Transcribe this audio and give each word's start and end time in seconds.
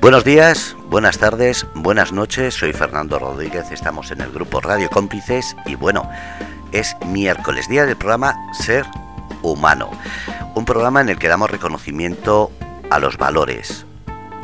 Buenos 0.00 0.24
días, 0.24 0.76
buenas 0.86 1.18
tardes, 1.18 1.66
buenas 1.74 2.10
noches. 2.10 2.54
Soy 2.54 2.72
Fernando 2.72 3.18
Rodríguez, 3.18 3.70
estamos 3.70 4.10
en 4.10 4.22
el 4.22 4.32
grupo 4.32 4.62
Radio 4.62 4.88
Cómplices 4.88 5.54
y 5.66 5.74
bueno, 5.74 6.08
es 6.72 6.96
miércoles, 7.04 7.68
día 7.68 7.84
del 7.84 7.98
programa 7.98 8.34
Ser 8.54 8.86
Humano. 9.42 9.90
Un 10.54 10.64
programa 10.64 11.02
en 11.02 11.10
el 11.10 11.18
que 11.18 11.28
damos 11.28 11.50
reconocimiento 11.50 12.50
a 12.88 12.98
los 12.98 13.18
valores, 13.18 13.84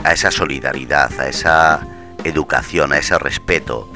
a 0.04 0.12
esa 0.12 0.30
solidaridad, 0.30 1.11
a 1.18 1.27
esa 1.27 1.86
educación, 2.25 2.93
a 2.93 2.98
ese 2.98 3.18
respeto, 3.18 3.91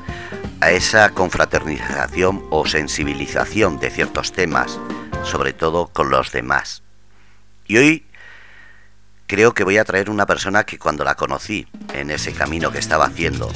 a 0.62 0.70
esa 0.70 1.10
confraternización 1.10 2.42
o 2.48 2.64
sensibilización 2.64 3.78
de 3.78 3.90
ciertos 3.90 4.32
temas, 4.32 4.80
sobre 5.24 5.52
todo 5.52 5.88
con 5.88 6.08
los 6.08 6.32
demás. 6.32 6.82
Y 7.66 7.76
hoy 7.76 8.06
creo 9.30 9.54
que 9.54 9.62
voy 9.62 9.78
a 9.78 9.84
traer 9.84 10.10
una 10.10 10.26
persona 10.26 10.64
que 10.64 10.76
cuando 10.76 11.04
la 11.04 11.14
conocí 11.14 11.64
en 11.94 12.10
ese 12.10 12.32
camino 12.32 12.72
que 12.72 12.78
estaba 12.78 13.04
haciendo, 13.04 13.48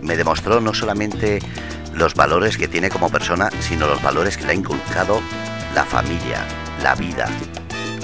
me 0.00 0.16
demostró 0.16 0.62
no 0.62 0.72
solamente 0.72 1.40
los 1.92 2.14
valores 2.14 2.56
que 2.56 2.66
tiene 2.66 2.88
como 2.88 3.10
persona, 3.10 3.50
sino 3.60 3.86
los 3.86 4.00
valores 4.00 4.38
que 4.38 4.44
le 4.44 4.52
ha 4.52 4.54
inculcado 4.54 5.20
la 5.74 5.84
familia, 5.84 6.46
la 6.82 6.94
vida. 6.94 7.28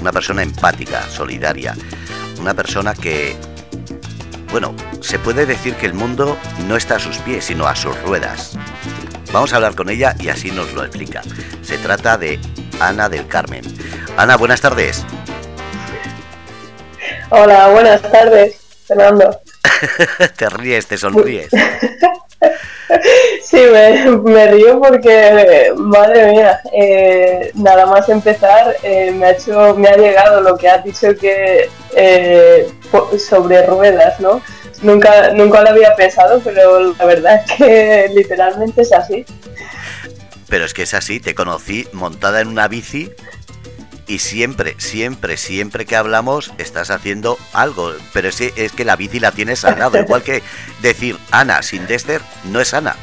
Una 0.01 0.11
persona 0.11 0.43
empática, 0.43 1.01
solidaria, 1.09 1.73
una 2.39 2.53
persona 2.53 2.93
que, 2.93 3.35
bueno, 4.51 4.75
se 5.01 5.17
puede 5.17 5.47
decir 5.47 5.73
que 5.77 5.87
el 5.87 5.95
mundo 5.95 6.37
no 6.67 6.75
está 6.75 6.97
a 6.97 6.99
sus 6.99 7.17
pies, 7.17 7.45
sino 7.45 7.65
a 7.65 7.75
sus 7.75 7.99
ruedas. 8.03 8.55
Vamos 9.33 9.51
a 9.51 9.55
hablar 9.55 9.73
con 9.73 9.89
ella 9.89 10.15
y 10.19 10.29
así 10.29 10.51
nos 10.51 10.71
lo 10.73 10.83
explica. 10.83 11.23
Se 11.63 11.79
trata 11.79 12.19
de 12.19 12.39
Ana 12.79 13.09
del 13.09 13.25
Carmen. 13.25 13.63
Ana, 14.15 14.37
buenas 14.37 14.61
tardes. 14.61 15.03
Hola, 17.29 17.69
buenas 17.69 18.01
tardes, 18.01 18.57
Fernando. 18.87 19.41
te 20.37 20.49
ríes, 20.49 20.87
te 20.87 20.97
sonríes. 20.97 21.49
sí, 23.43 23.61
me, 24.23 24.47
río 24.47 24.79
porque, 24.79 25.73
madre 25.75 26.31
mía, 26.31 26.61
eh, 26.73 27.51
nada 27.55 27.85
más 27.85 28.07
empezar, 28.09 28.77
eh, 28.83 29.11
me, 29.11 29.25
ha 29.25 29.31
hecho, 29.31 29.75
me 29.75 29.89
ha 29.89 29.97
llegado 29.97 30.41
lo 30.41 30.57
que 30.57 30.69
has 30.69 30.83
dicho 30.83 31.15
que 31.15 31.69
eh, 31.95 32.67
sobre 33.17 33.65
ruedas, 33.65 34.19
¿no? 34.19 34.41
Nunca, 34.81 35.31
nunca 35.33 35.61
lo 35.61 35.69
había 35.69 35.95
pensado, 35.95 36.39
pero 36.43 36.93
la 36.93 37.05
verdad 37.05 37.43
es 37.43 37.51
que 37.53 38.11
literalmente 38.13 38.83
es 38.83 38.93
así. 38.93 39.25
Pero 40.49 40.65
es 40.65 40.73
que 40.73 40.83
es 40.83 40.93
así, 40.93 41.19
te 41.19 41.35
conocí 41.35 41.87
montada 41.91 42.41
en 42.41 42.47
una 42.47 42.67
bici 42.67 43.11
y 44.07 44.19
siempre, 44.19 44.75
siempre, 44.77 45.37
siempre 45.37 45.85
que 45.85 45.95
hablamos 45.95 46.53
estás 46.57 46.89
haciendo 46.89 47.37
algo, 47.53 47.91
pero 48.13 48.29
es, 48.29 48.39
es 48.41 48.71
que 48.71 48.85
la 48.85 48.95
bici 48.95 49.19
la 49.19 49.31
tienes 49.31 49.65
al 49.65 49.79
lado, 49.79 49.99
igual 49.99 50.23
que 50.23 50.41
decir 50.81 51.17
Ana 51.31 51.61
sin 51.61 51.85
Dexter 51.87 52.21
no 52.45 52.61
es 52.61 52.73
Ana. 52.73 52.95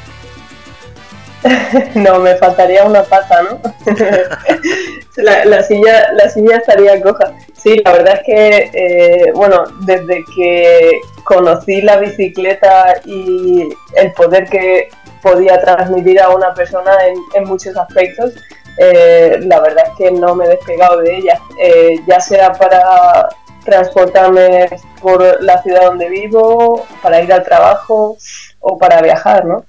No, 1.95 2.19
me 2.19 2.35
faltaría 2.35 2.83
una 2.83 3.03
pata, 3.03 3.43
¿no? 3.43 3.61
la, 5.17 5.63
silla, 5.63 6.11
la 6.13 6.29
silla 6.29 6.57
estaría 6.57 7.01
coja. 7.01 7.33
Sí, 7.55 7.81
la 7.83 7.91
verdad 7.91 8.15
es 8.15 8.23
que, 8.25 8.71
eh, 8.73 9.31
bueno, 9.33 9.63
desde 9.81 10.23
que 10.35 10.99
conocí 11.23 11.81
la 11.81 11.97
bicicleta 11.97 12.95
y 13.05 13.69
el 13.95 14.11
poder 14.13 14.45
que 14.49 14.89
podía 15.21 15.59
transmitir 15.59 16.19
a 16.19 16.29
una 16.29 16.53
persona 16.53 16.91
en, 17.07 17.41
en 17.41 17.47
muchos 17.47 17.75
aspectos, 17.77 18.33
eh, 18.77 19.39
la 19.41 19.59
verdad 19.61 19.85
es 19.87 19.97
que 19.97 20.11
no 20.11 20.35
me 20.35 20.45
he 20.45 20.49
despegado 20.49 21.01
de 21.01 21.17
ella, 21.17 21.39
eh, 21.61 21.99
ya 22.07 22.19
sea 22.19 22.51
para 22.53 23.29
transportarme 23.63 24.69
por 25.01 25.41
la 25.41 25.61
ciudad 25.61 25.85
donde 25.85 26.09
vivo, 26.09 26.85
para 27.01 27.21
ir 27.21 27.31
al 27.31 27.43
trabajo 27.43 28.17
o 28.59 28.77
para 28.77 29.01
viajar, 29.01 29.45
¿no? 29.45 29.65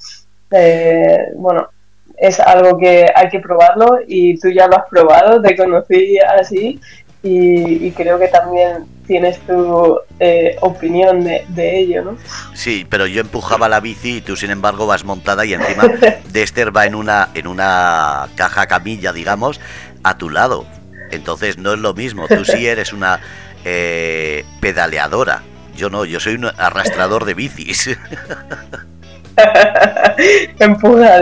Eh, 0.50 1.28
bueno, 1.36 1.68
es 2.16 2.40
algo 2.40 2.78
que 2.78 3.06
hay 3.14 3.28
que 3.28 3.40
probarlo 3.40 3.98
y 4.06 4.38
tú 4.38 4.50
ya 4.50 4.66
lo 4.66 4.76
has 4.76 4.88
probado, 4.88 5.40
te 5.40 5.56
conocí 5.56 6.18
así 6.18 6.80
y, 7.26 7.90
creo 7.92 8.18
que 8.18 8.28
también 8.28 8.86
tienes 9.06 9.38
tu 9.40 9.98
eh, 10.20 10.56
opinión 10.60 11.24
de, 11.24 11.78
ello, 11.78 12.02
¿no? 12.02 12.16
Sí, 12.54 12.86
pero 12.88 13.06
yo 13.06 13.20
empujaba 13.20 13.68
la 13.68 13.80
bici 13.80 14.16
y 14.16 14.20
tú 14.20 14.36
sin 14.36 14.50
embargo 14.50 14.86
vas 14.86 15.04
montada 15.04 15.44
y 15.44 15.54
encima 15.54 15.84
Dexter 16.32 16.76
va 16.76 16.86
en 16.86 16.94
una, 16.94 17.30
en 17.34 17.46
una 17.46 18.28
caja 18.36 18.66
camilla, 18.66 19.12
digamos, 19.12 19.60
a 20.02 20.18
tu 20.18 20.30
lado. 20.30 20.66
Entonces 21.10 21.58
no 21.58 21.72
es 21.72 21.78
lo 21.78 21.94
mismo, 21.94 22.26
tú 22.28 22.44
sí 22.44 22.66
eres 22.66 22.92
una 22.92 23.20
eh, 23.64 24.44
pedaleadora. 24.60 25.42
Yo 25.76 25.90
no, 25.90 26.04
yo 26.04 26.20
soy 26.20 26.34
un 26.34 26.46
arrastrador 26.46 27.24
de 27.24 27.34
bicis. 27.34 27.90
Empuja. 30.58 31.20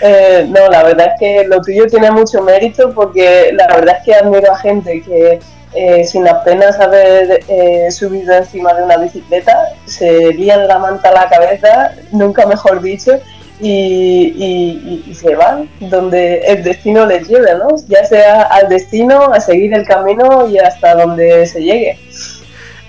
Eh, 0.00 0.46
no, 0.48 0.68
la 0.68 0.82
verdad 0.84 1.12
es 1.14 1.20
que 1.20 1.44
lo 1.48 1.60
tuyo 1.60 1.86
tiene 1.86 2.10
mucho 2.10 2.42
mérito 2.42 2.92
porque 2.92 3.50
la 3.52 3.66
verdad 3.68 3.96
es 3.98 4.04
que 4.04 4.14
admiro 4.14 4.52
a 4.52 4.58
gente 4.58 5.02
que 5.02 5.38
eh, 5.74 6.04
sin 6.04 6.28
apenas 6.28 6.78
haber 6.78 7.44
eh, 7.48 7.90
subido 7.90 8.34
encima 8.34 8.74
de 8.74 8.82
una 8.82 8.98
bicicleta 8.98 9.56
se 9.86 10.32
lían 10.34 10.68
la 10.68 10.78
manta 10.78 11.08
a 11.08 11.12
la 11.12 11.28
cabeza, 11.28 11.92
nunca 12.10 12.46
mejor 12.46 12.82
dicho, 12.82 13.18
y, 13.58 15.14
se 15.14 15.34
van 15.34 15.70
donde 15.80 16.38
el 16.40 16.64
destino 16.64 17.06
les 17.06 17.28
lleve, 17.28 17.54
¿no? 17.54 17.68
Ya 17.86 18.04
sea 18.04 18.42
al 18.42 18.68
destino, 18.68 19.32
a 19.32 19.40
seguir 19.40 19.72
el 19.72 19.86
camino 19.86 20.48
y 20.48 20.58
hasta 20.58 20.94
donde 20.94 21.46
se 21.46 21.62
llegue. 21.62 21.98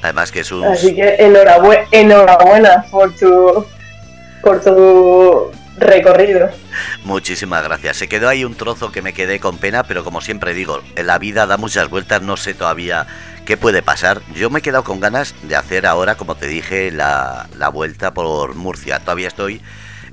Además 0.02 0.32
que 0.32 0.40
es 0.40 0.52
un... 0.52 0.66
Así 0.66 0.96
que 0.96 1.16
enhorabuena, 1.20 1.84
enhorabuena 1.92 2.86
por 2.90 3.16
tu 3.16 3.66
por 4.44 4.62
tu 4.62 5.52
recorrido. 5.78 6.50
Muchísimas 7.04 7.64
gracias. 7.64 7.98
Se 7.98 8.08
quedó 8.08 8.30
ahí 8.30 8.46
un 8.46 8.56
trozo 8.56 8.92
que 8.92 9.02
me 9.02 9.14
quedé 9.14 9.40
con 9.40 9.58
pena, 9.58 9.84
pero 9.84 10.04
como 10.04 10.22
siempre 10.22 10.54
digo, 10.54 10.82
la 10.96 11.18
vida 11.18 11.48
da 11.48 11.58
muchas 11.58 11.90
vueltas, 11.90 12.22
no 12.22 12.38
sé 12.38 12.54
todavía 12.54 13.08
qué 13.46 13.58
puede 13.58 13.82
pasar. 13.82 14.22
Yo 14.36 14.50
me 14.50 14.60
he 14.60 14.62
quedado 14.62 14.84
con 14.84 15.00
ganas 15.00 15.34
de 15.44 15.56
hacer 15.56 15.86
ahora, 15.86 16.16
como 16.16 16.36
te 16.36 16.48
dije, 16.48 16.92
la, 16.92 17.48
la 17.58 17.70
vuelta 17.70 18.14
por 18.14 18.56
Murcia. 18.56 19.00
Todavía 19.00 19.28
estoy 19.28 19.62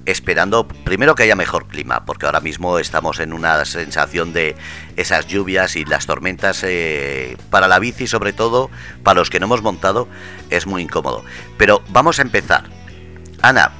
esperando 0.06 0.66
primero 0.66 1.14
que 1.14 1.24
haya 1.24 1.36
mejor 1.36 1.66
clima, 1.66 2.04
porque 2.06 2.26
ahora 2.26 2.40
mismo 2.40 2.78
estamos 2.78 3.20
en 3.20 3.32
una 3.32 3.64
sensación 3.64 4.32
de 4.32 4.56
esas 4.96 5.26
lluvias 5.26 5.76
y 5.76 5.84
las 5.84 6.06
tormentas 6.06 6.62
eh, 6.64 7.36
para 7.50 7.68
la 7.68 7.78
bici, 7.78 8.06
sobre 8.06 8.32
todo 8.32 8.70
para 9.02 9.20
los 9.20 9.30
que 9.30 9.40
no 9.40 9.46
hemos 9.46 9.62
montado, 9.62 10.08
es 10.48 10.66
muy 10.66 10.82
incómodo. 10.82 11.24
Pero 11.58 11.82
vamos 11.88 12.18
a 12.18 12.22
empezar. 12.22 12.64
Ana, 13.42 13.72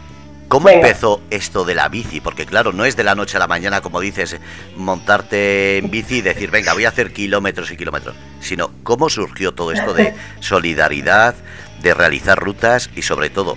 ¿Cómo 0.51 0.69
empezó 0.69 1.21
esto 1.31 1.65
de 1.65 1.77
la 1.77 1.89
bici? 1.89 2.21
Porque 2.21 2.45
claro, 2.45 2.73
no 2.73 2.85
es 2.85 2.97
de 2.97 3.05
la 3.05 3.15
noche 3.15 3.37
a 3.37 3.41
la 3.41 3.47
mañana, 3.47 3.83
como 3.83 4.01
dices, 4.01 4.37
montarte 4.75 5.79
en 5.79 5.93
bici 5.93 6.17
y 6.17 6.23
decir, 6.23 6.51
venga, 6.51 6.75
voy 6.75 6.87
a 6.87 6.89
hacer 6.89 7.13
kilómetros 7.13 7.71
y 7.71 7.77
kilómetros, 7.77 8.17
sino 8.41 8.73
cómo 8.83 9.09
surgió 9.09 9.53
todo 9.53 9.71
esto 9.71 9.95
de 9.95 10.13
solidaridad, 10.41 11.37
de 11.81 11.95
realizar 11.95 12.37
rutas 12.37 12.91
y 12.97 13.03
sobre 13.03 13.31
todo, 13.31 13.57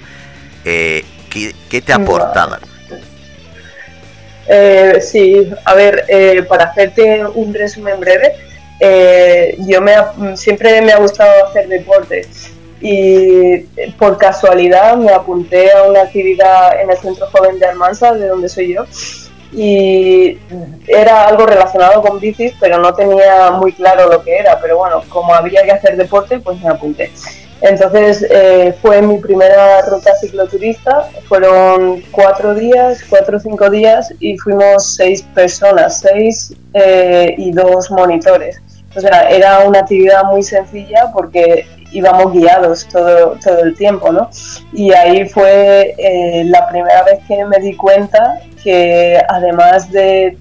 eh, 0.65 1.03
¿qué, 1.31 1.81
te 1.81 1.93
aportaban? 1.93 2.59
Eh, 4.47 4.99
sí, 5.01 5.51
a 5.65 5.73
ver, 5.73 6.05
eh, 6.09 6.43
para 6.43 6.65
hacerte 6.65 7.25
un 7.25 7.55
resumen 7.55 7.99
breve, 7.99 8.33
eh, 8.79 9.57
yo 9.67 9.81
me 9.81 9.95
siempre 10.35 10.79
me 10.83 10.91
ha 10.91 10.97
gustado 10.97 11.47
hacer 11.47 11.67
deporte 11.69 12.27
y 12.83 13.59
por 13.97 14.17
casualidad 14.17 14.97
me 14.97 15.13
apunté 15.13 15.71
a 15.71 15.83
una 15.83 16.01
actividad 16.01 16.81
en 16.81 16.91
el 16.91 16.97
Centro 16.97 17.27
Joven 17.31 17.57
de 17.57 17.65
Almansa, 17.65 18.13
de 18.13 18.27
donde 18.27 18.49
soy 18.49 18.73
yo, 18.73 18.83
y 19.53 20.37
era 20.85 21.27
algo 21.27 21.45
relacionado 21.45 22.01
con 22.01 22.19
bicis, 22.19 22.51
pero 22.59 22.79
no 22.79 22.93
tenía 22.93 23.51
muy 23.51 23.71
claro 23.71 24.09
lo 24.09 24.21
que 24.21 24.35
era, 24.35 24.59
pero 24.59 24.77
bueno, 24.77 25.01
como 25.07 25.33
había 25.33 25.63
que 25.63 25.71
hacer 25.71 25.95
deporte, 25.95 26.39
pues 26.39 26.59
me 26.59 26.69
apunté. 26.69 27.09
Entonces 27.61 28.27
eh, 28.29 28.75
fue 28.81 29.01
mi 29.01 29.19
primera 29.19 29.81
ruta 29.83 30.13
cicloturista, 30.19 31.07
fueron 31.29 32.03
cuatro 32.11 32.53
días, 32.53 33.01
cuatro 33.09 33.37
o 33.37 33.39
cinco 33.39 33.69
días 33.69 34.13
y 34.19 34.37
fuimos 34.37 34.95
seis 34.95 35.21
personas, 35.33 36.01
seis 36.01 36.53
eh, 36.73 37.33
y 37.37 37.53
dos 37.53 37.89
monitores. 37.91 38.59
O 38.93 38.99
sea, 38.99 39.29
era 39.29 39.59
una 39.59 39.79
actividad 39.79 40.25
muy 40.25 40.43
sencilla 40.43 41.11
porque 41.13 41.65
íbamos 41.93 42.33
guiados 42.33 42.87
todo, 42.87 43.37
todo 43.43 43.59
el 43.59 43.75
tiempo, 43.75 44.11
¿no? 44.11 44.29
Y 44.73 44.91
ahí 44.93 45.27
fue 45.29 45.95
eh, 45.97 46.43
la 46.45 46.67
primera 46.67 47.03
vez 47.03 47.19
que 47.27 47.45
me 47.45 47.59
di 47.59 47.75
cuenta 47.75 48.41
que 48.63 49.21
además 49.29 49.91
de, 49.91 50.37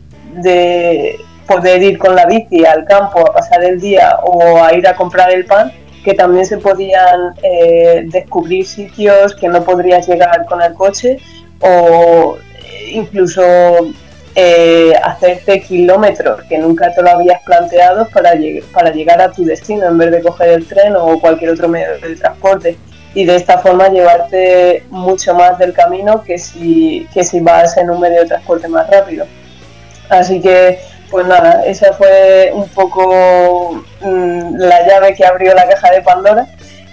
poder 1.46 1.82
ir 1.82 1.98
con 1.98 2.14
la 2.14 2.24
bici 2.24 2.64
al 2.64 2.84
campo 2.86 3.20
a 3.20 3.34
pasar 3.34 3.62
el 3.62 3.80
día 3.80 4.18
o 4.22 4.62
a 4.62 4.72
ir 4.74 4.86
a 4.88 4.96
comprar 4.96 5.30
el 5.30 5.44
pan, 5.44 5.70
que 6.04 6.14
también 6.14 6.46
se 6.46 6.56
podían 6.56 7.34
eh, 7.42 8.04
descubrir 8.06 8.66
sitios 8.66 9.34
que 9.34 9.48
no 9.48 9.62
podrías 9.62 10.08
llegar 10.08 10.46
con 10.46 10.62
el 10.62 10.72
coche 10.74 11.18
o 11.60 12.36
incluso 12.90 13.42
eh, 14.34 14.94
hacerte 15.02 15.60
kilómetros 15.60 16.42
que 16.44 16.58
nunca 16.58 16.92
te 16.94 17.02
lo 17.02 17.10
habías 17.10 17.42
planteado 17.42 18.08
para, 18.08 18.32
para 18.72 18.90
llegar 18.90 19.20
a 19.20 19.30
tu 19.30 19.44
destino 19.44 19.86
en 19.86 19.98
vez 19.98 20.10
de 20.10 20.22
coger 20.22 20.50
el 20.50 20.66
tren 20.66 20.96
o 20.96 21.20
cualquier 21.20 21.50
otro 21.50 21.68
medio 21.68 21.98
de 22.00 22.16
transporte. 22.16 22.78
y 23.14 23.26
de 23.26 23.36
esta 23.36 23.58
forma 23.58 23.88
llevarte 23.88 24.84
mucho 24.88 25.34
más 25.34 25.58
del 25.58 25.74
camino 25.74 26.22
que 26.22 26.38
si, 26.38 27.06
que 27.12 27.24
si 27.24 27.40
vas 27.40 27.76
en 27.76 27.90
un 27.90 28.00
medio 28.00 28.22
de 28.22 28.28
transporte 28.28 28.68
más 28.68 28.88
rápido. 28.88 29.26
Así 30.08 30.40
que, 30.40 30.78
pues 31.10 31.26
nada, 31.26 31.62
esa 31.66 31.92
fue 31.92 32.50
un 32.54 32.68
poco 32.68 33.84
mm, 34.00 34.56
la 34.56 34.86
llave 34.86 35.14
que 35.14 35.26
abrió 35.26 35.54
la 35.54 35.68
caja 35.68 35.90
de 35.90 36.00
Pandora 36.00 36.46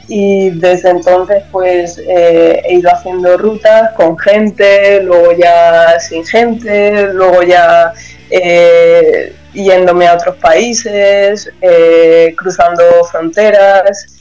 y 0.10 0.50
desde 0.50 0.90
entonces 0.90 1.44
pues 1.52 2.00
eh, 2.00 2.62
he 2.66 2.74
ido 2.74 2.92
haciendo 2.92 3.38
rutas 3.38 3.92
con 3.96 4.18
gente, 4.18 5.04
luego 5.04 5.34
ya 5.34 6.00
sin 6.00 6.26
gente, 6.26 7.14
luego 7.14 7.44
ya 7.44 7.94
eh, 8.32 9.36
yéndome 9.54 10.08
a 10.08 10.16
otros 10.16 10.36
países, 10.38 11.50
eh, 11.62 12.34
cruzando 12.36 12.84
fronteras. 13.12 14.16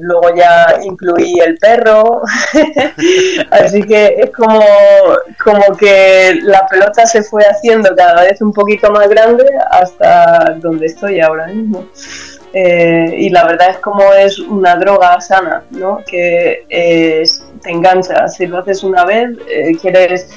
luego 0.00 0.34
ya 0.36 0.80
incluí 0.84 1.40
el 1.40 1.56
perro, 1.56 2.20
así 3.50 3.82
que 3.84 4.16
es 4.18 4.30
como, 4.32 4.62
como 5.42 5.76
que 5.78 6.40
la 6.42 6.66
pelota 6.66 7.06
se 7.06 7.22
fue 7.22 7.42
haciendo 7.42 7.96
cada 7.96 8.22
vez 8.24 8.42
un 8.42 8.52
poquito 8.52 8.90
más 8.90 9.08
grande 9.08 9.44
hasta 9.70 10.56
donde 10.60 10.86
estoy 10.86 11.20
ahora 11.20 11.46
mismo. 11.46 11.88
Eh, 12.52 13.14
y 13.18 13.30
la 13.30 13.44
verdad 13.46 13.70
es 13.70 13.78
como 13.78 14.12
es 14.14 14.38
una 14.38 14.76
droga 14.76 15.20
sana, 15.20 15.64
¿no? 15.70 15.98
que 16.06 16.64
te 17.62 17.70
engancha. 17.70 18.28
Si 18.28 18.46
lo 18.46 18.58
haces 18.58 18.82
una 18.82 19.04
vez, 19.04 19.36
eh, 19.48 19.76
quieres 19.80 20.30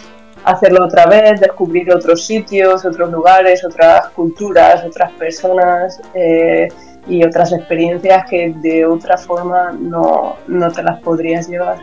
hacerlo 0.44 0.86
otra 0.86 1.06
vez, 1.06 1.40
descubrir 1.40 1.92
otros 1.94 2.26
sitios, 2.26 2.86
otros 2.86 3.12
lugares, 3.12 3.64
otras 3.64 4.10
culturas, 4.10 4.84
otras 4.86 5.12
personas 5.14 6.02
eh, 6.14 6.68
y 7.08 7.24
otras 7.24 7.52
experiencias 7.54 8.26
que 8.30 8.54
de 8.62 8.86
otra 8.86 9.18
forma 9.18 9.72
no, 9.72 10.38
no 10.48 10.72
te 10.72 10.84
las 10.84 11.00
podrías 11.02 11.48
llevar. 11.48 11.78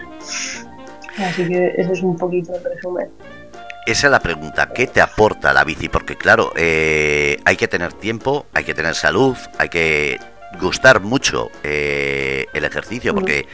Así 1.18 1.48
que 1.48 1.74
ese 1.76 1.92
es 1.92 2.02
un 2.02 2.16
poquito 2.16 2.54
el 2.54 2.62
resumen. 2.62 3.08
Esa 3.88 4.08
es 4.08 4.10
la 4.10 4.20
pregunta, 4.20 4.68
¿qué 4.74 4.86
te 4.86 5.00
aporta 5.00 5.54
la 5.54 5.64
bici? 5.64 5.88
Porque 5.88 6.14
claro, 6.14 6.52
eh, 6.56 7.38
hay 7.46 7.56
que 7.56 7.68
tener 7.68 7.94
tiempo, 7.94 8.44
hay 8.52 8.64
que 8.64 8.74
tener 8.74 8.94
salud, 8.94 9.34
hay 9.56 9.70
que 9.70 10.20
gustar 10.60 11.00
mucho 11.00 11.50
eh, 11.64 12.44
el 12.52 12.66
ejercicio, 12.66 13.14
porque 13.14 13.48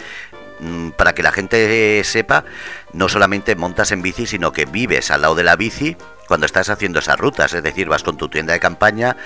mm, 0.58 0.88
para 0.90 1.14
que 1.14 1.22
la 1.22 1.30
gente 1.30 2.02
sepa, 2.02 2.44
no 2.92 3.08
solamente 3.08 3.54
montas 3.54 3.92
en 3.92 4.02
bici, 4.02 4.26
sino 4.26 4.52
que 4.52 4.64
vives 4.64 5.12
al 5.12 5.22
lado 5.22 5.36
de 5.36 5.44
la 5.44 5.54
bici 5.54 5.96
cuando 6.26 6.46
estás 6.46 6.68
haciendo 6.70 6.98
esas 6.98 7.18
rutas, 7.18 7.52
es 7.54 7.62
decir, 7.62 7.88
vas 7.88 8.02
con 8.02 8.16
tu 8.16 8.28
tienda 8.28 8.52
de 8.52 8.60
campaña 8.60 9.16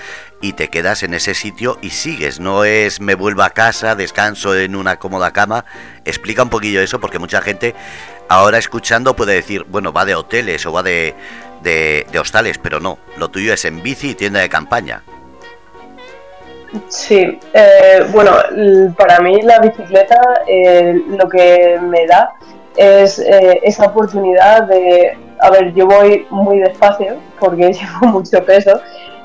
y 0.41 0.53
te 0.53 0.69
quedas 0.69 1.03
en 1.03 1.13
ese 1.13 1.33
sitio 1.33 1.77
y 1.81 1.91
sigues, 1.91 2.39
no 2.39 2.63
es 2.63 2.99
me 2.99 3.15
vuelvo 3.15 3.43
a 3.43 3.51
casa, 3.51 3.95
descanso 3.95 4.55
en 4.55 4.75
una 4.75 4.97
cómoda 4.97 5.31
cama, 5.31 5.65
explica 6.05 6.43
un 6.43 6.49
poquillo 6.49 6.81
eso 6.81 6.99
porque 6.99 7.19
mucha 7.19 7.41
gente 7.41 7.75
ahora 8.27 8.57
escuchando 8.57 9.15
puede 9.15 9.33
decir, 9.33 9.65
bueno, 9.69 9.93
va 9.93 10.05
de 10.05 10.15
hoteles 10.15 10.65
o 10.65 10.71
va 10.71 10.83
de, 10.83 11.15
de, 11.61 12.19
hostales, 12.19 12.57
pero 12.57 12.79
no, 12.79 12.99
lo 13.17 13.29
tuyo 13.29 13.53
es 13.53 13.65
en 13.65 13.81
bici 13.81 14.11
y 14.11 14.15
tienda 14.15 14.39
de 14.39 14.49
campaña. 14.49 15.01
Sí, 16.87 17.39
eh, 17.53 18.05
bueno, 18.11 18.31
para 18.95 19.19
mí 19.21 19.41
la 19.41 19.59
bicicleta 19.59 20.21
eh, 20.47 21.01
lo 21.07 21.27
que 21.27 21.79
me 21.81 22.05
da 22.05 22.31
es 22.75 23.17
eh, 23.17 23.59
esa 23.63 23.85
oportunidad 23.85 24.63
de, 24.67 25.17
a 25.39 25.49
ver, 25.51 25.73
yo 25.73 25.85
voy 25.85 26.25
muy 26.29 26.59
despacio 26.59 27.17
porque 27.39 27.73
llevo 27.73 28.13
mucho 28.13 28.43
peso 28.43 28.79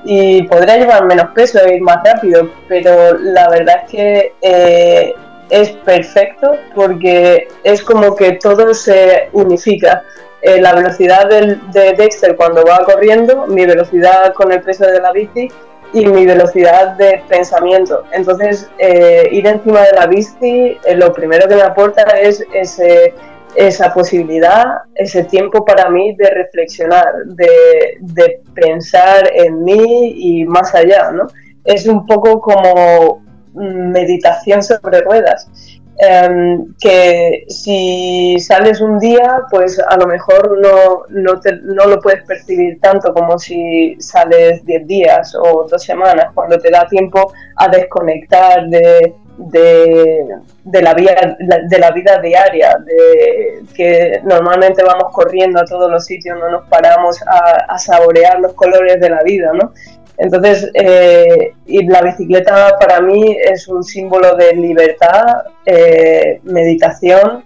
y 0.05 0.43
podría 0.43 0.77
llevar 0.77 1.05
menos 1.07 1.29
peso 1.35 1.59
e 1.65 1.77
ir 1.77 1.83
más 1.83 1.99
rápido, 2.05 2.51
pero 2.69 3.17
la 3.19 3.49
verdad 3.49 3.85
es 3.85 3.91
que 3.91 5.15
es 5.51 5.71
perfecto 5.71 6.57
porque 6.75 7.49
es 7.63 7.83
como 7.83 8.15
que 8.15 8.33
todo 8.33 8.75
se 8.75 9.29
unifica. 9.33 10.05
Eh, 10.43 10.61
la 10.61 10.75
velocidad 10.75 11.27
de 11.31 11.95
Dexter 11.97 12.37
cuando 12.37 12.65
va 12.65 12.85
corriendo, 12.85 13.47
mi 13.47 13.65
velocidad 13.65 14.35
con 14.35 14.53
el 14.53 14.61
peso 14.61 14.85
de 14.85 15.01
la 15.01 15.11
bici 15.11 15.51
y 15.95 16.07
mi 16.07 16.27
velocidad 16.27 16.97
de 16.97 17.23
pensamiento. 17.29 18.05
Entonces, 18.13 18.69
eh, 18.79 19.27
ir 19.31 19.47
encima 19.47 19.81
de 19.81 19.93
la 19.93 20.07
bici, 20.07 20.77
eh, 20.85 20.97
lo 20.97 21.15
primero 21.15 21.49
que 21.49 21.55
me 21.55 21.63
aporta 21.63 22.03
es 22.21 22.45
ese, 22.53 23.15
esa 23.55 23.93
posibilidad, 23.93 24.65
ese 24.95 25.25
tiempo 25.25 25.65
para 25.65 25.89
mí 25.91 26.15
de 26.17 26.31
reflexionar, 26.31 27.07
de, 27.27 27.99
de 28.01 28.41
pensar 28.55 29.31
en 29.35 29.65
mí 29.65 30.15
y 30.17 30.45
más 30.45 30.75
allá, 30.75 31.11
¿no? 31.13 31.27
Es 31.65 31.87
un 31.87 32.07
poco 32.07 32.41
como 32.41 33.23
meditación 33.55 34.63
sobre 34.63 35.01
ruedas. 35.01 35.49
Em, 35.97 36.75
que 36.81 37.45
si 37.49 38.37
sales 38.41 38.81
un 38.81 38.99
día, 38.99 39.43
pues 39.49 39.79
a 39.79 39.97
lo 39.97 40.09
mejor 40.09 40.59
no, 40.59 41.05
no, 41.09 41.41
no, 41.63 41.87
lo 41.87 42.01
puedes 42.01 42.25
percibir 42.25 42.81
tanto 42.81 43.15
como 43.15 43.39
si 43.39 43.95
sales 44.01 44.65
10 44.67 44.87
días 44.89 45.37
o 45.37 45.69
dos 45.71 45.83
semanas, 45.85 46.33
cuando 46.35 46.59
te 46.59 46.69
da 46.71 46.89
tiempo 46.89 47.33
a 47.57 47.69
desconectar 47.69 48.69
de, 48.69 49.15
de, 49.37 50.83
la, 50.83 50.95
vida, 50.95 51.37
de 51.39 51.79
la 51.79 51.91
vida 51.91 52.19
diaria, 52.21 52.77
de 52.85 53.65
que 53.75 54.21
normalmente 54.25 54.83
vamos 54.83 55.13
corriendo 55.13 55.61
a 55.61 55.65
todos 55.65 55.91
los 55.91 56.05
sitios, 56.05 56.39
no 56.39 56.51
nos 56.51 56.69
paramos 56.69 57.21
a, 57.27 57.79
saborear 57.79 58.41
los 58.41 58.55
colores 58.55 59.01
de 59.01 59.11
la 59.11 59.23
vida, 59.23 59.53
¿no? 59.53 59.73
Entonces, 60.17 60.71
eh, 60.75 61.55
y 61.67 61.87
la 61.87 62.01
bicicleta 62.03 62.77
para 62.79 63.01
mí 63.01 63.37
es 63.45 63.67
un 63.67 63.83
símbolo 63.83 64.37
de 64.37 64.55
libertad, 64.55 65.43
eh, 65.67 66.41
meditación 66.45 67.45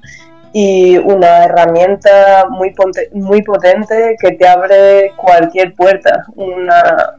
y 0.53 0.99
una 0.99 1.45
herramienta 1.45 2.47
muy, 2.51 2.75
muy 3.13 3.43
potente 3.43 4.17
que 4.21 4.33
te 4.33 4.47
abre 4.47 5.13
cualquier 5.17 5.75
puerta, 5.75 6.25
una, 6.37 7.15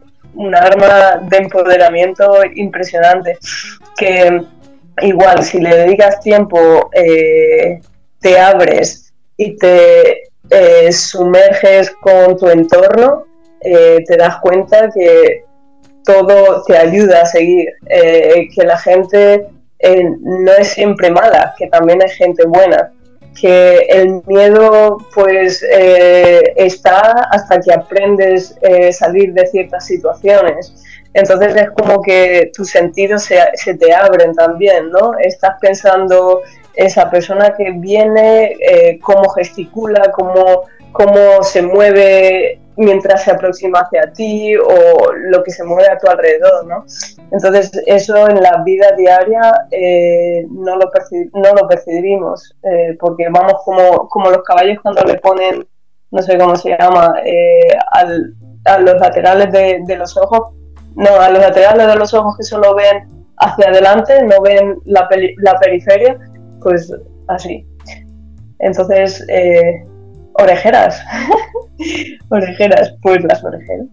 arma 0.56 1.22
de 1.24 1.38
empoderamiento 1.38 2.42
impresionante 2.56 3.38
que 3.98 4.44
igual 5.02 5.44
si 5.44 5.60
le 5.60 5.76
dedicas 5.76 6.20
tiempo 6.20 6.90
eh, 6.94 7.82
te 8.20 8.40
abres 8.40 9.14
y 9.38 9.56
te 9.58 10.24
sumerges 10.92 11.92
con 11.92 12.38
tu 12.38 12.50
entorno 12.50 13.26
eh, 13.62 14.04
te 14.08 14.16
das 14.16 14.38
cuenta 14.42 14.90
que 14.94 15.44
todo 16.06 16.64
te 16.66 16.78
ayuda 16.78 17.22
a 17.22 17.26
seguir, 17.26 17.68
eh, 17.88 18.48
que 18.56 18.64
la 18.64 18.78
gente 18.78 19.48
eh, 19.80 20.04
no 20.22 20.52
es 20.54 20.70
siempre 20.70 21.12
mala, 21.12 21.54
que 21.58 21.68
también 21.68 22.02
hay 22.02 22.10
gente 22.10 22.46
buena, 22.48 22.92
que 23.40 23.80
el 23.90 24.22
miedo 24.26 24.98
pues 25.14 25.64
está 25.64 27.28
hasta 27.32 27.60
que 27.60 27.74
aprendes 27.74 28.58
a 28.64 28.92
salir 28.92 29.34
de 29.34 29.46
ciertas 29.48 29.86
situaciones. 29.86 30.74
Entonces 31.14 31.56
es 31.56 31.72
como 31.72 32.02
que 32.02 32.52
tus 32.56 32.70
sentidos 32.70 33.24
se, 33.24 33.74
te 33.76 33.94
abren 33.94 34.34
también, 34.34 34.90
¿no? 34.92 35.18
Estás 35.20 35.56
pensando 35.60 36.42
esa 36.76 37.10
persona 37.10 37.56
que 37.58 37.72
viene, 37.72 38.56
cómo 39.02 39.30
gesticula, 39.30 40.12
cómo, 40.12 40.64
cómo 40.92 41.44
se 41.44 41.62
mueve 41.62 42.60
mientras 42.80 43.24
se 43.26 43.32
aproxima 43.32 43.80
hacia 43.80 44.14
ti 44.14 44.56
o 44.56 45.12
lo 45.14 45.44
que 45.44 45.52
se 45.52 45.66
mueve 45.66 45.90
a 45.90 45.98
tu 45.98 46.08
alrededor, 46.08 46.66
¿no? 46.66 46.86
Entonces 47.30 47.72
eso 47.86 48.30
en 48.30 48.42
la 48.42 48.64
vida 48.64 48.94
diaria 48.98 49.52
eh, 49.70 50.46
no, 50.50 50.78
lo 50.78 50.90
percibimos 51.68 52.56
eh, 52.64 52.96
porque 52.98 53.28
vamos 53.30 53.56
como, 53.66 54.08
como 54.08 54.30
los 54.30 54.44
caballos 54.44 54.80
cuando 54.82 55.04
le 55.04 55.16
ponen, 55.16 55.68
no 56.12 56.22
sé 56.22 56.38
cómo 56.38 56.56
se 56.56 56.70
llama, 56.70 57.16
eh, 57.26 57.78
a 58.66 58.80
los 58.80 58.96
laterales 59.02 59.52
de, 59.52 59.96
los 59.98 60.16
ojos, 60.16 60.54
no, 60.96 61.20
a 61.20 61.30
los 61.30 61.40
laterales 61.40 61.88
de 61.88 61.96
los 61.96 62.14
ojos 62.14 62.36
que 62.38 62.44
solo 62.44 62.76
ven 62.76 63.08
hacia 63.38 63.70
adelante, 63.70 64.24
no 64.24 64.42
ven 64.42 64.78
la, 64.86 65.08
la 65.38 65.60
periferia, 65.60 66.18
pues 66.62 66.92
así. 67.28 67.66
Entonces, 68.60 69.26
orejeras. 70.34 71.02
orejeras, 72.30 72.94
pues 73.02 73.24
las 73.24 73.44
orejeras. 73.44 73.88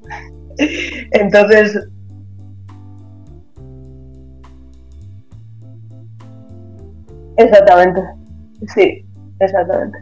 Entonces, 1.12 1.78
exactamente, 7.36 8.02
sí, 8.74 9.06
exactamente. 9.40 9.98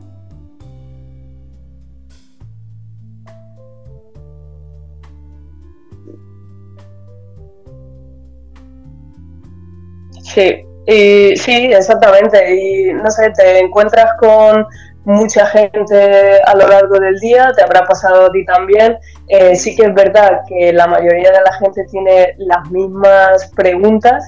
Sí, 10.25 10.67
y, 10.87 11.37
sí, 11.37 11.71
exactamente. 11.73 12.55
Y 12.55 12.93
no 12.93 13.11
sé, 13.11 13.31
te 13.31 13.59
encuentras 13.59 14.13
con 14.19 14.67
mucha 15.05 15.47
gente 15.47 16.41
a 16.47 16.57
lo 16.57 16.67
largo 16.67 16.99
del 16.99 17.19
día, 17.21 17.53
te 17.55 17.63
habrá 17.63 17.85
pasado 17.85 18.27
a 18.27 18.33
ti 18.33 18.45
también. 18.45 18.99
Eh, 19.29 19.55
sí 19.55 19.77
que 19.77 19.87
es 19.87 19.95
verdad 19.95 20.41
que 20.49 20.73
la 20.73 20.87
mayoría 20.87 21.31
de 21.31 21.41
la 21.45 21.53
gente 21.59 21.85
tiene 21.91 22.35
las 22.39 22.71
mismas 22.71 23.51
preguntas 23.55 24.25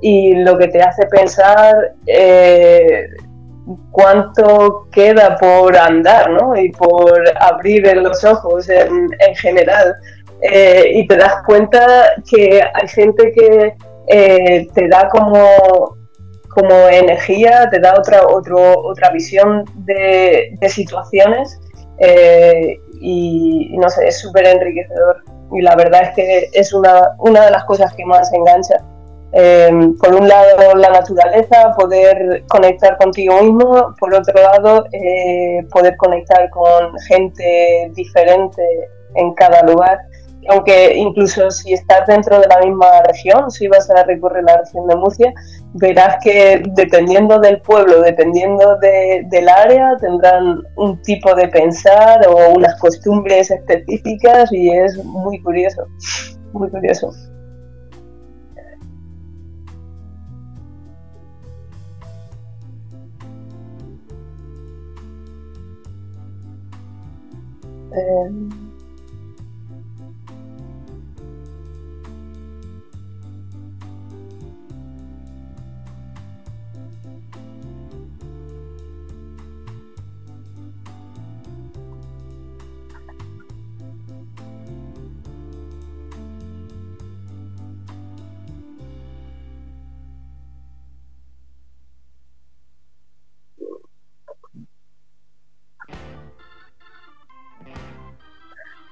y 0.00 0.34
lo 0.34 0.56
que 0.58 0.68
te 0.68 0.80
hace 0.80 1.06
pensar 1.06 1.74
eh, 2.06 3.08
cuánto 3.90 4.86
queda 4.92 5.36
por 5.36 5.76
andar 5.76 6.30
¿no? 6.30 6.56
y 6.56 6.70
por 6.70 7.22
abrir 7.40 7.96
los 7.96 8.22
ojos 8.24 8.68
en, 8.68 9.08
general. 9.36 9.96
Eh, 10.40 10.92
y 10.94 11.06
te 11.08 11.16
das 11.16 11.42
cuenta 11.44 12.12
que 12.30 12.62
hay 12.62 12.88
gente 12.88 13.32
que 13.32 13.74
eh, 14.08 14.68
te 14.74 14.88
da 14.88 15.08
como, 15.08 15.96
como 16.48 16.88
energía, 16.90 17.68
te 17.70 17.80
da 17.80 17.94
otra, 17.98 18.26
otro, 18.26 18.78
otra 18.84 19.10
visión 19.10 19.64
de, 19.84 20.56
situaciones 20.68 21.58
y, 23.00 23.76
no 23.78 23.88
sé, 23.88 24.08
es 24.08 24.20
súper 24.20 24.46
enriquecedor. 24.46 25.22
Y 25.52 25.62
la 25.62 25.74
verdad 25.76 26.02
es 26.02 26.14
que 26.14 26.50
es 26.52 26.72
una, 26.72 27.14
una 27.18 27.44
de 27.46 27.50
las 27.50 27.64
cosas 27.64 27.92
que 27.94 28.04
más 28.04 28.32
engancha. 28.32 28.82
Eh, 29.32 29.70
por 30.00 30.14
un 30.14 30.26
lado 30.26 30.74
la 30.74 30.88
naturaleza, 30.88 31.74
poder 31.76 32.44
conectar 32.48 32.96
contigo 32.96 33.42
mismo, 33.42 33.94
por 34.00 34.14
otro 34.14 34.40
lado 34.40 34.86
eh, 34.92 35.66
poder 35.70 35.96
conectar 35.98 36.48
con 36.50 36.98
gente 37.00 37.90
diferente 37.94 38.62
en 39.16 39.34
cada 39.34 39.62
lugar. 39.62 39.98
Aunque 40.48 40.96
incluso 40.96 41.50
si 41.50 41.74
estás 41.74 42.06
dentro 42.06 42.40
de 42.40 42.46
la 42.48 42.60
misma 42.60 43.02
región, 43.06 43.50
si 43.50 43.68
vas 43.68 43.90
a 43.90 44.02
recorrer 44.04 44.44
la 44.44 44.58
región 44.58 44.86
de 44.86 44.96
Murcia, 44.96 45.32
verás 45.74 46.16
que 46.22 46.62
dependiendo 46.74 47.38
del 47.38 47.60
pueblo, 47.60 48.00
dependiendo 48.00 48.76
del 48.78 49.48
área, 49.48 49.96
tendrán 50.00 50.62
un 50.76 51.00
tipo 51.02 51.34
de 51.34 51.48
pensar 51.48 52.26
o 52.26 52.54
unas 52.54 52.78
costumbres 52.80 53.50
específicas 53.50 54.50
y 54.52 54.70
es 54.70 54.96
muy 55.04 55.40
curioso, 55.42 55.86
muy 56.52 56.70
curioso. 56.70 57.12
Um, 67.90 68.57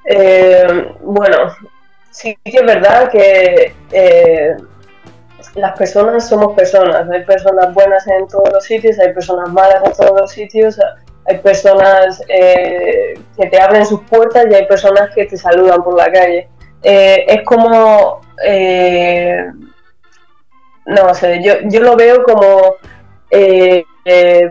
Eh, 0.06 0.94
bueno, 1.00 1.54
sí 2.10 2.38
que 2.44 2.58
es 2.58 2.64
verdad 2.64 3.10
que 3.10 3.74
eh, 3.90 4.56
las 5.54 5.76
personas 5.76 6.28
somos 6.28 6.54
personas. 6.54 7.08
Hay 7.10 7.24
personas 7.24 7.74
buenas 7.74 8.06
en 8.06 8.28
todos 8.28 8.50
los 8.52 8.64
sitios, 8.64 8.98
hay 8.98 9.12
personas 9.12 9.48
malas 9.50 9.82
en 9.84 9.92
todos 9.92 10.20
los 10.20 10.30
sitios, 10.30 10.78
hay 11.26 11.38
personas 11.38 12.22
eh, 12.28 13.14
que 13.36 13.46
te 13.48 13.60
abren 13.60 13.84
sus 13.84 14.02
puertas 14.02 14.46
y 14.50 14.54
hay 14.54 14.66
personas 14.66 15.12
que 15.14 15.26
te 15.26 15.36
saludan 15.36 15.82
por 15.82 15.96
la 15.96 16.10
calle. 16.12 16.48
es 16.82 17.42
como... 17.42 18.20
no 20.86 21.14
sé, 21.14 21.42
yo, 21.42 21.54
yo 21.64 21.80
lo 21.80 21.96
veo 21.96 22.22
como 22.22 22.76
eh, 23.30 23.84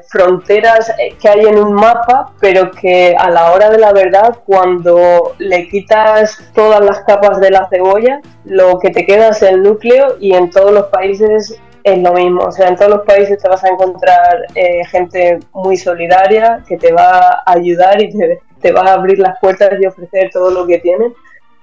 fronteras 0.10 0.91
que 1.22 1.29
hay 1.29 1.46
en 1.46 1.58
un 1.58 1.74
mapa, 1.74 2.34
pero 2.41 2.72
que 2.72 3.15
a 3.17 3.29
la 3.29 3.53
hora 3.53 3.70
de 3.70 3.77
la 3.77 3.94
verdad, 3.94 4.39
cuando 4.46 5.34
le 5.38 5.70
quitas 5.70 6.39
todas 6.53 6.84
las 6.84 7.00
capas 7.01 7.39
de 7.39 7.51
la 7.51 7.67
cebolla, 7.70 8.20
lo 8.44 8.79
que 8.79 8.89
te 8.89 9.05
queda 9.05 9.29
es 9.29 9.41
el 9.44 9.63
núcleo 9.63 10.17
y 10.20 10.34
en 10.34 10.50
todos 10.50 10.74
los 10.74 10.88
países 10.88 11.58
es 11.86 12.00
lo 12.00 12.13
mismo. 12.13 12.44
O 12.44 12.51
sea, 12.51 12.67
en 12.67 12.75
todos 12.75 12.91
los 12.91 13.05
países 13.05 13.41
te 13.41 13.48
vas 13.48 13.63
a 13.63 13.70
encontrar 13.70 14.46
eh, 14.55 14.84
gente 14.86 15.39
muy 15.53 15.77
solidaria 15.77 16.63
que 16.67 16.77
te 16.77 16.91
va 16.91 17.44
a 17.46 17.53
ayudar 17.53 18.01
y 18.01 18.12
te, 18.60 18.72
va 18.74 18.82
a 18.82 18.94
abrir 18.94 19.20
las 19.20 19.39
puertas 19.39 19.79
y 19.79 19.86
ofrecer 19.86 20.32
todo 20.34 20.50
lo 20.50 20.65
que 20.65 20.79
tienen. 20.79 21.13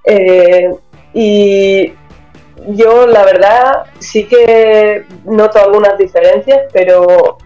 Eh, 0.05 0.71
y 1.13 1.93
yo, 2.69 3.07
la 3.07 3.25
verdad, 3.25 3.85
sí 3.99 4.27
que 4.27 5.05
noto 5.25 5.59
algunas 5.59 5.99
diferencias, 5.99 6.61
pero 6.73 7.39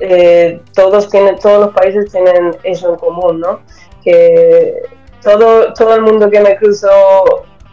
eh, 0.00 0.60
todos, 0.74 1.08
tienen, 1.08 1.38
todos 1.38 1.66
los 1.66 1.74
países 1.74 2.10
tienen 2.10 2.56
eso 2.64 2.90
en 2.90 2.96
común, 2.96 3.40
¿no? 3.40 3.60
Que 4.02 4.82
todo, 5.22 5.72
todo 5.72 5.94
el 5.94 6.02
mundo 6.02 6.30
que 6.30 6.40
me 6.40 6.56
cruzo 6.56 6.88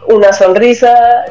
una 0.08 0.32
sonrisa, 0.32 1.24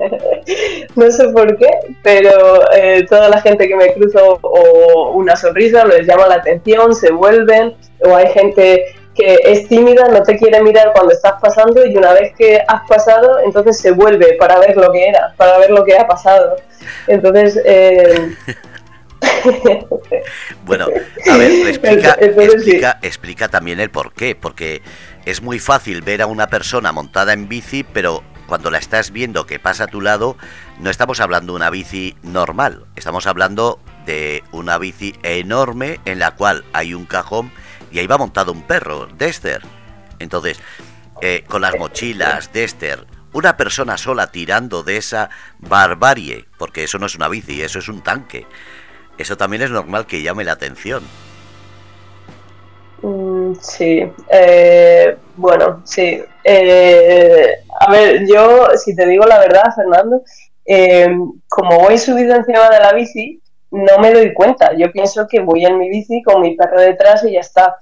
no 0.96 1.10
sé 1.10 1.28
por 1.28 1.56
qué, 1.56 1.70
pero 2.02 2.70
eh, 2.72 3.06
toda 3.08 3.28
la 3.28 3.40
gente 3.40 3.68
que 3.68 3.76
me 3.76 3.92
cruzo 3.92 4.38
o 4.42 5.12
una 5.12 5.36
sonrisa 5.36 5.84
les 5.84 6.06
llama 6.06 6.26
la 6.26 6.36
atención, 6.36 6.94
se 6.94 7.12
vuelven, 7.12 7.76
o 8.04 8.16
hay 8.16 8.28
gente 8.28 8.94
que 9.14 9.38
es 9.44 9.68
tímida, 9.68 10.08
no 10.08 10.22
te 10.22 10.36
quiere 10.36 10.62
mirar 10.62 10.92
cuando 10.94 11.12
estás 11.12 11.34
pasando 11.40 11.84
y 11.84 11.96
una 11.96 12.12
vez 12.12 12.32
que 12.36 12.62
has 12.66 12.86
pasado, 12.88 13.40
entonces 13.44 13.78
se 13.78 13.90
vuelve 13.90 14.34
para 14.34 14.58
ver 14.58 14.76
lo 14.76 14.92
que 14.92 15.08
era, 15.08 15.34
para 15.36 15.58
ver 15.58 15.70
lo 15.70 15.84
que 15.84 15.96
ha 15.96 16.06
pasado. 16.06 16.56
Entonces, 17.06 17.60
eh, 17.64 18.34
bueno, 20.64 20.86
a 21.30 21.36
ver, 21.36 21.68
explica, 21.68 22.12
explica, 22.20 22.98
explica 23.02 23.48
también 23.48 23.80
el 23.80 23.90
por 23.90 24.12
qué, 24.12 24.34
porque 24.34 24.82
es 25.24 25.42
muy 25.42 25.58
fácil 25.58 26.02
ver 26.02 26.22
a 26.22 26.26
una 26.26 26.46
persona 26.48 26.92
montada 26.92 27.32
en 27.32 27.48
bici, 27.48 27.84
pero 27.84 28.22
cuando 28.46 28.70
la 28.70 28.78
estás 28.78 29.12
viendo 29.12 29.46
que 29.46 29.58
pasa 29.58 29.84
a 29.84 29.86
tu 29.86 30.00
lado, 30.00 30.36
no 30.78 30.90
estamos 30.90 31.20
hablando 31.20 31.52
de 31.52 31.56
una 31.56 31.70
bici 31.70 32.16
normal, 32.22 32.84
estamos 32.96 33.26
hablando 33.26 33.78
de 34.06 34.42
una 34.50 34.78
bici 34.78 35.14
enorme 35.22 36.00
en 36.04 36.18
la 36.18 36.32
cual 36.32 36.64
hay 36.72 36.94
un 36.94 37.06
cajón 37.06 37.52
y 37.90 37.98
ahí 37.98 38.06
va 38.06 38.18
montado 38.18 38.52
un 38.52 38.62
perro, 38.62 39.06
Dexter. 39.06 39.62
Entonces, 40.18 40.60
eh, 41.20 41.44
con 41.48 41.62
las 41.62 41.76
mochilas, 41.78 42.52
Dexter, 42.52 43.06
una 43.32 43.56
persona 43.56 43.96
sola 43.96 44.30
tirando 44.32 44.82
de 44.82 44.96
esa 44.96 45.30
barbarie, 45.58 46.46
porque 46.58 46.84
eso 46.84 46.98
no 46.98 47.06
es 47.06 47.14
una 47.14 47.28
bici, 47.28 47.62
eso 47.62 47.78
es 47.78 47.88
un 47.88 48.02
tanque 48.02 48.46
eso 49.20 49.36
también 49.36 49.62
es 49.62 49.70
normal 49.70 50.06
que 50.06 50.22
llame 50.22 50.44
la 50.44 50.52
atención. 50.52 51.02
Mm, 53.02 53.54
sí, 53.60 54.10
eh, 54.30 55.16
bueno, 55.36 55.82
sí. 55.84 56.22
Eh, 56.42 57.54
a 57.80 57.90
ver, 57.90 58.26
yo, 58.26 58.68
si 58.76 58.96
te 58.96 59.06
digo 59.06 59.26
la 59.26 59.38
verdad, 59.38 59.74
Fernando, 59.74 60.22
eh, 60.64 61.08
como 61.48 61.80
voy 61.80 61.98
subido 61.98 62.34
encima 62.34 62.68
de 62.70 62.78
la 62.78 62.92
bici, 62.92 63.39
no 63.70 63.98
me 63.98 64.12
doy 64.12 64.32
cuenta. 64.34 64.72
Yo 64.76 64.90
pienso 64.92 65.26
que 65.28 65.40
voy 65.40 65.64
en 65.64 65.78
mi 65.78 65.88
bici 65.88 66.22
con 66.22 66.42
mi 66.42 66.56
perro 66.56 66.80
detrás 66.80 67.24
y 67.24 67.32
ya 67.32 67.40
está. 67.40 67.76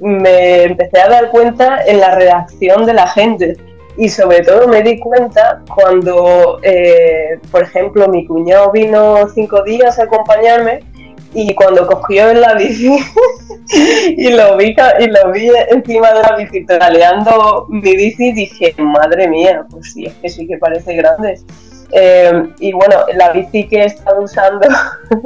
me 0.00 0.64
empecé 0.64 1.00
a 1.00 1.08
dar 1.08 1.30
cuenta 1.30 1.84
en 1.86 2.00
la 2.00 2.14
reacción 2.14 2.84
de 2.86 2.94
la 2.94 3.06
gente 3.06 3.56
y 3.96 4.08
sobre 4.08 4.40
todo 4.42 4.66
me 4.68 4.82
di 4.82 4.98
cuenta 4.98 5.62
cuando, 5.72 6.58
eh, 6.62 7.38
por 7.50 7.62
ejemplo, 7.62 8.08
mi 8.08 8.26
cuñado 8.26 8.72
vino 8.72 9.28
cinco 9.28 9.62
días 9.62 9.98
a 9.98 10.04
acompañarme 10.04 10.80
y 11.32 11.54
cuando 11.54 11.86
cogió 11.86 12.30
en 12.30 12.40
la 12.40 12.54
bici 12.54 12.96
y 14.16 14.30
lo 14.30 14.56
vi 14.56 14.74
y 15.00 15.06
lo 15.06 15.32
vi 15.32 15.50
encima 15.70 16.12
de 16.12 16.22
la 16.22 16.36
bici 16.36 16.64
traleando 16.64 17.66
mi 17.68 17.96
bici 17.96 18.32
dije 18.32 18.72
madre 18.78 19.26
mía 19.26 19.66
pues 19.68 19.92
sí 19.92 20.04
es 20.06 20.14
que 20.14 20.28
sí 20.28 20.46
que 20.46 20.58
parece 20.58 20.94
grande 20.94 21.40
eh, 21.92 22.48
y 22.58 22.72
bueno 22.72 22.96
la 23.14 23.30
bici 23.32 23.68
que 23.68 23.82
he 23.82 23.84
estado 23.86 24.22
usando 24.22 24.66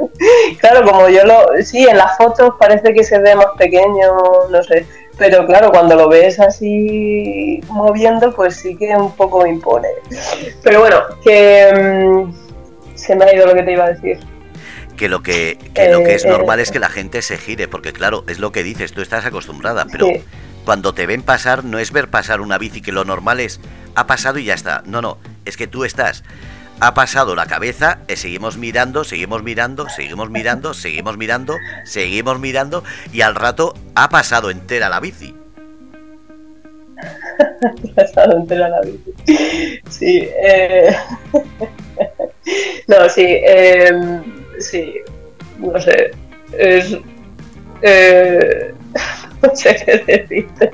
claro 0.59 0.89
como 0.89 1.09
yo 1.09 1.23
lo 1.25 1.47
sí 1.63 1.87
en 1.87 1.97
las 1.97 2.17
fotos 2.17 2.53
parece 2.59 2.93
que 2.93 3.03
se 3.03 3.19
ve 3.19 3.35
más 3.35 3.47
pequeño 3.57 4.11
no 4.49 4.63
sé 4.63 4.85
pero 5.19 5.45
claro, 5.45 5.69
cuando 5.69 5.95
lo 5.95 6.07
ves 6.07 6.39
así 6.39 7.59
moviendo, 7.67 8.33
pues 8.33 8.55
sí 8.55 8.75
que 8.77 8.95
un 8.95 9.13
poco 9.15 9.43
me 9.43 9.49
impone. 9.49 9.89
Pero 10.63 10.79
bueno, 10.79 11.01
que 11.21 12.23
mm, 12.25 12.95
se 12.95 13.15
me 13.17 13.25
ha 13.25 13.35
ido 13.35 13.45
lo 13.45 13.53
que 13.53 13.63
te 13.63 13.73
iba 13.73 13.83
a 13.83 13.91
decir. 13.91 14.17
Que 14.95 15.09
lo 15.09 15.21
que, 15.21 15.57
lo 15.91 15.99
que 16.03 16.15
es 16.15 16.23
eh, 16.23 16.29
normal 16.29 16.61
es 16.61 16.71
que 16.71 16.79
la 16.79 16.89
gente 16.89 17.21
se 17.21 17.37
gire, 17.37 17.67
porque 17.67 17.91
claro, 17.91 18.23
es 18.27 18.39
lo 18.39 18.53
que 18.53 18.63
dices, 18.63 18.93
tú 18.93 19.01
estás 19.01 19.25
acostumbrada, 19.25 19.85
pero 19.91 20.07
cuando 20.63 20.93
te 20.93 21.05
ven 21.05 21.21
pasar 21.21 21.65
no 21.65 21.79
es 21.79 21.91
ver 21.91 22.07
pasar 22.07 22.39
una 22.39 22.57
bici, 22.57 22.81
que 22.81 22.93
lo 22.93 23.03
normal 23.03 23.41
es, 23.41 23.59
ha 23.95 24.07
pasado 24.07 24.39
y 24.39 24.45
ya 24.45 24.53
está. 24.53 24.83
No, 24.85 25.01
no, 25.01 25.17
es 25.45 25.57
que 25.57 25.67
tú 25.67 25.83
estás 25.83 26.23
ha 26.79 26.93
pasado 26.93 27.35
la 27.35 27.45
cabeza, 27.45 27.99
y 28.07 28.15
seguimos 28.15 28.57
mirando, 28.57 29.03
seguimos 29.03 29.43
mirando, 29.43 29.89
seguimos 29.89 30.29
mirando, 30.29 30.73
seguimos 30.73 31.17
mirando, 31.17 31.57
seguimos 31.83 32.39
mirando 32.39 32.83
y 33.11 33.21
al 33.21 33.35
rato 33.35 33.73
ha 33.95 34.09
pasado 34.09 34.49
entera 34.49 34.89
la 34.89 34.99
bici. 34.99 35.35
ha 36.99 37.95
pasado 37.95 38.37
entera 38.37 38.69
la 38.69 38.81
bici. 38.81 39.81
Sí. 39.89 40.29
Eh, 40.43 40.95
no, 42.87 43.09
sí, 43.09 43.25
em, 43.27 44.23
sí, 44.59 44.95
no 45.57 45.79
sé, 45.79 46.11
es... 46.57 46.97
Eh, 47.81 48.73
no 49.41 49.55
sé 49.55 49.75
qué 49.85 50.27
decirte. 50.27 50.69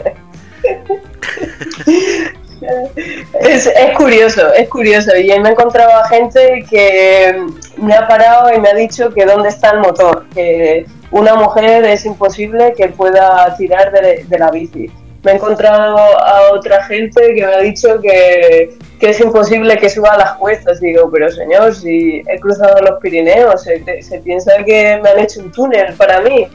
Es, 3.39 3.67
es, 3.67 3.97
curioso, 3.97 4.53
es 4.53 4.69
curioso. 4.69 5.15
Y 5.15 5.27
me 5.39 5.49
he 5.49 5.51
encontrado 5.51 5.91
a 5.91 6.07
gente 6.07 6.65
que 6.69 7.45
me 7.77 7.93
ha 7.93 8.07
parado 8.07 8.53
y 8.53 8.59
me 8.59 8.69
ha 8.69 8.73
dicho 8.73 9.13
que 9.13 9.25
dónde 9.25 9.49
está 9.49 9.71
el 9.71 9.79
motor, 9.79 10.25
que 10.33 10.85
una 11.11 11.35
mujer 11.35 11.83
es 11.85 12.05
imposible 12.05 12.73
que 12.75 12.89
pueda 12.89 13.55
tirar 13.57 13.91
de, 13.91 14.37
la 14.37 14.51
bici. 14.51 14.91
Me 15.25 15.31
he 15.31 15.35
encontrado 15.35 15.97
a 15.97 16.51
otra 16.53 16.83
gente 16.85 17.33
que 17.33 17.45
me 17.45 17.53
ha 17.53 17.59
dicho 17.59 17.99
que, 17.99 18.77
que 18.99 19.09
es 19.09 19.19
imposible 19.19 19.75
que 19.77 19.89
suba 19.89 20.15
las 20.15 20.33
cuestas. 20.35 20.79
Digo, 20.79 21.09
pero 21.11 21.29
señor, 21.29 21.75
si 21.75 22.21
he 22.27 22.39
cruzado 22.39 22.79
los 22.81 22.99
Pirineos, 23.01 23.63
se, 23.63 24.01
se 24.01 24.19
piensa 24.19 24.53
que 24.63 24.99
me 25.03 25.09
han 25.09 25.19
hecho 25.19 25.41
un 25.41 25.51
túnel 25.51 25.93
para 25.95 26.21
mí 26.21 26.47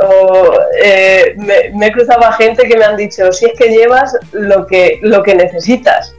o 0.00 0.52
eh, 0.82 1.34
me, 1.36 1.86
he 1.86 1.92
cruzado 1.92 2.24
a 2.24 2.32
gente 2.32 2.66
que 2.66 2.76
me 2.76 2.84
han 2.84 2.96
dicho, 2.96 3.30
si 3.32 3.46
es 3.46 3.52
que 3.58 3.68
llevas 3.68 4.16
lo 4.32 4.66
que, 4.66 4.98
lo 5.02 5.22
que 5.22 5.34
necesitas. 5.34 6.14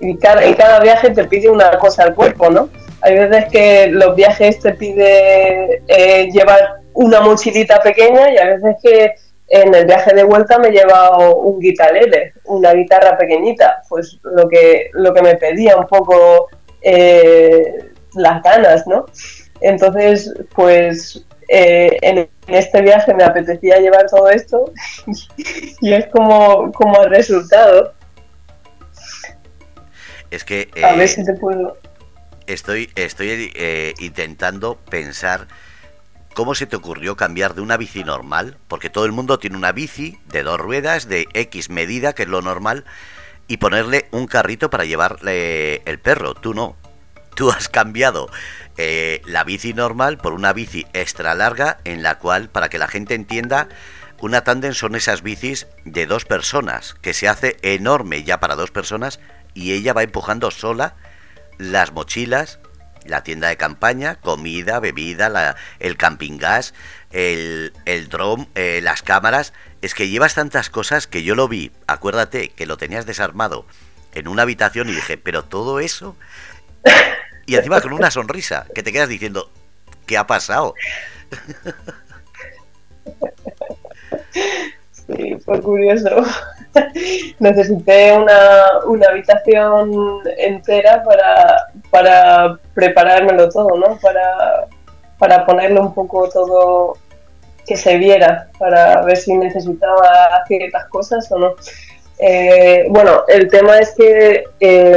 Y 0.00 0.16
cada, 0.16 0.44
en 0.44 0.54
cada 0.54 0.80
viaje 0.80 1.10
te 1.10 1.24
pide 1.24 1.50
una 1.50 1.70
cosa 1.78 2.04
al 2.04 2.14
cuerpo, 2.14 2.50
¿no? 2.50 2.68
Hay 3.02 3.14
veces 3.14 3.46
que 3.50 3.88
los 3.88 4.16
viajes 4.16 4.58
te 4.60 4.72
pide 4.72 5.82
eh, 5.86 6.30
llevar 6.30 6.80
una 6.94 7.20
mochilita 7.20 7.80
pequeña 7.80 8.32
y 8.32 8.38
a 8.38 8.46
veces 8.46 8.76
que 8.82 9.14
en 9.48 9.74
el 9.74 9.86
viaje 9.86 10.14
de 10.14 10.24
vuelta 10.24 10.58
me 10.58 10.68
he 10.68 10.72
llevado 10.72 11.36
un 11.36 11.60
guitarrele, 11.60 12.34
una 12.44 12.72
guitarra 12.72 13.16
pequeñita, 13.16 13.82
pues 13.88 14.18
lo 14.22 14.48
que, 14.48 14.90
lo 14.92 15.14
que 15.14 15.22
me 15.22 15.36
pedía 15.36 15.76
un 15.76 15.86
poco 15.86 16.48
eh, 16.82 17.92
las 18.14 18.42
ganas, 18.42 18.86
¿no? 18.86 19.06
Entonces, 19.60 20.34
pues 20.54 21.24
en 21.48 22.28
en 22.46 22.54
este 22.54 22.80
viaje 22.82 23.12
me 23.14 23.24
apetecía 23.24 23.78
llevar 23.78 24.06
todo 24.08 24.28
esto 24.30 24.72
y 25.80 25.92
es 25.92 26.06
como, 26.08 26.72
como 26.72 27.02
el 27.02 27.10
resultado. 27.10 27.92
Es 30.30 30.44
que... 30.44 30.68
a 30.82 30.92
ver 30.92 31.02
eh, 31.02 31.08
si 31.08 31.24
te 31.24 31.34
puedo... 31.34 31.76
Estoy, 32.46 32.90
estoy 32.94 33.52
eh, 33.56 33.94
intentando 33.98 34.76
pensar 34.76 35.48
cómo 36.36 36.54
se 36.54 36.66
te 36.66 36.76
ocurrió 36.76 37.16
cambiar 37.16 37.54
de 37.54 37.62
una 37.62 37.78
bici 37.78 38.04
normal, 38.04 38.58
porque 38.68 38.90
todo 38.90 39.06
el 39.06 39.12
mundo 39.12 39.38
tiene 39.38 39.56
una 39.56 39.72
bici 39.72 40.18
de 40.26 40.42
dos 40.42 40.60
ruedas, 40.60 41.08
de 41.08 41.26
X 41.32 41.70
medida, 41.70 42.12
que 42.12 42.24
es 42.24 42.28
lo 42.28 42.42
normal, 42.42 42.84
y 43.48 43.56
ponerle 43.56 44.06
un 44.10 44.26
carrito 44.26 44.68
para 44.68 44.84
llevarle 44.84 45.76
el 45.86 45.98
perro. 45.98 46.34
Tú 46.34 46.52
no. 46.52 46.76
Tú 47.34 47.50
has 47.50 47.70
cambiado 47.70 48.30
eh, 48.76 49.22
la 49.24 49.44
bici 49.44 49.72
normal 49.72 50.18
por 50.18 50.34
una 50.34 50.52
bici 50.52 50.86
extra 50.92 51.34
larga 51.34 51.78
en 51.84 52.02
la 52.02 52.18
cual, 52.18 52.50
para 52.50 52.68
que 52.68 52.78
la 52.78 52.86
gente 52.86 53.14
entienda, 53.14 53.70
una 54.20 54.44
tándem 54.44 54.74
son 54.74 54.94
esas 54.94 55.22
bicis 55.22 55.66
de 55.86 56.04
dos 56.04 56.26
personas, 56.26 56.96
que 57.00 57.14
se 57.14 57.28
hace 57.28 57.56
enorme 57.62 58.24
ya 58.24 58.40
para 58.40 58.56
dos 58.56 58.70
personas 58.70 59.20
y 59.54 59.72
ella 59.72 59.94
va 59.94 60.02
empujando 60.02 60.50
sola 60.50 60.96
las 61.56 61.92
mochilas, 61.92 62.58
la 63.08 63.22
tienda 63.22 63.48
de 63.48 63.56
campaña, 63.56 64.16
comida, 64.16 64.80
bebida, 64.80 65.28
la, 65.28 65.56
el 65.78 65.96
camping 65.96 66.38
gas, 66.38 66.74
el, 67.10 67.72
el 67.84 68.08
drone, 68.08 68.48
eh, 68.54 68.80
las 68.82 69.02
cámaras. 69.02 69.52
Es 69.82 69.94
que 69.94 70.08
llevas 70.08 70.34
tantas 70.34 70.70
cosas 70.70 71.06
que 71.06 71.22
yo 71.22 71.34
lo 71.34 71.48
vi, 71.48 71.72
acuérdate 71.86 72.48
que 72.48 72.66
lo 72.66 72.76
tenías 72.76 73.06
desarmado 73.06 73.66
en 74.14 74.28
una 74.28 74.42
habitación 74.42 74.88
y 74.88 74.92
dije, 74.92 75.18
pero 75.18 75.44
todo 75.44 75.80
eso 75.80 76.16
y 77.46 77.54
encima 77.54 77.80
con 77.80 77.92
una 77.92 78.10
sonrisa, 78.10 78.66
que 78.74 78.82
te 78.82 78.92
quedas 78.92 79.08
diciendo, 79.08 79.50
¿qué 80.06 80.18
ha 80.18 80.26
pasado? 80.26 80.74
Sí, 85.06 85.36
fue 85.44 85.62
curioso. 85.62 86.08
Necesité 87.38 88.16
una, 88.16 88.80
una 88.86 89.08
habitación 89.08 90.20
entera 90.36 91.02
para, 91.04 91.68
para 91.90 92.58
preparármelo 92.74 93.48
todo, 93.48 93.76
¿no? 93.76 93.98
Para, 94.00 94.66
para 95.18 95.46
ponerlo 95.46 95.82
un 95.82 95.94
poco 95.94 96.28
todo 96.28 96.94
que 97.66 97.76
se 97.76 97.98
viera, 97.98 98.48
para 98.58 99.02
ver 99.02 99.16
si 99.16 99.34
necesitaba 99.34 100.44
ciertas 100.46 100.86
cosas 100.88 101.30
o 101.32 101.38
no. 101.38 101.54
Eh, 102.18 102.86
bueno, 102.88 103.24
el 103.28 103.48
tema 103.48 103.78
es 103.78 103.94
que 103.94 104.44
eh, 104.60 104.96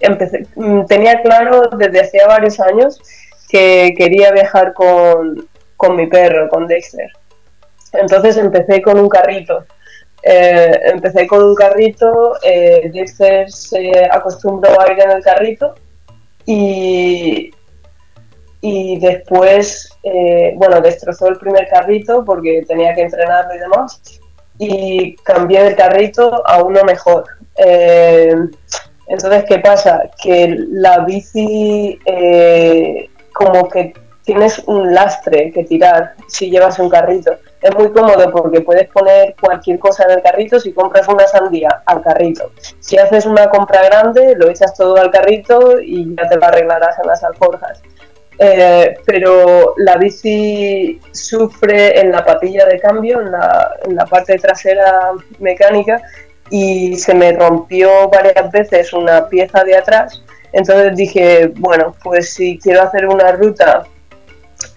empecé, 0.00 0.46
mm, 0.54 0.86
tenía 0.86 1.20
claro 1.22 1.68
desde 1.76 2.00
hacía 2.00 2.26
varios 2.26 2.60
años 2.60 3.00
que 3.48 3.94
quería 3.96 4.32
viajar 4.32 4.72
con, 4.72 5.46
mi 5.96 6.06
perro, 6.06 6.48
con 6.48 6.66
Dexter. 6.66 7.10
Entonces 7.92 8.36
empecé 8.36 8.82
con 8.82 8.98
un 8.98 9.08
carrito. 9.08 9.64
Eh, 10.28 10.80
empecé 10.86 11.26
con 11.26 11.44
un 11.44 11.54
carrito, 11.54 12.34
eh, 12.42 12.90
Dexter 12.92 13.48
se 13.48 13.92
acostumbró 14.10 14.80
a 14.80 14.92
ir 14.92 14.98
en 15.00 15.10
el 15.12 15.22
carrito 15.22 15.74
y, 16.44 17.52
y 18.60 18.98
después, 18.98 19.88
eh, 20.02 20.54
bueno, 20.56 20.80
destrozó 20.80 21.28
el 21.28 21.38
primer 21.38 21.68
carrito 21.68 22.24
porque 22.24 22.64
tenía 22.66 22.92
que 22.92 23.02
entrenarlo 23.02 23.54
y 23.54 23.58
demás 23.58 24.02
y 24.58 25.16
cambié 25.16 25.68
el 25.68 25.76
carrito 25.76 26.42
a 26.44 26.60
uno 26.60 26.82
mejor. 26.82 27.24
Entonces, 29.06 29.44
¿qué 29.48 29.58
pasa? 29.60 30.10
Que 30.20 30.56
la 30.70 31.00
bici 31.00 31.98
eh, 32.04 33.08
como 33.32 33.68
que 33.68 33.94
tienes 34.24 34.60
un 34.66 34.92
lastre 34.92 35.52
que 35.52 35.64
tirar 35.64 36.14
si 36.28 36.50
llevas 36.50 36.78
un 36.78 36.88
carrito. 36.88 37.38
Es 37.62 37.74
muy 37.74 37.90
cómodo 37.90 38.30
porque 38.30 38.60
puedes 38.60 38.88
poner 38.88 39.34
cualquier 39.40 39.78
cosa 39.78 40.04
en 40.04 40.12
el 40.12 40.22
carrito 40.22 40.60
si 40.60 40.72
compras 40.72 41.08
una 41.08 41.26
sandía 41.26 41.82
al 41.86 42.02
carrito. 42.02 42.52
Si 42.80 42.98
haces 42.98 43.26
una 43.26 43.48
compra 43.48 43.82
grande, 43.84 44.34
lo 44.36 44.48
echas 44.48 44.74
todo 44.74 44.96
al 44.96 45.10
carrito 45.10 45.80
y 45.80 46.14
ya 46.14 46.28
te 46.28 46.36
lo 46.36 46.44
arreglarás 46.44 46.98
en 46.98 47.06
las 47.06 47.24
alforjas. 47.24 47.82
Eh, 48.38 48.98
pero 49.06 49.74
la 49.78 49.96
bici 49.96 51.00
sufre 51.10 51.98
en 51.98 52.12
la 52.12 52.24
patilla 52.24 52.66
de 52.66 52.78
cambio, 52.78 53.20
en 53.20 53.32
la, 53.32 53.76
en 53.86 53.96
la 53.96 54.04
parte 54.04 54.38
trasera 54.38 55.12
mecánica, 55.38 56.02
y 56.50 56.96
se 56.96 57.14
me 57.14 57.32
rompió 57.32 58.08
varias 58.10 58.50
veces 58.52 58.92
una 58.92 59.28
pieza 59.28 59.64
de 59.64 59.76
atrás. 59.76 60.22
Entonces 60.52 60.94
dije, 60.96 61.52
bueno, 61.56 61.94
pues 62.02 62.34
si 62.34 62.58
quiero 62.58 62.82
hacer 62.82 63.06
una 63.06 63.32
ruta 63.32 63.84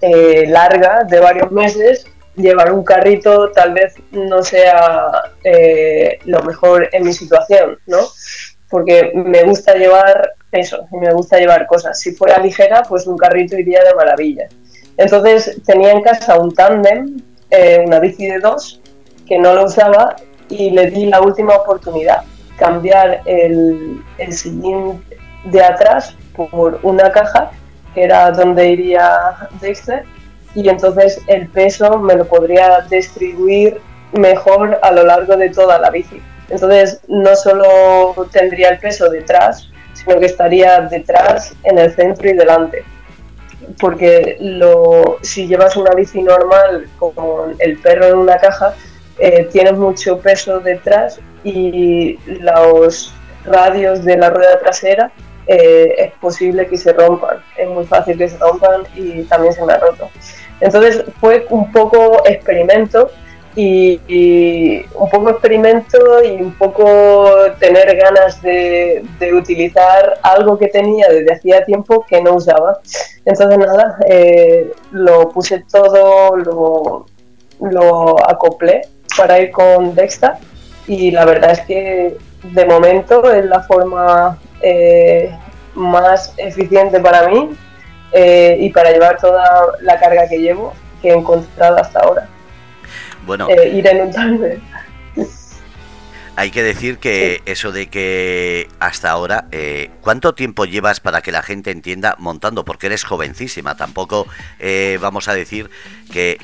eh, 0.01 0.45
larga 0.47 1.03
de 1.07 1.19
varios 1.19 1.51
meses, 1.51 2.05
llevar 2.35 2.71
un 2.71 2.83
carrito 2.83 3.51
tal 3.51 3.73
vez 3.73 3.95
no 4.11 4.43
sea 4.43 5.11
eh, 5.43 6.19
lo 6.25 6.41
mejor 6.43 6.89
en 6.91 7.03
mi 7.03 7.13
situación, 7.13 7.77
¿no? 7.87 7.99
Porque 8.69 9.11
me 9.13 9.43
gusta 9.43 9.75
llevar 9.75 10.33
eso, 10.51 10.87
me 10.91 11.11
gusta 11.13 11.37
llevar 11.37 11.67
cosas. 11.67 11.99
Si 11.99 12.13
fuera 12.13 12.37
ligera, 12.39 12.83
pues 12.87 13.07
un 13.07 13.17
carrito 13.17 13.57
iría 13.57 13.83
de 13.83 13.93
maravilla. 13.95 14.47
Entonces 14.97 15.61
tenía 15.65 15.91
en 15.91 16.01
casa 16.01 16.37
un 16.37 16.53
tándem, 16.53 17.21
eh, 17.49 17.83
una 17.85 17.99
bici 17.99 18.27
de 18.27 18.39
dos, 18.39 18.81
que 19.27 19.37
no 19.37 19.53
lo 19.53 19.65
usaba 19.65 20.15
y 20.49 20.71
le 20.71 20.89
di 20.89 21.05
la 21.05 21.21
última 21.21 21.55
oportunidad, 21.55 22.23
cambiar 22.57 23.21
el, 23.25 24.03
el 24.17 24.33
sillín 24.33 25.03
de 25.45 25.63
atrás 25.63 26.15
por 26.35 26.79
una 26.83 27.11
caja, 27.11 27.51
que 27.93 28.03
era 28.03 28.31
donde 28.31 28.69
iría 28.69 29.49
Dexter, 29.61 30.03
y 30.55 30.67
entonces 30.69 31.21
el 31.27 31.47
peso 31.47 31.99
me 31.99 32.15
lo 32.15 32.25
podría 32.25 32.81
distribuir 32.89 33.81
mejor 34.13 34.79
a 34.81 34.91
lo 34.91 35.03
largo 35.03 35.37
de 35.37 35.49
toda 35.49 35.79
la 35.79 35.89
bici. 35.89 36.21
Entonces 36.49 37.01
no 37.07 37.35
solo 37.35 38.27
tendría 38.31 38.69
el 38.69 38.79
peso 38.79 39.09
detrás, 39.09 39.69
sino 39.93 40.19
que 40.19 40.25
estaría 40.25 40.81
detrás, 40.81 41.53
en 41.63 41.77
el 41.77 41.93
centro 41.93 42.29
y 42.29 42.33
delante. 42.33 42.83
Porque 43.79 44.37
lo, 44.39 45.17
si 45.21 45.47
llevas 45.47 45.77
una 45.77 45.91
bici 45.91 46.21
normal 46.21 46.87
con 46.97 47.55
el 47.59 47.77
perro 47.77 48.07
en 48.07 48.17
una 48.17 48.37
caja, 48.37 48.73
eh, 49.19 49.47
tiene 49.51 49.73
mucho 49.73 50.19
peso 50.19 50.59
detrás 50.59 51.19
y 51.43 52.17
los 52.25 53.13
radios 53.45 54.03
de 54.03 54.17
la 54.17 54.29
rueda 54.29 54.59
trasera 54.59 55.11
eh, 55.51 55.95
es 55.97 56.11
posible 56.19 56.67
que 56.67 56.77
se 56.77 56.93
rompan, 56.93 57.39
es 57.57 57.67
muy 57.67 57.83
fácil 57.83 58.15
que 58.15 58.29
se 58.29 58.37
rompan 58.37 58.83
y 58.95 59.23
también 59.23 59.51
se 59.51 59.65
me 59.65 59.73
ha 59.73 59.79
roto. 59.79 60.07
Entonces 60.61 61.05
fue 61.19 61.47
un 61.49 61.71
poco 61.71 62.21
experimento 62.23 63.09
y, 63.55 64.85
un 64.93 65.09
poco 65.09 65.31
experimento 65.31 66.23
y 66.23 66.39
un 66.39 66.53
poco 66.53 67.31
tener 67.59 67.97
ganas 67.97 68.39
de, 68.43 69.03
utilizar 69.33 70.19
algo 70.21 70.55
que 70.55 70.67
tenía 70.67 71.07
desde 71.09 71.33
hacía 71.33 71.65
tiempo 71.65 72.05
que 72.07 72.21
no 72.21 72.35
usaba. 72.35 72.79
Entonces 73.25 73.57
nada, 73.57 73.97
eh, 74.07 74.71
lo 74.91 75.29
puse 75.29 75.65
todo, 75.71 76.35
lo, 76.37 77.07
lo 77.59 78.29
acoplé 78.29 78.81
para 79.17 79.39
ir 79.39 79.49
con 79.49 79.95
Dexta 79.95 80.37
y 80.85 81.09
la 81.09 81.25
verdad 81.25 81.53
es 81.53 81.61
que 81.61 82.17
de 82.43 82.65
momento 82.65 83.31
es 83.31 83.45
la 83.45 83.63
forma 83.63 84.37
eh, 84.61 85.31
más 85.75 86.33
eficiente 86.37 86.99
para 86.99 87.27
mí 87.27 87.49
eh, 88.11 88.57
y 88.59 88.69
para 88.69 88.91
llevar 88.91 89.17
toda 89.17 89.67
la 89.81 89.99
carga 89.99 90.27
que 90.27 90.39
llevo 90.39 90.73
que 91.01 91.09
he 91.09 91.13
encontrado 91.13 91.77
hasta 91.77 91.99
ahora. 91.99 92.27
Bueno, 93.25 93.47
eh, 93.49 93.69
ir 93.69 93.87
en 93.87 94.01
un. 94.01 94.61
Hay 96.35 96.51
que 96.51 96.63
decir 96.63 96.99
que 96.99 97.41
eso 97.45 97.73
de 97.73 97.87
que 97.87 98.69
hasta 98.79 99.11
ahora, 99.11 99.45
eh, 99.51 99.91
¿cuánto 100.01 100.33
tiempo 100.33 100.63
llevas 100.63 101.01
para 101.01 101.21
que 101.21 101.33
la 101.33 101.43
gente 101.43 101.69
entienda 101.69 102.15
montando? 102.17 102.63
Porque 102.63 102.87
eres 102.87 103.03
jovencísima, 103.03 103.75
tampoco 103.75 104.25
vamos 105.01 105.27
a 105.27 105.33
decir 105.33 105.69
que, 106.13 106.37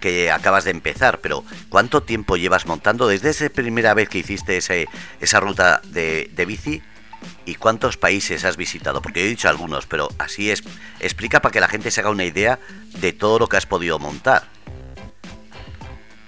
que, 0.00 0.30
acabas 0.30 0.64
de 0.64 0.70
empezar, 0.70 1.18
pero 1.18 1.44
¿cuánto 1.68 2.02
tiempo 2.02 2.38
llevas 2.38 2.66
montando 2.66 3.06
desde 3.06 3.28
esa 3.28 3.50
primera 3.50 3.92
vez 3.92 4.08
que 4.08 4.18
hiciste 4.18 4.56
ese, 4.56 4.88
esa 5.20 5.38
ruta 5.38 5.82
de, 5.84 6.30
de 6.34 6.46
bici? 6.46 6.82
¿Y 7.44 7.56
cuántos 7.56 7.96
países 7.96 8.44
has 8.44 8.56
visitado? 8.56 9.02
Porque 9.02 9.24
he 9.24 9.26
dicho 9.26 9.48
algunos, 9.48 9.86
pero 9.86 10.08
así 10.18 10.50
es. 10.50 10.62
Explica 11.00 11.40
para 11.40 11.52
que 11.52 11.60
la 11.60 11.68
gente 11.68 11.90
se 11.90 12.00
haga 12.00 12.10
una 12.10 12.24
idea 12.24 12.58
de 13.00 13.12
todo 13.12 13.38
lo 13.38 13.48
que 13.48 13.56
has 13.56 13.66
podido 13.66 13.98
montar. 13.98 14.42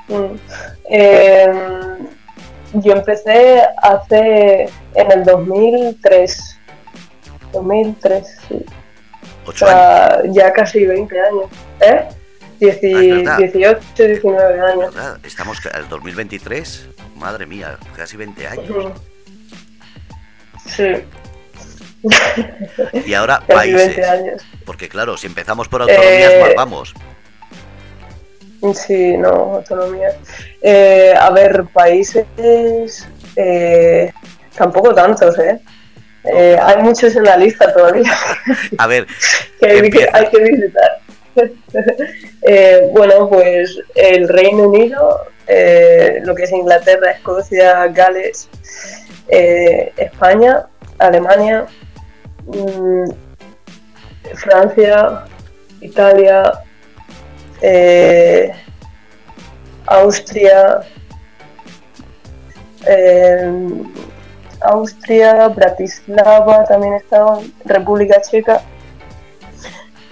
Mm. 0.08 0.34
Eh, 0.90 1.52
yo 2.74 2.92
empecé 2.92 3.62
hace 3.82 4.68
en 4.94 5.12
el 5.12 5.24
2003. 5.24 6.58
2003, 7.52 8.38
sí. 8.48 8.64
O 9.46 9.52
sea, 9.52 10.22
ya 10.30 10.52
casi 10.52 10.84
20 10.84 11.20
años. 11.20 11.50
¿Eh? 11.80 12.08
18, 12.58 13.80
19 13.96 14.60
años. 14.60 14.94
Estamos 15.22 15.58
en 15.66 15.80
el 15.80 15.88
2023. 15.88 16.88
Madre 17.16 17.46
mía, 17.46 17.78
casi 17.96 18.16
20 18.16 18.46
años. 18.46 18.92
Sí. 20.66 21.04
Y 23.06 23.14
ahora 23.14 23.40
países. 23.40 24.06
Años. 24.06 24.42
Porque 24.64 24.88
claro, 24.88 25.16
si 25.16 25.26
empezamos 25.26 25.68
por 25.68 25.82
autonomías, 25.82 26.32
eh, 26.32 26.54
vamos. 26.56 26.94
Sí, 28.72 29.16
no, 29.18 29.56
autonomía. 29.56 30.16
Eh, 30.62 31.12
a 31.18 31.30
ver, 31.30 31.64
países, 31.72 32.26
eh, 33.36 34.10
tampoco 34.56 34.94
tantos, 34.94 35.38
¿eh? 35.38 35.60
¿eh? 36.24 36.56
Hay 36.62 36.82
muchos 36.82 37.14
en 37.16 37.24
la 37.24 37.36
lista 37.36 37.72
todavía. 37.74 38.10
A 38.78 38.86
ver, 38.86 39.06
que 39.60 39.66
hay, 39.66 39.90
que, 39.90 40.08
hay, 40.10 40.28
que, 40.28 40.38
visitar. 40.38 41.00
bueno, 42.92 43.28
pues 43.28 43.78
el 43.94 44.28
Reino 44.28 44.68
Unido, 44.68 45.20
lo 46.22 46.34
que 46.34 46.44
es 46.44 46.52
Inglaterra, 46.52 47.10
Escocia, 47.10 47.88
Gales, 47.88 48.48
España, 49.28 50.66
Alemania, 50.98 51.66
mmm, 52.46 53.10
Francia, 54.34 55.24
Italia, 55.80 56.52
eh, 57.60 58.52
Austria, 59.86 60.80
eh, 62.86 63.82
Austria, 64.60 65.48
Bratislava, 65.48 66.64
también 66.64 66.94
estaba, 66.94 67.40
República 67.64 68.20
Checa, 68.22 68.62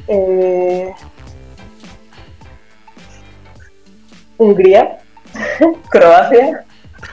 eh, 0.09 0.93
Hungría, 4.37 4.99
Croacia, 5.91 6.65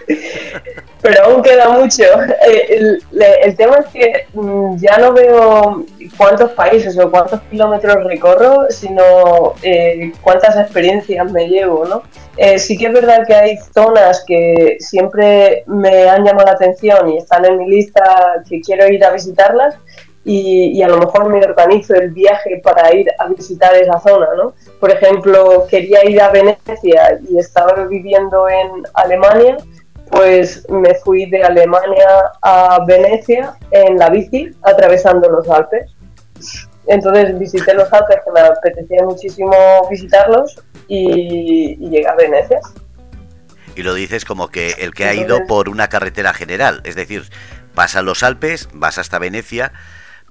pero 1.01 1.25
aún 1.25 1.41
queda 1.41 1.69
mucho. 1.69 2.03
Eh, 2.47 2.97
el, 3.43 3.55
tema 3.55 3.77
es 3.77 3.87
que 3.87 4.25
mm, 4.33 4.77
ya 4.77 4.97
no 4.97 5.13
veo 5.13 5.85
cuántos 6.17 6.51
países 6.51 6.97
o 6.97 7.09
cuántos 7.09 7.41
kilómetros 7.49 8.03
recorro, 8.05 8.67
sino 8.69 9.53
eh, 9.63 10.11
cuántas 10.21 10.57
experiencias 10.57 11.31
me 11.31 11.47
llevo, 11.47 11.85
¿no? 11.85 12.03
Eh, 12.37 12.59
sí 12.59 12.77
que 12.77 12.87
es 12.87 12.93
verdad 12.93 13.25
que 13.27 13.35
hay 13.35 13.57
zonas 13.73 14.23
que 14.25 14.77
siempre 14.79 15.63
me 15.67 16.09
han 16.09 16.23
llamado 16.23 16.45
la 16.45 16.53
atención 16.53 17.09
y 17.09 17.17
están 17.17 17.45
en 17.45 17.57
mi 17.57 17.69
lista 17.69 18.43
que 18.47 18.61
quiero 18.61 18.87
ir 18.87 19.03
a 19.03 19.11
visitarlas 19.11 19.75
y, 20.23 20.77
y 20.77 20.83
a 20.83 20.87
lo 20.87 20.99
mejor 20.99 21.29
me 21.29 21.43
organizo 21.43 21.95
el 21.95 22.11
viaje 22.11 22.61
para 22.63 22.93
ir 22.93 23.07
a 23.17 23.27
visitar 23.27 23.73
esa 23.75 23.99
zona, 23.99 24.27
¿no? 24.37 24.53
Por 24.79 24.91
ejemplo, 24.91 25.65
quería 25.69 26.05
ir 26.05 26.21
a 26.21 26.29
Venecia 26.29 27.19
y 27.29 27.37
estaba 27.37 27.85
viviendo 27.85 28.47
en 28.47 28.83
Alemania 28.93 29.57
pues 30.11 30.65
me 30.69 30.95
fui 30.95 31.29
de 31.29 31.43
Alemania 31.43 32.31
a 32.41 32.83
Venecia 32.85 33.55
en 33.71 33.97
la 33.97 34.09
bici, 34.09 34.51
atravesando 34.63 35.29
los 35.29 35.47
Alpes. 35.49 35.91
Entonces 36.87 37.37
visité 37.37 37.73
los 37.73 37.91
Alpes, 37.93 38.17
que 38.25 38.31
me 38.31 38.39
apetecía 38.41 39.03
muchísimo 39.03 39.53
visitarlos, 39.89 40.59
y, 40.87 41.77
llegué 41.77 42.07
a 42.07 42.15
Venecia. 42.15 42.59
Y 43.75 43.83
lo 43.83 43.93
dices 43.93 44.25
como 44.25 44.49
que 44.49 44.71
el 44.79 44.93
que 44.93 45.05
ha 45.05 45.13
ido 45.13 45.45
por 45.47 45.69
una 45.69 45.87
carretera 45.87 46.33
general, 46.33 46.81
es 46.83 46.95
decir, 46.95 47.29
pasas 47.75 48.03
los 48.03 48.23
Alpes, 48.23 48.67
vas 48.73 48.97
hasta 48.97 49.19
Venecia, 49.19 49.71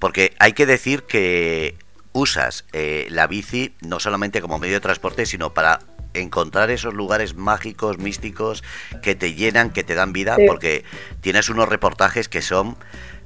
porque 0.01 0.35
hay 0.39 0.53
que 0.53 0.67
decir 0.67 1.05
que 1.05 1.77
usas 2.13 2.65
eh, 2.73 3.07
la 3.11 3.27
bici 3.27 3.75
no 3.81 4.01
solamente 4.01 4.41
como 4.41 4.59
medio 4.59 4.75
de 4.75 4.81
transporte, 4.81 5.25
sino 5.25 5.55
para 5.55 5.79
encontrar 6.15 6.71
esos 6.71 6.95
lugares 6.95 7.35
mágicos, 7.35 7.99
místicos, 7.99 8.63
que 9.03 9.15
te 9.15 9.35
llenan, 9.35 9.71
que 9.71 9.85
te 9.85 9.95
dan 9.95 10.13
vida, 10.13 10.37
porque 10.47 10.85
tienes 11.21 11.49
unos 11.49 11.69
reportajes 11.69 12.29
que 12.29 12.43
son, 12.43 12.77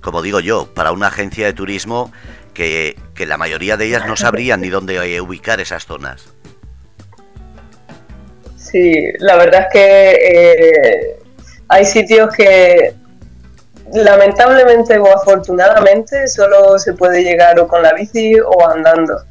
como 0.00 0.22
digo 0.22 0.40
yo, 0.40 0.72
para 0.74 0.92
una 0.92 1.08
agencia 1.08 1.46
de 1.46 1.52
turismo 1.52 2.12
que, 2.54 2.96
la 3.26 3.38
mayoría 3.38 3.76
de 3.76 3.86
ellas 3.86 4.06
no 4.06 4.16
sabrían 4.16 4.60
ni 4.60 4.68
dónde 4.68 5.20
ubicar 5.20 5.60
esas 5.60 5.86
zonas. 5.86 6.28
Sí, 8.56 9.12
la 9.18 9.36
verdad 9.36 9.66
es 9.66 9.72
que 9.72 10.10
eh, 10.12 11.16
hay 11.68 11.84
sitios 11.84 12.34
que 12.34 12.94
lamentablemente 13.92 14.98
o 14.98 15.14
afortunadamente 15.14 16.26
solo 16.26 16.78
se 16.78 16.94
puede 16.94 17.22
llegar 17.22 17.58
o 17.60 17.68
con 17.68 17.82
la 17.82 17.92
bici 17.92 18.34
o 18.40 18.68
andando. 18.68 19.24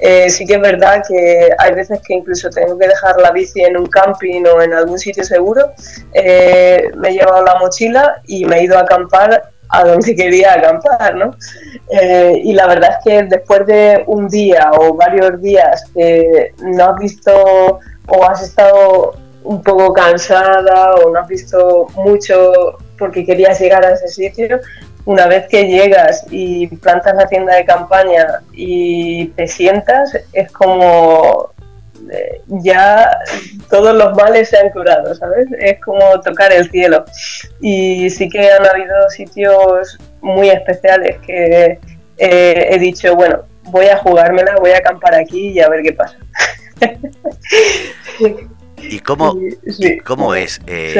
Eh, 0.00 0.30
sí 0.30 0.46
que 0.46 0.54
es 0.54 0.60
verdad 0.60 1.02
que 1.06 1.50
hay 1.58 1.74
veces 1.74 2.00
que 2.06 2.14
incluso 2.14 2.48
tengo 2.50 2.78
que 2.78 2.86
dejar 2.86 3.20
la 3.20 3.32
bici 3.32 3.62
en 3.62 3.76
un 3.76 3.86
camping 3.86 4.44
o 4.44 4.62
en 4.62 4.72
algún 4.72 4.98
sitio 4.98 5.24
seguro. 5.24 5.72
Eh, 6.12 6.90
me 6.96 7.08
he 7.08 7.12
llevado 7.14 7.44
la 7.44 7.56
mochila 7.56 8.22
y 8.26 8.44
me 8.44 8.58
he 8.58 8.64
ido 8.64 8.76
a 8.76 8.82
acampar 8.82 9.50
a 9.70 9.84
donde 9.84 10.14
quería 10.16 10.54
acampar, 10.54 11.14
¿no? 11.16 11.36
Eh, 11.90 12.40
y 12.44 12.52
la 12.54 12.66
verdad 12.66 12.98
es 12.98 13.04
que 13.04 13.22
después 13.24 13.66
de 13.66 14.04
un 14.06 14.28
día 14.28 14.70
o 14.78 14.94
varios 14.94 15.40
días 15.40 15.84
que 15.94 16.52
no 16.62 16.90
has 16.90 16.98
visto 16.98 17.80
o 18.06 18.24
has 18.24 18.42
estado 18.42 19.16
un 19.44 19.62
poco 19.62 19.92
cansada 19.92 20.94
o 20.94 21.10
no 21.10 21.20
has 21.20 21.28
visto 21.28 21.86
mucho 21.94 22.76
porque 22.98 23.24
querías 23.24 23.58
llegar 23.60 23.84
a 23.84 23.94
ese 23.94 24.08
sitio, 24.08 24.60
una 25.08 25.26
vez 25.26 25.46
que 25.48 25.66
llegas 25.66 26.26
y 26.30 26.66
plantas 26.66 27.14
la 27.14 27.26
tienda 27.26 27.56
de 27.56 27.64
campaña 27.64 28.42
y 28.52 29.28
te 29.28 29.48
sientas, 29.48 30.14
es 30.34 30.52
como 30.52 31.50
eh, 32.12 32.42
ya 32.48 33.18
todos 33.70 33.96
los 33.96 34.14
males 34.14 34.50
se 34.50 34.58
han 34.58 34.68
curado, 34.68 35.14
¿sabes? 35.14 35.46
Es 35.60 35.80
como 35.80 36.20
tocar 36.20 36.52
el 36.52 36.70
cielo. 36.70 37.06
Y 37.58 38.10
sí 38.10 38.28
que 38.28 38.50
han 38.50 38.66
habido 38.66 39.08
sitios 39.08 39.96
muy 40.20 40.50
especiales 40.50 41.16
que 41.26 41.78
eh, 42.18 42.68
he 42.70 42.78
dicho, 42.78 43.16
bueno, 43.16 43.44
voy 43.62 43.86
a 43.86 43.96
jugármela, 43.96 44.56
voy 44.56 44.72
a 44.72 44.76
acampar 44.76 45.14
aquí 45.14 45.52
y 45.52 45.60
a 45.60 45.70
ver 45.70 45.84
qué 45.84 45.94
pasa. 45.94 46.18
¿Y 48.76 49.00
cómo, 49.00 49.34
cómo 50.04 50.34
es? 50.34 50.60
Eh, 50.66 50.92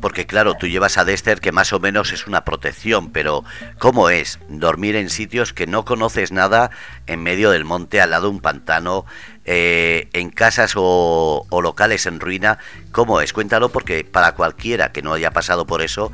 porque 0.00 0.26
claro, 0.26 0.54
tú 0.54 0.66
llevas 0.66 0.98
a 0.98 1.04
Dexter 1.04 1.40
que 1.40 1.52
más 1.52 1.72
o 1.72 1.80
menos 1.80 2.12
es 2.12 2.26
una 2.26 2.44
protección, 2.44 3.10
pero 3.10 3.44
¿cómo 3.78 4.10
es 4.10 4.38
dormir 4.48 4.96
en 4.96 5.10
sitios 5.10 5.52
que 5.52 5.66
no 5.66 5.84
conoces 5.84 6.32
nada 6.32 6.70
en 7.06 7.22
medio 7.22 7.50
del 7.50 7.64
monte, 7.64 8.00
al 8.00 8.10
lado 8.10 8.24
de 8.24 8.34
un 8.34 8.40
pantano, 8.40 9.06
eh, 9.44 10.08
en 10.12 10.30
casas 10.30 10.72
o, 10.76 11.46
locales 11.62 12.06
en 12.06 12.20
ruina? 12.20 12.58
¿Cómo 12.92 13.20
es? 13.20 13.32
Cuéntalo 13.32 13.70
porque 13.70 14.04
para 14.04 14.32
cualquiera 14.32 14.92
que 14.92 15.02
no 15.02 15.12
haya 15.12 15.30
pasado 15.30 15.66
por 15.66 15.82
eso, 15.82 16.12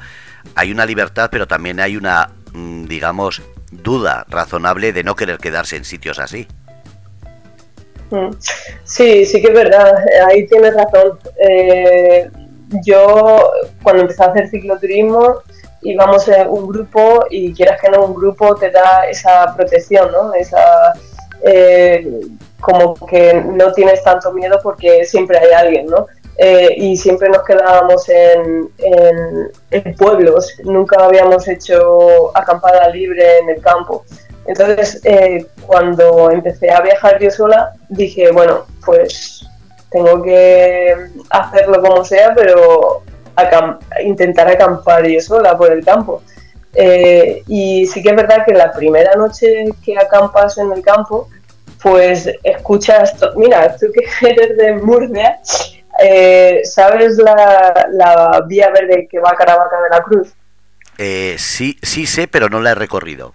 hay 0.55 0.71
una 0.71 0.87
libertad, 0.87 1.29
pero 1.31 1.47
también 1.47 1.81
hay 1.81 1.97
una, 1.97 2.31
mm, 2.53 2.85
digamos, 2.85 3.43
duda 3.71 4.27
razonable 4.29 4.93
de 4.93 5.05
no 5.05 5.17
querer 5.17 5.39
quedarse 5.39 5.77
en 5.77 5.85
sitios 5.85 6.19
así. 6.19 6.47
Mm. 8.11 8.31
Sí, 8.85 9.25
sí 9.25 9.41
que 9.41 9.49
es 9.49 9.55
verdad, 9.55 9.95
ahí 10.29 10.47
tienes 10.47 10.75
razón. 10.75 11.19
Eh, 11.41 12.31
yo 12.85 13.51
cuando 13.83 14.03
empecé 14.03 14.23
a 14.23 14.27
hacer 14.27 14.49
cicloturismo 14.49 15.41
íbamos 15.83 16.29
en 16.29 16.49
un 16.49 16.69
grupo 16.69 17.25
y 17.31 17.53
quieras 17.53 17.81
que 17.81 17.91
no, 17.91 18.05
un 18.05 18.15
grupo 18.15 18.55
te 18.55 18.71
da 18.71 19.05
esa 19.11 19.53
protección, 19.57 20.13
¿no? 20.13 20.33
Esa, 20.33 20.93
eh, 21.43 22.09
como 22.61 22.95
que 22.95 23.35
no 23.35 23.73
tienes 23.73 24.03
tanto 24.05 24.33
miedo 24.33 24.61
porque 24.63 25.05
siempre 25.05 25.39
hay 25.39 25.51
alguien, 25.51 25.87
¿no? 25.87 26.07
eh, 26.39 26.75
y 26.77 26.97
siempre 26.97 27.29
nos 27.29 27.43
quedábamos 27.45 28.09
en, 28.09 28.71
en, 29.71 29.95
pueblos, 29.97 30.53
nunca 30.65 31.05
habíamos 31.05 31.47
hecho 31.49 32.37
acampada 32.37 32.89
libre 32.89 33.39
en 33.39 33.51
el 33.51 33.61
campo. 33.61 34.05
Entonces, 34.47 35.01
eh, 35.05 35.47
cuando 35.67 36.31
empecé 36.31 36.71
a 36.71 36.81
viajar 36.81 37.21
yo 37.21 37.31
sola, 37.31 37.73
dije, 37.89 38.33
bueno, 38.33 38.67
pues 38.85 39.47
tengo 39.93 40.23
que 40.23 40.97
hacerlo 41.31 41.81
como 41.83 42.05
sea, 42.05 42.35
pero 42.35 43.03
intentar 44.05 44.49
acampar 44.49 45.07
yo 45.07 45.21
sola 45.21 45.57
por 45.57 45.73
el 45.73 45.85
campo. 45.85 46.23
Eh, 46.75 47.43
y 47.47 47.87
sí 47.87 48.03
que 48.03 48.11
es 48.11 48.17
verdad 48.17 48.45
que 48.47 48.55
la 48.55 48.73
primera 48.73 49.15
noche 49.15 49.67
que 49.85 49.97
acampas 49.99 50.57
en 50.59 50.73
el 50.73 50.83
campo, 50.83 51.29
pues 51.83 52.31
escuchas, 52.43 53.15
mira, 53.37 53.77
tú 53.77 53.87
que 53.93 54.07
eres 54.29 54.57
de 54.57 54.75
Murcia, 54.75 55.39
eh, 56.03 56.63
¿sabes 56.65 57.19
la, 57.19 58.45
vía 58.47 58.71
verde 58.71 59.07
que 59.11 59.19
va 59.19 59.31
a 59.31 59.37
Caravaca 59.37 59.77
de 59.83 59.91
la 59.91 60.03
Cruz? 60.03 60.33
Eh, 60.99 61.37
sí, 61.39 61.79
sí 61.83 62.07
sé, 62.07 62.29
pero 62.29 62.49
no 62.49 62.61
la 62.61 62.71
he 62.71 62.75
recorrido. 62.75 63.35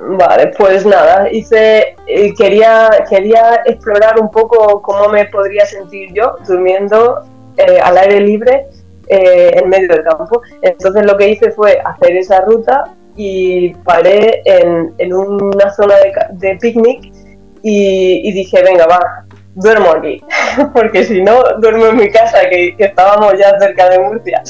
Vale, 0.00 0.52
pues 0.56 0.86
nada, 0.86 1.28
hice, 1.30 1.96
quería, 2.36 2.88
quería 3.10 3.62
explorar 3.66 4.20
un 4.20 4.30
poco 4.30 4.80
cómo 4.80 5.08
me 5.08 5.24
podría 5.26 5.66
sentir 5.66 6.12
yo 6.12 6.36
durmiendo 6.46 7.24
al 7.82 7.98
aire 7.98 8.20
libre 8.20 8.66
en 9.08 9.68
medio 9.68 9.88
del 9.88 10.04
campo. 10.04 10.40
Entonces 10.62 11.04
lo 11.04 11.16
que 11.16 11.30
hice 11.30 11.50
fue 11.50 11.80
hacer 11.84 12.16
esa 12.16 12.42
ruta 12.42 12.84
y 13.16 13.74
paré 13.84 14.42
en, 14.44 14.94
en 14.98 15.12
una 15.12 15.74
zona 15.74 15.96
de, 15.96 16.12
de 16.48 16.56
picnic 16.58 17.12
y, 17.62 18.32
dije, 18.32 18.62
venga, 18.62 18.86
va, 18.86 19.24
duermo 19.54 19.90
aquí, 19.90 20.22
porque 20.72 21.04
si 21.04 21.22
no, 21.22 21.42
duermo 21.58 21.86
en 21.86 21.96
mi 21.96 22.10
casa, 22.10 22.48
que, 22.48 22.74
estábamos 22.78 23.34
ya 23.38 23.58
cerca 23.58 23.88
de 23.90 23.98
Murcia. 23.98 24.42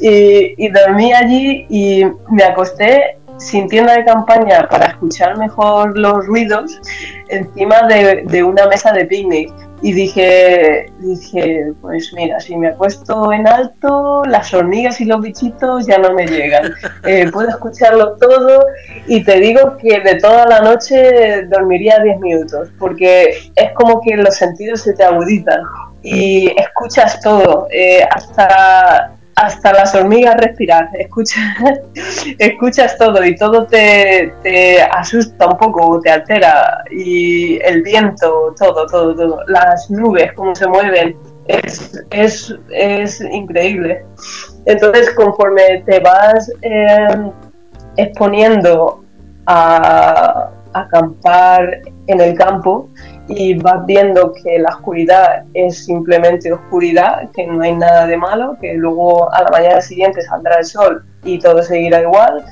Y, 0.00 0.68
dormí 0.68 1.12
allí 1.12 1.66
y 1.68 2.04
me 2.30 2.44
acosté 2.44 3.18
sin 3.44 3.68
tienda 3.68 3.94
de 3.94 4.04
campaña 4.04 4.66
para 4.68 4.86
escuchar 4.86 5.36
mejor 5.38 5.96
los 5.98 6.26
ruidos 6.26 6.80
encima 7.28 7.86
de, 7.86 8.24
de 8.26 8.42
una 8.42 8.66
mesa 8.66 8.92
de 8.92 9.04
picnic 9.04 9.52
y 9.84 9.92
dije, 9.92 10.86
dije, 11.00 11.74
pues 11.82 12.10
mira, 12.14 12.40
si 12.40 12.56
me 12.56 12.68
acuesto 12.68 13.30
en 13.34 13.46
alto, 13.46 14.24
las 14.24 14.54
hormigas 14.54 14.98
y 15.02 15.04
los 15.04 15.20
bichitos 15.20 15.86
ya 15.86 15.98
no 15.98 16.14
me 16.14 16.26
llegan. 16.26 16.72
Eh, 17.06 17.30
puedo 17.30 17.50
escucharlo 17.50 18.16
todo 18.16 18.64
y 19.06 19.22
te 19.24 19.38
digo 19.38 19.76
que 19.76 20.00
de 20.00 20.14
toda 20.14 20.46
la 20.46 20.60
noche 20.62 21.42
dormiría 21.48 21.98
10 21.98 22.18
minutos, 22.20 22.70
porque 22.78 23.50
es 23.54 23.72
como 23.74 24.00
que 24.00 24.16
los 24.16 24.34
sentidos 24.34 24.80
se 24.80 24.94
te 24.94 25.04
agudizan 25.04 25.60
y 26.02 26.50
escuchas 26.58 27.20
todo, 27.20 27.68
eh, 27.70 28.02
hasta 28.10 29.12
hasta 29.36 29.72
las 29.72 29.94
hormigas 29.94 30.36
respirar, 30.36 30.88
escuchas, 30.98 31.42
escuchas 32.38 32.96
todo 32.98 33.24
y 33.24 33.34
todo 33.36 33.66
te, 33.66 34.32
asusta 34.92 35.48
un 35.48 35.58
poco, 35.58 36.00
te 36.00 36.10
altera. 36.10 36.84
Y 36.90 37.60
el 37.62 37.82
viento, 37.82 38.54
todo, 38.58 38.86
todo, 38.86 39.14
todo, 39.14 39.40
las 39.48 39.90
nubes, 39.90 40.32
cómo 40.34 40.54
se 40.54 40.66
mueven, 40.68 41.16
es, 41.46 42.00
es, 42.10 42.54
es 42.70 43.20
increíble. 43.20 44.04
Entonces, 44.66 45.10
conforme 45.10 45.82
te 45.86 46.00
vas 46.00 46.50
eh, 46.62 47.30
exponiendo 47.96 49.04
a 49.46 50.50
acampar 50.74 51.80
en 52.06 52.20
el 52.20 52.36
campo, 52.36 52.88
y 53.28 53.54
vas 53.54 53.86
viendo 53.86 54.32
que 54.32 54.58
la 54.58 54.70
oscuridad 54.70 55.44
es 55.54 55.86
simplemente 55.86 56.52
oscuridad, 56.52 57.30
que 57.30 57.46
no 57.46 57.62
hay 57.62 57.74
nada 57.74 58.06
de 58.06 58.16
malo, 58.16 58.56
que 58.60 58.74
luego 58.74 59.32
a 59.32 59.42
la 59.42 59.50
mañana 59.50 59.80
siguiente 59.80 60.20
saldrá 60.22 60.58
el 60.58 60.64
sol 60.64 61.04
y 61.22 61.38
todo 61.38 61.62
seguirá 61.62 62.02
igual, 62.02 62.44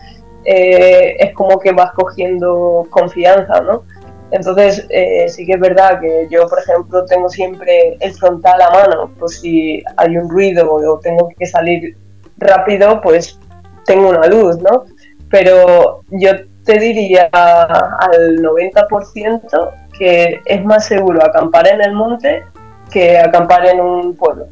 eh, 0.45 1.17
es 1.19 1.35
como 1.35 1.59
que 1.59 1.73
vas 1.73 1.93
cogiendo 1.93 2.87
confianza, 2.91 3.61
¿no? 3.61 3.85
Entonces, 4.31 4.87
eh, 4.89 5.29
sí 5.29 5.45
que 5.45 5.53
es 5.53 5.61
verdad 5.61 6.01
que 6.01 6.27
yo, 6.31 6.49
por 6.49 6.59
ejemplo, 6.59 7.05
tengo 7.05 7.29
siempre 7.29 7.99
el 8.01 8.15
frontal 8.15 8.63
a 8.63 8.71
mano, 8.71 9.11
pues 9.19 9.41
si 9.41 9.83
hay 9.99 10.17
un 10.17 10.31
ruido 10.31 10.73
o 10.73 10.99
tengo 11.01 11.29
que 11.39 11.45
salir 11.45 11.95
rápido, 12.39 13.03
pues 13.03 13.39
tengo 13.85 14.09
una 14.09 14.27
luz, 14.27 14.57
¿no? 14.59 14.85
Pero 15.29 16.01
yo 16.11 16.31
te 16.65 16.79
diría 16.79 17.29
al 17.33 18.37
90% 18.39 19.71
que 19.99 20.41
es 20.45 20.65
más 20.65 20.87
seguro 20.87 21.25
acampar 21.25 21.67
en 21.69 21.83
el 21.83 21.93
monte 21.93 22.45
que 22.91 23.19
acampar 23.19 23.67
en 23.67 23.81
un 23.81 24.17
pueblo. 24.17 24.47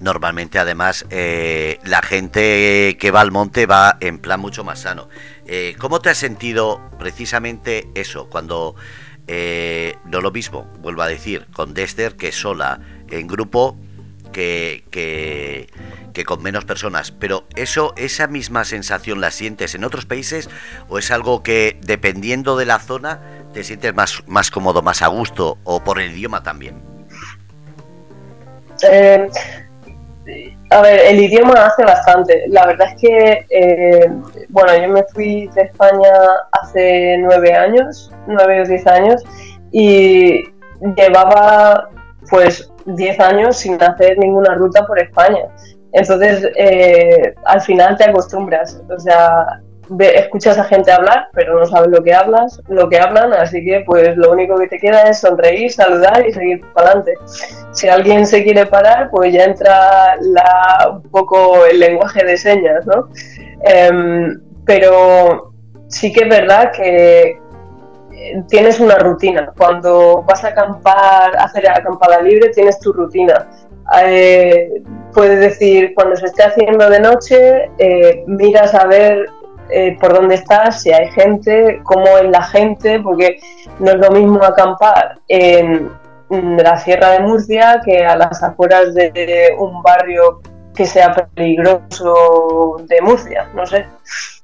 Normalmente, 0.00 0.58
además, 0.58 1.04
eh, 1.10 1.78
la 1.84 2.00
gente 2.00 2.96
que 2.98 3.10
va 3.10 3.20
al 3.20 3.30
monte 3.30 3.66
va 3.66 3.98
en 4.00 4.18
plan 4.18 4.40
mucho 4.40 4.64
más 4.64 4.80
sano. 4.80 5.08
Eh, 5.46 5.74
¿Cómo 5.78 6.00
te 6.00 6.08
has 6.08 6.16
sentido 6.16 6.80
precisamente 6.98 7.86
eso 7.94 8.28
cuando 8.30 8.76
eh, 9.26 9.96
no 10.06 10.22
lo 10.22 10.30
mismo, 10.30 10.66
vuelvo 10.80 11.02
a 11.02 11.06
decir, 11.06 11.46
con 11.52 11.74
Dexter 11.74 12.16
que 12.16 12.32
sola, 12.32 12.80
en 13.10 13.26
grupo, 13.26 13.76
que, 14.32 14.84
que, 14.90 15.68
que, 16.12 16.24
con 16.24 16.42
menos 16.42 16.64
personas. 16.64 17.10
Pero 17.10 17.44
eso, 17.56 17.92
esa 17.96 18.26
misma 18.26 18.64
sensación 18.64 19.20
la 19.20 19.30
sientes 19.30 19.74
en 19.74 19.84
otros 19.84 20.06
países 20.06 20.48
o 20.88 20.98
es 20.98 21.10
algo 21.10 21.42
que 21.42 21.78
dependiendo 21.82 22.56
de 22.56 22.66
la 22.66 22.78
zona 22.78 23.20
te 23.52 23.64
sientes 23.64 23.94
más, 23.94 24.22
más 24.26 24.50
cómodo, 24.50 24.82
más 24.82 25.02
a 25.02 25.08
gusto 25.08 25.58
o 25.64 25.80
por 25.80 26.00
el 26.00 26.12
idioma 26.12 26.42
también? 26.42 26.82
Eh, 28.88 29.28
a 30.70 30.82
ver, 30.82 31.00
el 31.06 31.20
idioma 31.20 31.66
hace 31.66 31.84
bastante. 31.84 32.44
La 32.48 32.66
verdad 32.66 32.88
es 32.94 33.00
que, 33.00 33.46
eh, 33.50 34.10
bueno, 34.48 34.76
yo 34.76 34.88
me 34.88 35.02
fui 35.12 35.48
de 35.48 35.62
España 35.62 36.12
hace 36.52 37.16
nueve 37.18 37.54
años, 37.54 38.12
nueve 38.26 38.62
o 38.62 38.64
diez 38.64 38.86
años, 38.86 39.22
y 39.72 40.44
llevaba 40.96 41.90
pues 42.28 42.70
diez 42.84 43.18
años 43.18 43.56
sin 43.56 43.82
hacer 43.82 44.18
ninguna 44.18 44.54
ruta 44.54 44.86
por 44.86 45.00
España. 45.00 45.40
Entonces, 45.92 46.48
eh, 46.56 47.34
al 47.44 47.60
final 47.60 47.96
te 47.96 48.04
acostumbras. 48.04 48.80
O 48.88 48.98
sea, 48.98 49.60
escuchas 49.98 50.58
a 50.58 50.64
gente 50.64 50.92
hablar, 50.92 51.28
pero 51.32 51.58
no 51.58 51.66
sabes 51.66 51.90
lo 51.90 52.02
que 52.02 52.14
hablas, 52.14 52.60
lo 52.68 52.88
que 52.88 52.98
hablan, 52.98 53.32
así 53.32 53.64
que 53.64 53.82
pues 53.84 54.16
lo 54.16 54.30
único 54.30 54.56
que 54.58 54.68
te 54.68 54.78
queda 54.78 55.02
es 55.02 55.20
sonreír, 55.20 55.70
saludar 55.70 56.24
y 56.26 56.32
seguir 56.32 56.60
para 56.72 56.88
adelante. 56.88 57.14
Si 57.72 57.88
alguien 57.88 58.26
se 58.26 58.44
quiere 58.44 58.66
parar, 58.66 59.10
pues 59.10 59.32
ya 59.32 59.44
entra 59.44 60.16
la, 60.20 60.90
un 60.92 61.10
poco 61.10 61.66
el 61.66 61.80
lenguaje 61.80 62.24
de 62.24 62.36
señas, 62.36 62.86
¿no? 62.86 63.08
Em, 63.62 64.40
pero 64.64 65.52
sí 65.88 66.12
que 66.12 66.22
es 66.22 66.28
verdad 66.28 66.70
que 66.72 67.38
eh, 68.12 68.42
tienes 68.48 68.78
una 68.80 68.96
rutina. 68.96 69.52
Cuando 69.56 70.22
vas 70.22 70.44
a 70.44 70.48
acampar, 70.48 71.36
a 71.36 71.44
hacer 71.44 71.68
acampada 71.68 72.22
libre, 72.22 72.50
tienes 72.50 72.78
tu 72.78 72.92
rutina. 72.92 73.48
Eh, 73.98 74.82
puedes 75.12 75.40
decir, 75.40 75.92
cuando 75.94 76.16
se 76.16 76.26
esté 76.26 76.44
haciendo 76.44 76.88
de 76.88 77.00
noche, 77.00 77.70
eh, 77.78 78.22
miras 78.26 78.74
a 78.74 78.86
ver 78.86 79.26
eh, 79.70 79.96
por 80.00 80.14
dónde 80.14 80.36
estás, 80.36 80.82
si 80.82 80.92
hay 80.92 81.10
gente, 81.10 81.80
cómo 81.82 82.06
es 82.18 82.30
la 82.30 82.42
gente, 82.42 83.00
porque 83.00 83.40
no 83.78 83.90
es 83.90 83.96
lo 83.96 84.10
mismo 84.10 84.42
acampar 84.42 85.18
en 85.28 85.90
la 86.28 86.78
Sierra 86.78 87.10
de 87.10 87.20
Murcia 87.20 87.80
que 87.84 88.04
a 88.04 88.16
las 88.16 88.42
afueras 88.42 88.94
de 88.94 89.54
un 89.58 89.82
barrio 89.82 90.40
que 90.74 90.86
sea 90.86 91.12
peligroso 91.34 92.76
de 92.86 93.00
Murcia, 93.00 93.48
no 93.54 93.66
sé. 93.66 93.86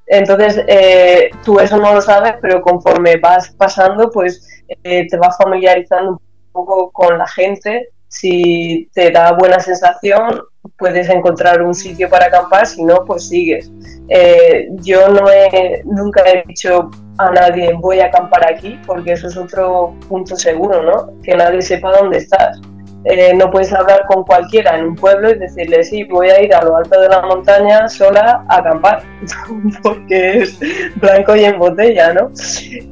Entonces, 0.09 0.65
eh, 0.67 1.31
tú 1.45 1.61
eso 1.61 1.77
no 1.79 1.95
lo 1.95 2.01
sabes, 2.01 2.35
pero 2.41 2.63
conforme 2.63 3.17
vas 3.17 3.51
pasando, 3.51 4.11
pues 4.11 4.65
te 4.83 5.17
vas 5.19 5.37
familiarizando 5.37 6.13
un 6.13 6.19
poco 6.53 6.91
con 6.91 7.19
la 7.19 7.27
gente. 7.29 7.91
Si 8.09 8.89
te 8.95 9.11
da 9.11 9.33
buena 9.33 9.59
sensación, 9.61 10.43
puedes 10.79 11.09
encontrar 11.09 11.63
un 11.63 11.75
sitio 11.75 12.09
para 12.09 12.27
acampar, 12.27 12.67
si 12.67 12.83
no, 12.83 13.05
pues 13.05 13.29
sigues. 13.29 13.71
Eh, 14.09 14.69
yo 14.83 15.09
no 15.09 15.29
he, 15.31 15.83
nunca 15.85 16.23
he 16.25 16.45
dicho 16.47 16.91
a 17.19 17.31
nadie 17.31 17.73
voy 17.75 18.01
a 18.01 18.07
acampar 18.07 18.47
aquí, 18.47 18.79
porque 18.87 19.13
eso 19.13 19.29
es 19.29 19.37
otro 19.37 19.95
punto 20.09 20.37
seguro, 20.37 20.83
¿no? 20.83 21.21
Que 21.23 21.35
nadie 21.35 21.63
sepa 21.63 21.97
dónde 21.97 22.19
estás. 22.19 22.61
Eh, 23.05 23.35
no 23.35 23.51
puedes 23.51 23.73
hablar 23.73 24.05
con 24.09 24.25
cualquiera 24.25 24.77
en 24.77 24.87
un 24.87 24.97
pueblo 24.97 25.31
y 25.31 25.39
decirle, 25.39 25.85
sí, 25.85 26.03
voy 26.05 26.29
a 26.29 26.43
ir 26.43 26.53
a 26.53 26.63
lo 26.63 26.77
alto 26.77 27.01
de 27.01 27.09
la 27.09 27.23
montaña 27.23 27.89
sola 27.89 28.45
a 28.49 28.57
acampar, 28.57 29.03
porque 29.83 30.39
es 30.39 30.59
blanco 30.97 31.37
y 31.37 31.45
en 31.45 31.57
botella, 31.57 32.13
¿no? 32.15 32.33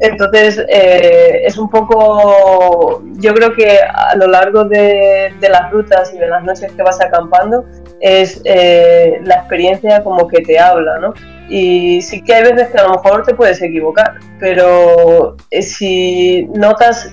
Entonces, 0.00 0.64
eh, 0.68 1.42
es 1.44 1.58
un 1.58 1.68
poco, 1.68 3.02
yo 3.14 3.34
creo 3.34 3.54
que 3.54 3.80
a 3.80 4.14
lo 4.14 4.28
largo 4.28 4.64
de, 4.64 5.34
las 5.40 5.70
rutas 5.72 6.14
y 6.14 6.18
de 6.18 6.28
las 6.28 6.44
noches 6.44 6.70
que 6.72 6.82
vas 6.82 7.00
acampando, 7.00 7.64
es 8.00 8.40
eh, 8.44 9.18
la 9.24 9.36
experiencia 9.36 10.04
como 10.04 10.28
que 10.28 10.42
te 10.42 10.60
habla, 10.60 10.98
¿no? 10.98 11.14
Y 11.48 12.00
sí 12.02 12.22
que 12.22 12.34
hay 12.34 12.42
veces 12.44 12.68
que 12.68 12.78
a 12.78 12.84
lo 12.84 12.90
mejor 12.90 13.24
te 13.24 13.34
puedes 13.34 13.60
equivocar, 13.60 14.14
pero 14.38 15.36
si 15.50 16.48
notas 16.54 17.12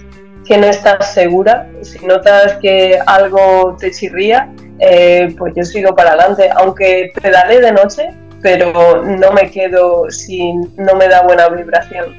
que 0.52 0.58
no 0.58 0.68
estás 0.68 1.14
segura, 1.14 1.66
si 1.82 2.06
notas 2.06 2.58
que 2.58 3.00
algo 3.06 3.78
te 3.80 3.90
chirría, 3.90 4.52
eh, 4.80 5.34
pues 5.38 5.54
yo 5.56 5.64
sigo 5.64 5.96
para 5.96 6.10
adelante. 6.12 6.50
Aunque 6.58 7.14
pedale 7.22 7.62
de 7.62 7.72
noche, 7.72 8.10
pero 8.42 9.02
no 9.02 9.32
me 9.32 9.50
quedo 9.50 10.12
si 10.12 10.52
no 10.76 10.96
me 10.96 11.08
da 11.08 11.22
buena 11.22 11.48
vibración. 11.48 12.14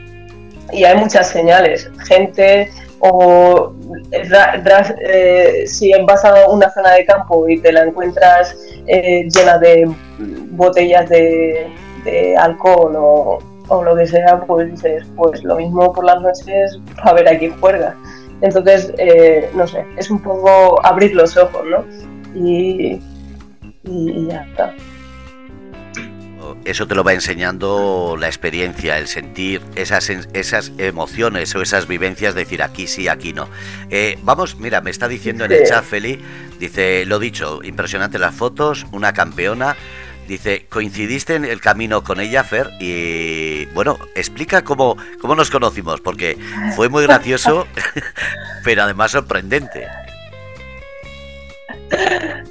Y 0.73 0.83
hay 0.85 0.97
muchas 0.97 1.29
señales. 1.29 1.91
Gente 2.09 2.71
o 3.01 3.75
eh, 4.13 5.65
si 5.67 5.93
vas 6.05 6.25
a 6.25 6.49
una 6.49 6.71
zona 6.71 6.93
de 6.93 7.05
campo 7.05 7.47
y 7.51 7.61
te 7.61 7.71
la 7.71 7.83
encuentras 7.83 8.57
eh, 8.87 9.29
llena 9.29 9.59
de 9.59 9.95
botellas 10.53 11.07
de, 11.11 11.71
alcohol 12.39 12.95
o, 12.97 13.39
lo 13.85 13.95
que 13.95 14.07
sea, 14.07 14.41
pues 14.41 14.71
pues 15.17 15.45
lo 15.45 15.57
mismo 15.57 15.93
por 15.93 16.05
las 16.05 16.21
noches 16.23 16.79
a 17.03 17.13
ver 17.13 17.29
a 17.29 17.39
quién 17.39 17.55
juega. 17.61 17.95
Entonces, 18.43 18.93
eh, 18.99 19.51
no 19.55 19.67
sé, 19.67 19.87
es 19.97 20.11
un 20.11 20.21
poco 20.21 20.85
abrir 20.85 21.15
los 21.15 21.37
ojos, 21.37 21.63
¿no? 21.67 21.85
y 22.35 22.99
ya 23.85 24.43
está 24.51 24.75
eso 26.65 26.87
te 26.87 26.95
lo 26.95 27.05
va 27.05 27.13
enseñando 27.13 28.17
la 28.19 28.27
experiencia, 28.27 28.99
el 28.99 29.09
sentir 29.09 29.63
esas, 29.75 30.11
esas 30.11 30.73
emociones 30.79 31.55
o 31.55 31.63
esas 31.63 31.87
vivencias, 31.87 32.35
decir 32.35 32.63
aquí 32.63 32.87
sí, 32.87 33.09
aquí 33.09 33.33
no. 33.33 33.49
Eh, 33.91 34.19
vamos, 34.23 34.59
mira, 34.59 34.81
me 34.81 34.91
está 34.91 35.09
diciendo 35.09 35.45
en 35.45 35.53
el 35.53 35.67
chat 35.67 35.85
Feli, 35.85 36.21
dice, 36.59 37.05
lo 37.07 37.19
dicho, 37.19 37.61
impresionante 37.63 38.19
las 38.19 38.35
fotos, 38.35 38.87
una 38.93 39.13
campeona. 39.13 39.77
Dice, 40.27 40.67
coincidiste 40.69 41.35
en 41.35 41.45
el 41.45 41.61
camino 41.61 42.05
con 42.05 42.21
ella, 42.21 42.45
Fer, 42.45 42.71
y 42.81 43.67
bueno, 43.75 43.99
explica 44.15 44.63
cómo, 44.63 44.97
cómo 45.21 45.35
nos 45.35 45.51
conocimos, 45.51 46.01
porque 46.01 46.39
fue 46.77 46.89
muy 46.89 47.03
gracioso, 47.03 47.67
pero 48.65 48.85
además 48.85 49.11
sorprendente. 49.11 49.89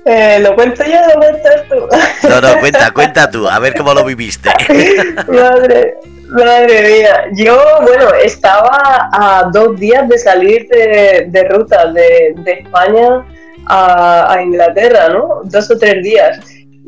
Eh, 0.05 0.39
¿Lo 0.41 0.55
cuento 0.55 0.83
yo 0.83 0.99
o 0.99 1.07
lo 1.07 1.19
cuentas 1.19 1.63
tú? 1.69 2.27
No, 2.27 2.41
no, 2.41 2.59
cuenta, 2.59 2.91
cuenta 2.91 3.29
tú, 3.29 3.47
a 3.47 3.59
ver 3.59 3.75
cómo 3.75 3.93
lo 3.93 4.03
viviste. 4.03 4.49
madre, 5.27 5.95
madre 6.29 6.81
mía. 6.81 7.25
Yo, 7.33 7.61
bueno, 7.81 8.13
estaba 8.23 9.09
a 9.11 9.49
dos 9.53 9.79
días 9.79 10.09
de 10.09 10.17
salir 10.17 10.67
de, 10.67 11.47
ruta 11.49 11.91
de, 11.91 12.35
España 12.45 13.23
a, 13.67 14.39
Inglaterra, 14.41 15.09
¿no? 15.09 15.41
Dos 15.43 15.69
o 15.69 15.77
tres 15.77 16.03
días. 16.03 16.39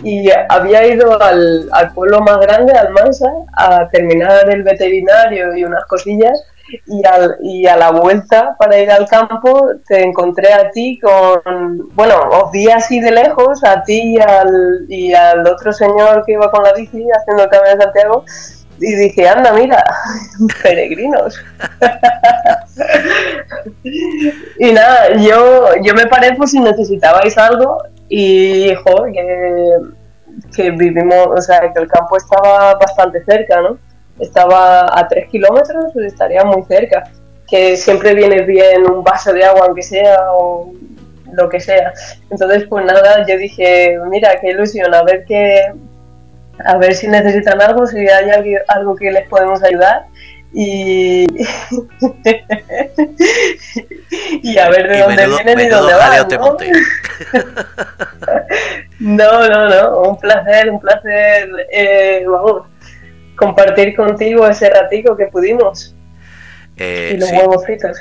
Y 0.03 0.29
había 0.49 0.87
ido 0.87 1.21
al, 1.21 1.69
pueblo 1.93 2.21
más 2.21 2.39
grande, 2.39 2.73
Almansa, 2.73 3.31
a 3.53 3.87
terminar 3.89 4.49
el 4.49 4.63
veterinario 4.63 5.55
y 5.55 5.63
unas 5.63 5.85
cosillas 5.85 6.43
y, 6.87 7.05
al, 7.05 7.37
y 7.41 7.67
a 7.67 7.77
la 7.77 7.91
vuelta 7.91 8.55
para 8.57 8.79
ir 8.79 8.89
al 8.91 9.07
campo 9.07 9.69
te 9.87 10.03
encontré 10.03 10.51
a 10.53 10.71
ti 10.71 10.99
con, 10.99 11.89
bueno, 11.93 12.15
os 12.31 12.51
vi 12.51 12.69
así 12.69 12.99
de 12.99 13.11
lejos, 13.11 13.63
a 13.63 13.83
ti 13.83 14.15
y 14.15 14.19
al, 14.19 14.85
y 14.89 15.13
al 15.13 15.47
otro 15.47 15.71
señor 15.71 16.23
que 16.25 16.33
iba 16.33 16.51
con 16.51 16.63
la 16.63 16.73
bici 16.73 17.05
haciendo 17.11 17.43
el 17.43 17.49
camino 17.49 17.75
de 17.75 17.83
Santiago 17.83 18.25
y 18.79 18.95
dije, 18.95 19.27
anda, 19.27 19.53
mira, 19.53 19.83
peregrinos. 20.63 21.39
y 24.59 24.71
nada, 24.71 25.15
yo, 25.17 25.75
yo 25.81 25.93
me 25.93 26.07
paré 26.07 26.33
por 26.33 26.47
si 26.47 26.59
necesitabais 26.59 27.37
algo 27.37 27.83
y, 28.15 28.75
que, 29.13 29.77
que 30.55 30.71
vivimos, 30.71 31.27
o 31.35 31.41
sea, 31.41 31.61
que 31.73 31.79
el 31.79 31.87
campo 31.87 32.17
estaba 32.17 32.75
bastante 32.75 33.23
cerca, 33.23 33.61
¿no? 33.61 33.77
estaba 34.19 34.85
a 34.97 35.07
tres 35.07 35.27
kilómetros, 35.29 35.91
pues 35.93 36.07
estaría 36.07 36.43
muy 36.43 36.63
cerca. 36.63 37.03
Que 37.47 37.75
siempre 37.75 38.13
viene 38.13 38.41
bien 38.43 38.89
un 38.89 39.03
vaso 39.03 39.33
de 39.33 39.43
agua, 39.43 39.65
aunque 39.67 39.81
sea, 39.81 40.33
o 40.33 40.71
lo 41.33 41.49
que 41.49 41.59
sea. 41.59 41.93
Entonces, 42.29 42.65
pues 42.69 42.85
nada, 42.85 43.25
yo 43.27 43.37
dije, 43.37 43.97
mira, 44.09 44.39
qué 44.39 44.51
ilusión, 44.51 44.93
a 44.93 45.03
ver 45.03 45.25
qué, 45.25 45.73
a 46.63 46.77
ver 46.77 46.95
si 46.95 47.07
necesitan 47.07 47.61
algo, 47.61 47.85
si 47.85 47.97
hay 47.97 48.29
algo 48.67 48.95
que 48.95 49.11
les 49.11 49.27
podemos 49.27 49.63
ayudar. 49.63 50.05
Y, 50.53 51.25
y 54.43 54.57
a 54.57 54.69
ver 54.69 54.87
de 54.87 54.99
dónde 54.99 55.27
vienen 55.27 55.59
y 55.59 55.67
dónde 55.67 55.93
van. 55.95 56.27
¿no? 58.99 59.49
no, 59.49 59.69
no, 59.69 60.01
un 60.09 60.19
placer, 60.19 60.69
un 60.69 60.79
placer, 60.79 61.49
eh, 61.71 62.23
vamos, 62.27 62.67
compartir 63.35 63.95
contigo 63.95 64.47
ese 64.47 64.69
ratico 64.69 65.17
que 65.17 65.25
pudimos. 65.27 65.95
Eh, 66.77 67.13
y 67.15 67.19
los 67.19 67.31
huevos 67.31 67.65
fritos. 67.65 67.97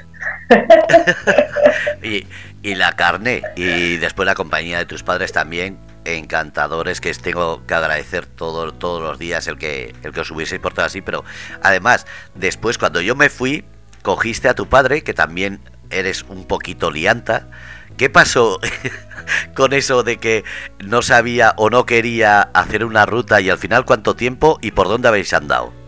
y, 2.03 2.27
la 2.75 2.93
carne, 2.93 3.43
y 3.57 3.97
después 3.97 4.27
la 4.27 4.35
compañía 4.35 4.79
de 4.79 4.87
tus 4.87 5.03
padres 5.03 5.33
también, 5.33 5.79
encantadores, 6.05 7.01
que 7.01 7.12
tengo 7.15 7.65
que 7.67 7.75
agradecer 7.75 8.27
todo, 8.27 8.73
todos 8.73 9.03
los 9.03 9.19
días 9.19 9.47
el 9.47 9.59
que, 9.59 9.95
el 10.03 10.12
que 10.12 10.21
os 10.21 10.31
hubieseis 10.31 10.61
portado 10.61 10.87
así, 10.87 11.01
pero 11.01 11.25
además, 11.62 12.07
después 12.35 12.79
cuando 12.79 13.01
yo 13.01 13.15
me 13.15 13.29
fui, 13.29 13.65
cogiste 14.03 14.49
a 14.49 14.55
tu 14.55 14.69
padre, 14.69 15.03
que 15.03 15.15
también 15.15 15.61
eres 15.91 16.23
un 16.23 16.47
poquito 16.47 16.91
lianta, 16.91 17.49
¿Qué 17.97 18.11
pasó 18.11 18.59
con 19.55 19.73
eso 19.73 20.03
de 20.03 20.17
que 20.17 20.45
no 20.79 21.03
sabía 21.03 21.55
o 21.57 21.71
no 21.71 21.87
quería 21.87 22.41
hacer 22.41 22.85
una 22.85 23.07
ruta 23.07 23.41
y 23.41 23.51
al 23.51 23.59
final 23.59 23.85
cuánto 23.85 24.17
tiempo 24.17 24.59
y 24.61 24.71
por 24.71 24.88
dónde 24.88 25.09
habéis 25.09 25.33
andado? 25.35 25.82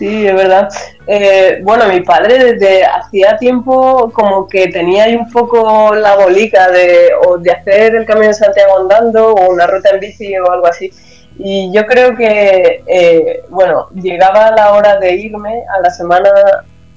Sí, 0.00 0.26
es 0.26 0.34
verdad. 0.34 0.66
Eh, 1.06 1.60
bueno, 1.62 1.86
mi 1.86 2.00
padre 2.00 2.54
desde 2.54 2.86
hacía 2.86 3.36
tiempo 3.36 4.10
como 4.14 4.48
que 4.48 4.68
tenía 4.68 5.04
ahí 5.04 5.14
un 5.14 5.30
poco 5.30 5.94
la 5.94 6.16
bolica 6.16 6.70
de, 6.70 7.10
o 7.22 7.36
de 7.36 7.50
hacer 7.50 7.94
el 7.94 8.06
Camino 8.06 8.28
de 8.28 8.32
Santiago 8.32 8.78
andando 8.78 9.34
o 9.34 9.52
una 9.52 9.66
ruta 9.66 9.90
en 9.90 10.00
bici 10.00 10.34
o 10.38 10.50
algo 10.50 10.66
así. 10.68 10.90
Y 11.38 11.70
yo 11.74 11.84
creo 11.84 12.16
que, 12.16 12.82
eh, 12.86 13.42
bueno, 13.50 13.88
llegaba 13.90 14.50
la 14.52 14.72
hora 14.72 14.98
de 14.98 15.16
irme 15.16 15.64
a 15.68 15.80
la 15.82 15.90
semana, 15.90 16.30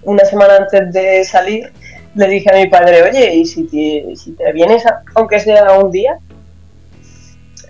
una 0.04 0.24
semana 0.24 0.56
antes 0.56 0.94
de 0.94 1.26
salir 1.26 1.74
le 2.16 2.28
dije 2.30 2.50
a 2.54 2.58
mi 2.58 2.68
padre, 2.68 3.04
oye, 3.04 3.36
¿y 3.36 3.46
si 3.46 3.64
te, 3.64 4.16
si 4.16 4.32
te 4.32 4.54
vienes, 4.54 4.86
aunque 5.16 5.42
sea 5.42 5.78
un 5.78 5.92
día? 5.92 6.20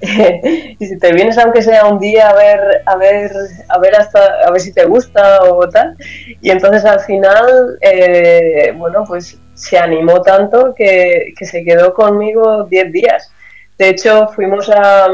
y 0.79 0.85
si 0.85 0.97
te 0.99 1.13
vienes 1.13 1.37
aunque 1.37 1.61
sea 1.61 1.85
un 1.85 1.97
día 1.97 2.29
a 2.29 2.35
ver 2.35 2.81
a 2.85 2.97
ver 2.97 3.31
a 3.69 3.79
ver 3.79 3.95
hasta 3.95 4.19
a 4.45 4.51
ver 4.51 4.59
si 4.59 4.73
te 4.73 4.83
gusta 4.83 5.43
o 5.43 5.69
tal 5.69 5.95
y 6.41 6.51
entonces 6.51 6.83
al 6.83 6.99
final 6.99 7.77
eh, 7.79 8.73
bueno 8.75 9.05
pues 9.07 9.39
se 9.53 9.77
animó 9.77 10.21
tanto 10.21 10.73
que, 10.75 11.33
que 11.37 11.45
se 11.45 11.63
quedó 11.63 11.93
conmigo 11.93 12.65
10 12.65 12.91
días 12.91 13.31
de 13.77 13.89
hecho 13.89 14.27
fuimos 14.35 14.69
a, 14.69 15.07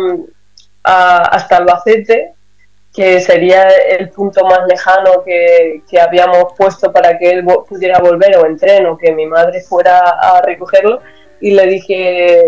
a, 0.84 1.17
hasta 1.17 1.58
Albacete 1.58 2.34
que 2.93 3.21
sería 3.21 3.67
el 3.67 4.10
punto 4.10 4.43
más 4.45 4.62
lejano 4.67 5.23
que, 5.23 5.84
habíamos 6.02 6.54
puesto 6.58 6.91
para 6.91 7.17
que 7.17 7.30
él 7.30 7.45
pudiera 7.67 7.99
volver 7.99 8.36
o 8.38 8.45
en 8.45 8.58
tren 8.58 8.88
o 8.88 8.97
que 8.97 9.12
mi 9.12 9.28
madre 9.28 9.62
fuera 9.62 9.99
a 9.99 10.41
recogerlo. 10.41 10.99
Y 11.39 11.52
le 11.52 11.67
dije, 11.67 12.43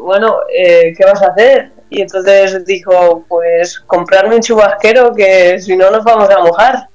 bueno, 0.00 0.38
eh, 0.52 0.92
¿qué 0.96 1.04
vas 1.04 1.22
a 1.22 1.28
hacer? 1.28 1.70
Y 1.94 2.00
entonces 2.00 2.64
dijo, 2.64 3.24
pues 3.28 3.78
comprarme 3.80 4.36
un 4.36 4.40
chubasquero 4.40 5.14
que 5.14 5.60
si 5.60 5.76
no 5.76 5.90
nos 5.90 6.04
vamos 6.04 6.30
a 6.30 6.42
mojar. 6.42 6.88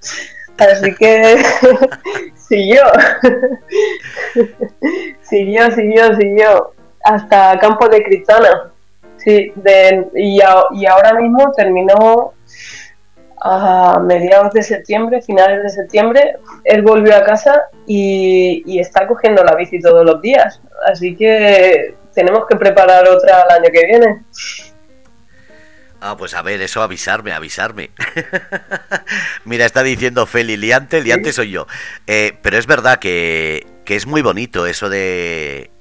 Así 0.58 0.96
que 0.96 1.38
siguió, 2.36 2.82
siguió, 5.22 5.72
siguió, 5.72 6.16
siguió, 6.16 6.74
hasta 7.04 7.60
Campo 7.60 7.88
de 7.90 8.04
Cristana. 8.04 8.72
Sí, 9.18 9.54
y, 10.16 10.40
y 10.72 10.86
ahora 10.86 11.14
mismo 11.14 11.52
terminó 11.56 12.34
a 13.40 14.00
mediados 14.00 14.52
de 14.54 14.64
septiembre, 14.64 15.22
finales 15.22 15.64
de 15.64 15.70
septiembre, 15.70 16.38
él 16.64 16.82
volvió 16.82 17.16
a 17.16 17.24
casa 17.24 17.66
y, 17.86 18.80
está 18.80 19.08
cogiendo 19.08 19.44
la 19.44 19.56
bici 19.56 19.80
todos 19.80 20.06
los 20.06 20.22
días. 20.22 20.62
Así 20.88 21.16
que 21.16 21.96
tenemos 22.14 22.46
que 22.48 22.56
preparar 22.56 23.08
otra 23.08 23.44
el 23.44 23.58
año 23.58 23.70
que 23.72 23.86
viene. 23.86 24.24
Ah, 26.00 26.16
pues 26.16 26.36
a 26.36 26.42
ver, 26.44 26.62
eso 26.62 26.82
avisarme, 26.82 27.32
avisarme. 27.32 27.90
Mira, 29.46 29.66
está 29.66 29.82
diciendo 29.82 30.26
Feli, 30.28 30.56
liante, 30.56 31.02
liante 31.02 31.34
soy 31.34 31.52
yo. 31.52 31.68
Eh, 32.06 32.38
pero 32.42 32.58
es 32.58 32.68
verdad 32.68 33.00
que, 33.00 33.66
que, 33.84 33.96
es 33.96 34.06
muy 34.06 34.22
bonito 34.22 34.68
eso 34.68 34.90
de, 34.90 35.72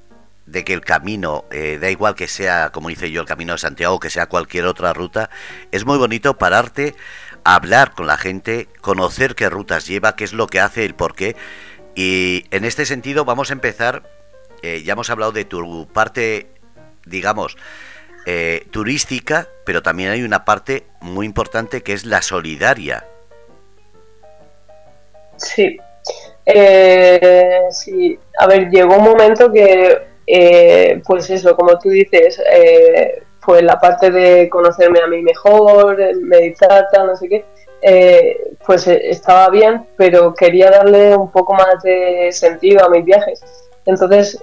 de 0.46 0.64
que 0.64 0.72
el 0.72 0.80
camino, 0.80 1.44
eh, 1.50 1.78
da 1.78 1.90
igual 1.90 2.14
que 2.14 2.28
sea, 2.28 2.70
como 2.72 2.88
hice 2.88 3.10
yo, 3.10 3.20
el 3.20 3.26
camino 3.26 3.52
de 3.52 3.58
Santiago, 3.58 4.00
que 4.00 4.08
sea 4.08 4.26
cualquier 4.26 4.64
otra 4.64 4.94
ruta, 4.94 5.28
es 5.70 5.84
muy 5.84 5.98
bonito 5.98 6.38
pararte 6.38 6.94
hablar 7.44 7.92
con 7.92 8.06
la 8.06 8.16
gente, 8.16 8.68
conocer 8.80 9.34
qué 9.34 9.48
rutas 9.48 9.86
lleva, 9.86 10.16
qué 10.16 10.24
es 10.24 10.32
lo 10.32 10.46
que 10.46 10.60
hace, 10.60 10.84
el 10.84 10.94
por 10.94 11.14
qué. 11.14 11.36
Y 11.94 12.44
en 12.50 12.64
este 12.64 12.86
sentido 12.86 13.24
vamos 13.24 13.50
a 13.50 13.52
empezar, 13.52 14.10
eh, 14.62 14.82
ya 14.82 14.94
hemos 14.94 15.10
hablado 15.10 15.32
de 15.32 15.44
tu 15.44 15.86
parte, 15.92 16.50
digamos, 17.04 17.56
eh, 18.26 18.66
turística, 18.70 19.48
pero 19.64 19.82
también 19.82 20.10
hay 20.10 20.22
una 20.22 20.44
parte 20.44 20.84
muy 21.00 21.26
importante 21.26 21.82
que 21.82 21.92
es 21.94 22.04
la 22.04 22.22
solidaria. 22.22 23.04
Sí, 25.36 25.78
Eh, 26.44 27.62
sí, 27.70 28.18
a 28.38 28.46
ver, 28.46 28.70
llegó 28.70 28.96
un 28.96 29.04
momento 29.04 29.50
que, 29.52 29.98
eh, 30.26 31.02
pues 31.06 31.28
eso, 31.30 31.56
como 31.56 31.78
tú 31.78 31.88
dices, 31.90 32.40
eh, 32.52 33.22
pues 33.44 33.62
la 33.62 33.78
parte 33.80 34.10
de 34.10 34.48
conocerme 34.48 35.00
a 35.00 35.06
mí 35.08 35.22
mejor, 35.22 35.98
meditar, 36.22 36.88
tal, 36.92 37.08
no 37.08 37.16
sé 37.16 37.28
qué, 37.28 37.44
eh, 37.82 38.40
pues 38.64 38.86
estaba 38.88 39.50
bien, 39.50 39.86
pero 39.96 40.34
quería 40.34 40.70
darle 40.70 41.16
un 41.16 41.30
poco 41.30 41.54
más 41.54 41.82
de 41.82 42.28
sentido 42.32 42.84
a 42.84 42.90
mis 42.90 43.04
viajes. 43.04 43.40
Entonces 43.86 44.40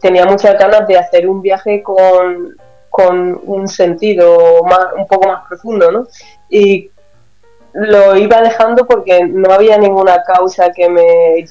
tenía 0.00 0.26
muchas 0.26 0.58
ganas 0.58 0.86
de 0.88 0.98
hacer 0.98 1.28
un 1.28 1.42
viaje 1.42 1.82
con, 1.82 2.56
con 2.92 3.40
un 3.44 3.66
sentido 3.66 4.62
más, 4.64 4.88
un 4.98 5.06
poco 5.06 5.26
más 5.26 5.48
profundo, 5.48 5.90
¿no? 5.90 6.06
Y 6.50 6.90
lo 7.72 8.14
iba 8.16 8.42
dejando 8.42 8.86
porque 8.86 9.24
no 9.24 9.50
había 9.50 9.78
ninguna 9.78 10.22
causa 10.24 10.70
que 10.72 10.90
me, 10.90 11.42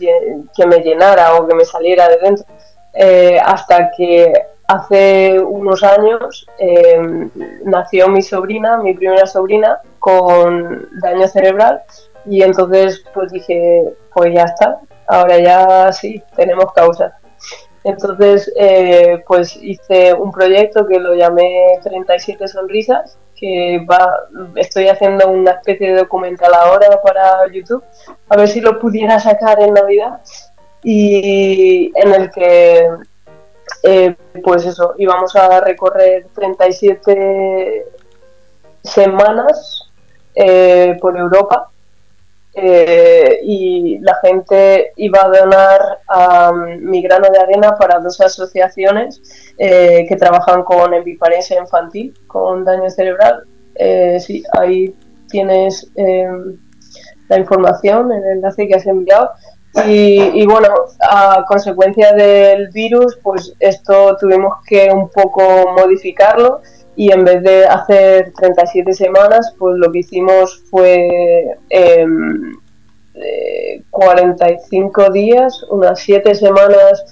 que 0.56 0.66
me 0.68 0.78
llenara 0.82 1.34
o 1.34 1.48
que 1.48 1.56
me 1.56 1.66
saliera 1.66 2.08
de 2.10 2.18
dentro. 2.18 2.46
Eh, 2.94 3.39
hasta 3.44 3.89
que 3.98 4.32
hace 4.68 5.39
unos 5.39 5.84
años 5.84 6.46
eh, 6.60 7.30
nació 7.66 8.08
mi 8.08 8.22
sobrina, 8.22 8.78
mi 8.78 8.94
primera 8.94 9.26
sobrina, 9.26 9.80
con 9.98 10.89
daño 11.02 11.28
cerebral 11.28 11.82
y 12.26 12.44
entonces 12.44 13.04
pues 13.16 13.32
dije, 13.32 13.96
pues 14.14 14.32
ya 14.36 14.44
está, 14.44 14.80
ahora 15.08 15.39
ya 15.39 15.92
sí, 15.92 16.22
tenemos 16.36 16.72
causa. 16.74 17.18
Entonces 17.84 18.51
eh, 18.55 19.23
pues 19.27 19.55
hice 19.55 20.13
un 20.13 20.32
proyecto 20.32 20.86
que 20.88 20.99
lo 20.99 21.15
llamé 21.15 21.79
37 21.84 22.47
sonrisas 22.47 23.17
que 23.36 23.84
va, 23.89 24.07
estoy 24.55 24.88
haciendo 24.88 25.27
una 25.29 25.51
especie 25.51 25.89
de 25.89 25.99
documental 26.01 26.53
ahora 26.53 27.01
para 27.01 27.51
YouTube, 27.51 27.84
a 28.29 28.38
ver 28.38 28.47
si 28.47 28.61
lo 28.61 28.79
pudiera 28.79 29.19
sacar 29.19 29.59
en 29.59 29.73
Navidad, 29.73 30.21
y 30.84 31.91
en 31.95 32.13
el 32.13 32.32
que, 32.32 32.88
eh, 33.84 34.15
pues 34.43 34.65
eso, 34.65 34.93
íbamos 34.97 35.36
a 35.36 35.59
recorrer 35.61 36.27
37 36.36 37.86
semanas 38.84 39.91
eh, 40.36 40.97
por 41.01 41.17
Europa 41.17 41.69
eh, 42.54 43.39
y 43.43 43.99
la 43.99 44.16
gente 44.22 44.91
iba 44.97 45.22
a 45.24 45.30
donar 45.30 45.99
a 46.08 46.52
mi 46.52 47.02
grano 47.02 47.28
de 47.32 47.39
arena 47.39 47.76
para 47.78 47.99
dos 47.99 48.20
asociaciones 48.20 49.22
eh, 49.58 50.06
que 50.08 50.16
trabajan 50.18 50.64
con 50.64 50.93
epiparesia 50.93 51.60
infantil, 51.60 52.14
con 52.28 52.66
daño 52.66 52.89
cerebral. 52.89 53.45
Eh, 53.76 54.20
sí, 54.20 54.43
ahí 54.52 54.93
tienes 55.30 55.89
em, 55.95 56.58
la 57.30 57.39
información, 57.39 58.12
el 58.12 58.24
enlace 58.24 58.68
que 58.68 58.76
has 58.76 58.86
enviado. 58.86 59.32
Y, 59.88 60.20
y, 60.41 60.45
bueno, 60.45 60.68
a 60.99 61.45
consecuencia 61.47 62.12
del 62.12 62.68
virus, 62.72 63.18
pues 63.24 63.54
esto 63.62 64.18
tuvimos 64.20 64.56
que 64.68 64.89
un 64.91 65.08
poco 65.08 65.41
modificarlo 65.78 66.60
y 66.96 67.12
en 67.12 67.24
vez 67.24 67.42
de 67.44 67.66
hacer 67.66 68.34
37 68.34 68.94
semanas, 68.94 69.54
pues 69.58 69.76
lo 69.78 69.92
que 69.92 70.00
hicimos 70.00 70.64
fue 70.70 71.58
45 73.89 75.06
em, 75.06 75.14
días, 75.14 75.64
unas 75.70 76.00
7 76.00 76.36
semanas 76.36 77.04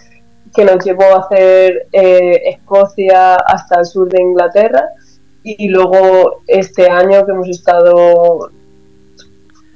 que 0.53 0.65
nos 0.65 0.83
llevó 0.83 1.03
a 1.03 1.19
hacer 1.19 1.87
eh, 1.91 2.41
Escocia 2.45 3.35
hasta 3.35 3.79
el 3.79 3.85
sur 3.85 4.09
de 4.09 4.21
Inglaterra 4.21 4.89
y 5.43 5.69
luego 5.69 6.41
este 6.47 6.89
año 6.89 7.25
que 7.25 7.31
hemos 7.31 7.49
estado 7.49 8.49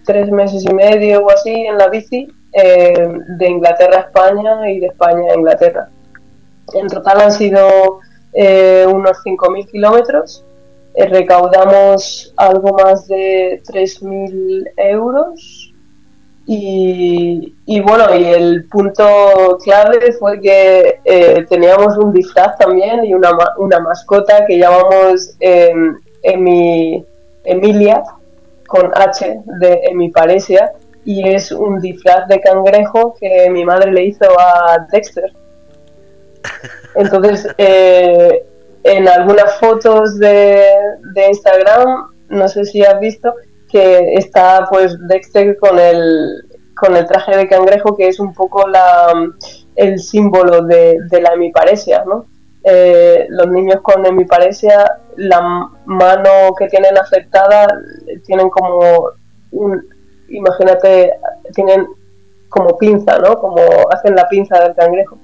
tres 0.06 0.30
meses 0.32 0.66
y 0.66 0.74
medio 0.74 1.24
o 1.24 1.32
así 1.32 1.52
en 1.52 1.78
la 1.78 1.88
bici 1.88 2.28
em, 2.52 3.38
de 3.38 3.48
Inglaterra 3.48 3.98
a 3.98 4.02
España 4.02 4.70
y 4.70 4.80
de 4.80 4.88
España 4.88 5.32
a 5.32 5.36
Inglaterra. 5.38 5.90
En 6.74 6.88
total 6.88 7.22
han 7.22 7.32
sido 7.32 8.00
eh, 8.34 8.86
unos 8.88 9.18
5.000 9.24 9.70
kilómetros. 9.70 10.44
Eh, 10.96 11.06
recaudamos 11.08 12.34
algo 12.38 12.74
más 12.74 13.08
de 13.08 13.62
3.000 13.66 14.72
euros. 14.78 15.70
Y, 16.46 17.54
bueno, 17.80 18.14
y 18.14 18.26
el 18.26 18.66
punto 18.66 19.58
clave 19.64 20.12
fue 20.20 20.42
que 20.42 21.00
eh, 21.06 21.46
teníamos 21.48 21.98
un 21.98 22.12
disfraz 22.12 22.58
también 22.58 23.06
y 23.06 23.14
una, 23.14 23.30
una 23.58 23.80
mascota 23.80 24.46
que 24.46 24.58
llamamos 24.58 25.38
Emi, 25.40 27.06
Emilia, 27.46 28.04
con 28.68 28.92
H 28.94 29.42
de 29.46 29.82
Emiparesia, 29.90 30.74
y 31.06 31.30
es 31.30 31.52
un 31.54 31.80
disfraz 31.80 32.28
de 32.28 32.42
cangrejo 32.42 33.16
que 33.20 33.50
mi 33.50 33.64
madre 33.64 33.92
le 33.94 34.04
hizo 34.06 34.26
a 34.38 34.86
Dexter. 34.92 35.32
Entonces, 36.96 37.48
eh, 37.58 38.46
en 38.84 39.08
algunas 39.08 39.60
fotos 39.60 40.20
de, 40.20 40.66
Instagram, 41.28 42.12
no 42.30 42.48
sé 42.48 42.66
si 42.66 42.84
has 42.84 43.00
visto, 43.00 43.34
que 43.70 44.16
está 44.16 44.68
pues 44.70 44.96
Dexter 45.08 45.58
con 45.58 45.80
el, 45.80 46.46
con 46.76 46.96
el 46.96 47.06
traje 47.08 47.36
de 47.38 47.48
cangrejo, 47.48 47.96
que 47.96 48.08
es 48.08 48.20
un 48.20 48.34
poco 48.34 48.68
la, 48.68 49.14
el 49.76 50.00
símbolo 50.00 50.62
de, 50.64 51.00
la 51.22 51.34
hemiparesia, 51.34 52.04
¿no? 52.06 52.26
Eh, 52.66 53.26
los 53.30 53.48
niños 53.48 53.82
con 53.82 54.06
hemiparesia, 54.06 55.00
la 55.18 55.70
mano 55.86 56.54
que 56.58 56.68
tienen 56.68 56.98
afectada, 56.98 57.68
tienen 58.26 58.50
como 58.50 59.10
un, 59.52 59.86
imagínate, 60.30 61.14
tienen 61.54 61.88
como 62.50 62.78
pinza, 62.78 63.18
¿no? 63.18 63.40
Como 63.40 63.62
hacen 63.92 64.16
la 64.16 64.28
pinza 64.30 64.60
del 64.60 64.76
cangrejo. 64.76 65.18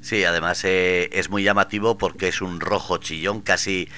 Sí, 0.00 0.24
además 0.24 0.64
eh, 0.64 1.10
es 1.12 1.28
muy 1.30 1.42
llamativo 1.42 1.98
porque 1.98 2.28
es 2.28 2.40
un 2.40 2.60
rojo 2.60 2.98
chillón, 2.98 3.42
casi, 3.42 3.88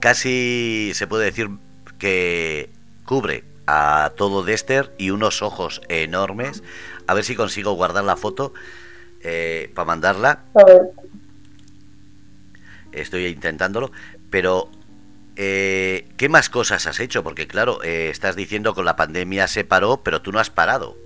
casi 0.00 0.92
se 0.94 1.06
puede 1.06 1.26
decir 1.26 1.50
que 1.98 2.70
cubre 3.04 3.44
a 3.66 4.12
todo 4.16 4.42
Dexter 4.42 4.92
y 4.98 5.10
unos 5.10 5.42
ojos 5.42 5.80
enormes. 5.88 6.62
A 7.06 7.14
ver 7.14 7.24
si 7.24 7.36
consigo 7.36 7.72
guardar 7.72 8.04
la 8.04 8.16
foto 8.16 8.52
eh, 9.22 9.70
para 9.74 9.86
mandarla. 9.86 10.40
Estoy 12.90 13.26
intentándolo, 13.26 13.92
pero 14.30 14.68
eh, 15.36 16.08
¿qué 16.16 16.28
más 16.28 16.50
cosas 16.50 16.86
has 16.86 16.98
hecho? 16.98 17.22
Porque 17.22 17.46
claro, 17.46 17.82
estás 17.82 18.34
diciendo 18.36 18.74
que 18.74 18.82
la 18.82 18.96
pandemia 18.96 19.46
se 19.46 19.64
paró, 19.64 20.02
pero 20.02 20.20
tú 20.22 20.32
no 20.32 20.40
has 20.40 20.50
parado. 20.50 20.96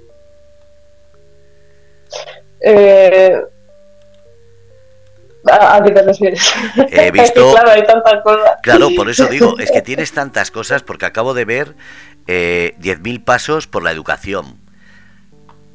Eh, 2.61 3.39
¿A, 5.51 5.83
qué 5.83 5.91
te 5.91 6.03
refieres? 6.03 6.55
He 6.91 7.11
visto. 7.13 7.53
claro, 7.53 7.71
hay 7.71 7.85
tantas 7.85 8.23
cosas. 8.23 8.59
Claro, 8.63 8.89
por 8.97 9.09
eso 9.09 9.27
digo, 9.27 9.59
es 9.59 9.71
que 9.71 9.83
tienes 9.83 10.13
tantas 10.13 10.51
cosas, 10.51 10.83
porque 10.83 11.07
acabo 11.07 11.35
de 11.35 11.45
ver 11.45 11.75
eh, 12.27 12.75
10.000 12.81 13.25
pasos 13.25 13.67
por 13.67 13.83
la 13.83 13.93
educación. 13.93 14.59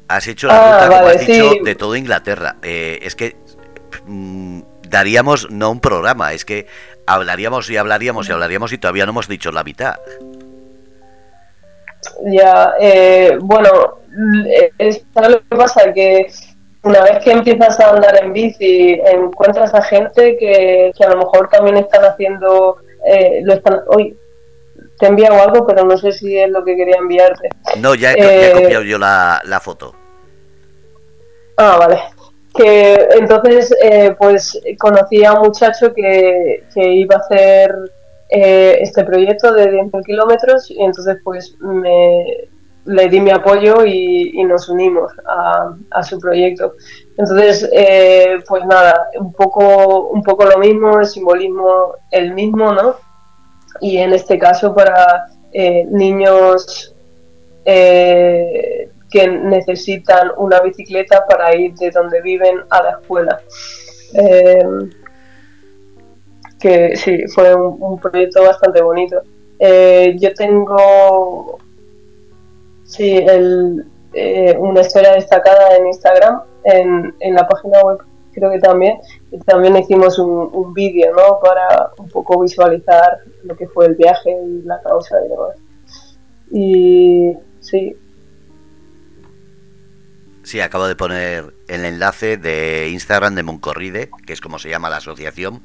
Has 0.08 0.26
hecho 0.26 0.46
la 0.48 0.56
ah, 0.56 0.84
ruta, 0.84 0.98
como 0.98 1.08
has 1.08 1.26
dicho, 1.26 1.50
de 1.64 1.74
todo 1.74 1.96
Inglaterra. 1.96 2.56
Eh, 2.62 2.98
es 3.02 3.14
que 3.14 3.36
mm, 4.06 4.60
daríamos 4.88 5.50
no 5.50 5.70
un 5.70 5.80
programa, 5.80 6.32
es 6.34 6.44
que 6.44 6.66
hablaríamos 7.06 7.70
y 7.70 7.76
hablaríamos 7.76 8.28
y 8.28 8.32
hablaríamos 8.32 8.72
y 8.72 8.78
todavía 8.78 9.06
no 9.06 9.10
hemos 9.12 9.28
dicho 9.28 9.50
la 9.52 9.64
mitad. 9.64 9.96
Ya, 12.24 12.74
eh, 12.80 13.38
bueno, 13.40 14.00
¿sabes 15.14 15.30
lo 15.30 15.40
que 15.40 15.56
pasa? 15.56 15.92
Que 15.92 16.26
una 16.84 17.02
vez 17.02 17.22
que 17.22 17.30
empiezas 17.30 17.78
a 17.78 17.90
andar 17.90 18.22
en 18.22 18.32
bici, 18.32 19.00
encuentras 19.04 19.72
a 19.74 19.82
gente 19.82 20.36
que, 20.36 20.92
a 21.00 21.10
lo 21.10 21.18
mejor 21.18 21.48
también 21.48 21.76
están 21.76 22.04
haciendo, 22.04 22.78
eh, 23.06 23.40
lo 23.44 23.54
están, 23.54 23.80
hoy 23.86 24.16
te 24.98 25.06
he 25.06 25.08
enviado 25.08 25.40
algo, 25.40 25.66
pero 25.66 25.84
no 25.84 25.96
sé 25.96 26.10
si 26.12 26.36
es 26.36 26.50
lo 26.50 26.64
que 26.64 26.76
quería 26.76 26.96
enviarte. 26.96 27.50
No, 27.78 27.94
ya 27.94 28.12
he, 28.14 28.48
eh, 28.48 28.52
copiado 28.52 28.82
yo 28.82 28.98
la, 28.98 29.60
foto. 29.62 29.94
Ah, 31.56 31.76
vale. 31.78 32.02
Que 32.54 32.94
entonces, 33.12 33.74
eh, 33.82 34.14
pues 34.18 34.60
conocí 34.78 35.24
a 35.24 35.34
un 35.34 35.46
muchacho 35.46 35.94
que, 35.94 36.64
que 36.74 36.86
iba 36.94 37.16
a 37.16 37.20
hacer 37.20 37.74
este 38.34 39.04
proyecto 39.04 39.52
de 39.52 39.70
10.000 39.70 40.04
kilómetros 40.06 40.70
y 40.70 40.82
entonces 40.82 41.18
pues 41.22 41.54
me, 41.60 42.48
le 42.84 43.08
di 43.08 43.20
mi 43.20 43.30
apoyo 43.30 43.84
y, 43.84 44.42
nos 44.44 44.68
unimos 44.68 45.12
a, 45.90 46.02
su 46.02 46.18
proyecto. 46.18 46.74
Entonces, 47.16 47.68
eh, 47.72 48.38
pues 48.48 48.64
nada, 48.66 49.08
un 49.18 49.32
poco, 49.32 50.08
un 50.08 50.22
poco 50.22 50.44
lo 50.44 50.58
mismo, 50.58 50.98
el 50.98 51.06
simbolismo 51.06 51.94
el 52.10 52.34
mismo, 52.34 52.72
¿no? 52.72 52.96
Y 53.80 53.98
en 53.98 54.12
este 54.12 54.38
caso 54.38 54.74
para 54.74 55.28
eh, 55.52 55.86
niños 55.90 56.94
eh, 57.64 58.90
que 59.10 59.28
necesitan 59.28 60.32
una 60.36 60.60
bicicleta 60.60 61.24
para 61.26 61.54
ir 61.54 61.74
de 61.74 61.90
donde 61.90 62.20
viven 62.20 62.60
a 62.70 62.82
la 62.82 62.90
escuela. 62.90 63.40
que 66.60 66.96
sí, 66.96 67.26
fue 67.28 67.54
un, 67.54 67.76
un 67.80 67.98
proyecto 67.98 68.42
bastante 68.42 68.82
bonito. 68.82 69.22
yo 69.58 70.34
tengo 70.34 71.58
Sí, 72.92 73.16
el, 73.16 73.86
eh, 74.12 74.54
una 74.58 74.82
historia 74.82 75.14
destacada 75.14 75.76
en 75.76 75.86
Instagram, 75.86 76.42
en, 76.64 77.14
en 77.20 77.34
la 77.34 77.48
página 77.48 77.80
web 77.80 77.98
creo 78.32 78.50
que 78.50 78.58
también, 78.58 78.98
también 79.46 79.76
hicimos 79.76 80.18
un, 80.18 80.50
un 80.52 80.74
vídeo, 80.74 81.14
¿no? 81.14 81.38
Para 81.40 81.90
un 81.98 82.08
poco 82.08 82.40
visualizar 82.40 83.20
lo 83.44 83.56
que 83.56 83.66
fue 83.68 83.86
el 83.86 83.94
viaje 83.94 84.30
y 84.30 84.62
la 84.62 84.80
causa 84.82 85.16
y 85.24 85.28
demás. 85.28 85.56
Y 86.50 87.32
sí. 87.60 87.96
Sí, 90.42 90.60
acabo 90.60 90.86
de 90.86 90.96
poner 90.96 91.54
el 91.68 91.84
enlace 91.84 92.36
de 92.36 92.90
Instagram 92.90 93.34
de 93.34 93.42
Moncorride, 93.42 94.10
que 94.26 94.34
es 94.34 94.40
como 94.40 94.58
se 94.58 94.68
llama 94.68 94.90
la 94.90 94.96
asociación. 94.96 95.62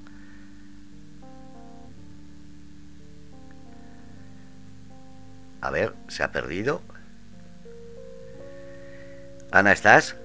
A 5.60 5.72
ver, 5.72 5.94
se 6.08 6.24
ha 6.24 6.32
perdido. 6.32 6.82
Ana, 9.52 9.72
¿estás? 9.72 10.16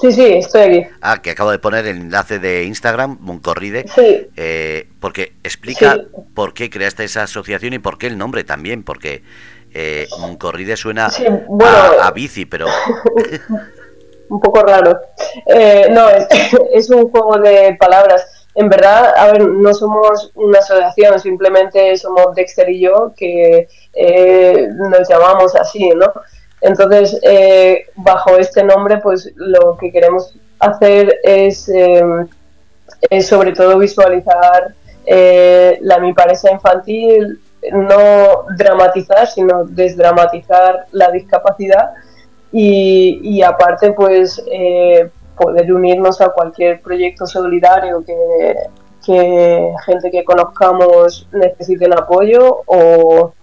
Sí, 0.00 0.10
sí, 0.12 0.24
estoy 0.26 0.60
aquí. 0.62 0.86
Ah, 1.00 1.22
que 1.22 1.30
acabo 1.30 1.50
de 1.52 1.58
poner 1.58 1.86
el 1.86 1.96
enlace 1.96 2.38
de 2.40 2.64
Instagram, 2.64 3.16
Moncorride, 3.20 3.86
Sí, 3.94 4.26
eh, 4.36 4.88
porque 5.00 5.32
explica 5.44 5.94
Sí. 5.94 6.00
por 6.34 6.52
qué 6.52 6.68
creaste 6.68 7.04
esa 7.04 7.22
asociación 7.22 7.74
y 7.74 7.78
por 7.78 7.96
qué 7.98 8.08
el 8.08 8.18
nombre 8.18 8.42
también, 8.44 8.82
porque 8.82 9.22
eh, 9.72 10.06
Moncorride 10.18 10.76
suena 10.76 11.10
Sí, 11.10 11.24
bueno. 11.48 11.76
a, 12.00 12.08
a 12.08 12.10
bici, 12.10 12.44
pero 12.44 12.66
un 14.28 14.40
poco 14.40 14.62
raro. 14.62 14.98
Eh, 15.46 15.88
no, 15.90 16.08
es, 16.08 16.26
es 16.72 16.90
un 16.90 17.08
juego 17.10 17.38
de 17.38 17.76
palabras. 17.78 18.24
En 18.56 18.68
verdad, 18.68 19.12
a 19.16 19.32
ver, 19.32 19.48
no 19.48 19.74
somos 19.74 20.30
una 20.36 20.60
asociación, 20.60 21.18
simplemente 21.18 21.96
somos 21.96 22.34
Dexter 22.36 22.68
y 22.70 22.80
yo 22.82 23.12
que 23.16 23.66
eh, 23.94 24.68
nos 24.90 25.08
llamamos 25.08 25.56
así, 25.56 25.88
¿no? 25.90 26.12
Entonces, 26.64 27.20
eh, 27.22 27.86
bajo 27.94 28.36
este 28.38 28.64
nombre, 28.64 28.98
pues 28.98 29.30
lo 29.36 29.76
que 29.76 29.92
queremos 29.92 30.34
hacer 30.58 31.20
es, 31.22 31.70
es 33.10 33.26
sobre 33.26 33.52
todo 33.52 33.78
visualizar 33.78 34.74
eh, 35.06 35.78
la 35.82 35.98
mi 35.98 36.14
pareja 36.14 36.50
infantil, 36.50 37.38
no 37.72 38.46
dramatizar, 38.56 39.26
sino 39.26 39.64
desdramatizar 39.64 40.86
la 40.92 41.10
discapacidad 41.10 41.90
y, 42.50 43.42
aparte 43.42 43.92
pues 43.92 44.42
eh, 44.50 45.10
poder 45.36 45.72
unirnos 45.72 46.20
a 46.20 46.28
cualquier 46.28 46.80
proyecto 46.80 47.26
solidario 47.26 48.04
que, 48.04 48.54
que 49.04 49.72
gente 49.84 50.10
que 50.10 50.24
conozcamos 50.24 51.28
necesiten 51.32 51.92
apoyo 51.92 52.62
o 52.66 53.34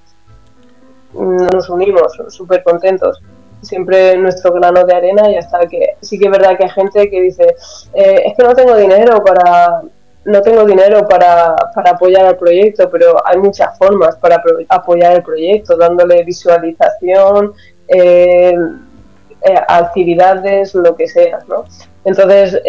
nos 1.13 1.69
unimos 1.69 2.17
súper 2.29 2.63
contentos 2.63 3.21
siempre 3.61 4.17
nuestro 4.17 4.51
grano 4.53 4.83
de 4.83 4.93
arena 4.93 5.29
y 5.29 5.35
hasta 5.35 5.67
que 5.67 5.95
sí 6.01 6.17
que 6.17 6.25
es 6.25 6.31
verdad 6.31 6.57
que 6.57 6.63
hay 6.63 6.69
gente 6.69 7.09
que 7.09 7.21
dice 7.21 7.55
eh, 7.93 8.23
es 8.25 8.35
que 8.35 8.43
no 8.43 8.53
tengo 8.55 8.75
dinero 8.75 9.23
para 9.23 9.81
no 10.23 10.41
tengo 10.41 10.65
dinero 10.65 11.07
para, 11.07 11.55
para 11.73 11.91
apoyar 11.91 12.25
el 12.25 12.37
proyecto 12.37 12.89
pero 12.89 13.15
hay 13.25 13.37
muchas 13.37 13.77
formas 13.77 14.15
para 14.17 14.41
apoyar 14.69 15.13
el 15.13 15.23
proyecto 15.23 15.77
dándole 15.77 16.23
visualización 16.23 17.53
eh, 17.87 18.55
eh, 19.43 19.55
actividades, 19.67 20.75
lo 20.75 20.95
que 20.95 21.07
sea, 21.07 21.39
¿no? 21.47 21.65
Entonces, 22.05 22.61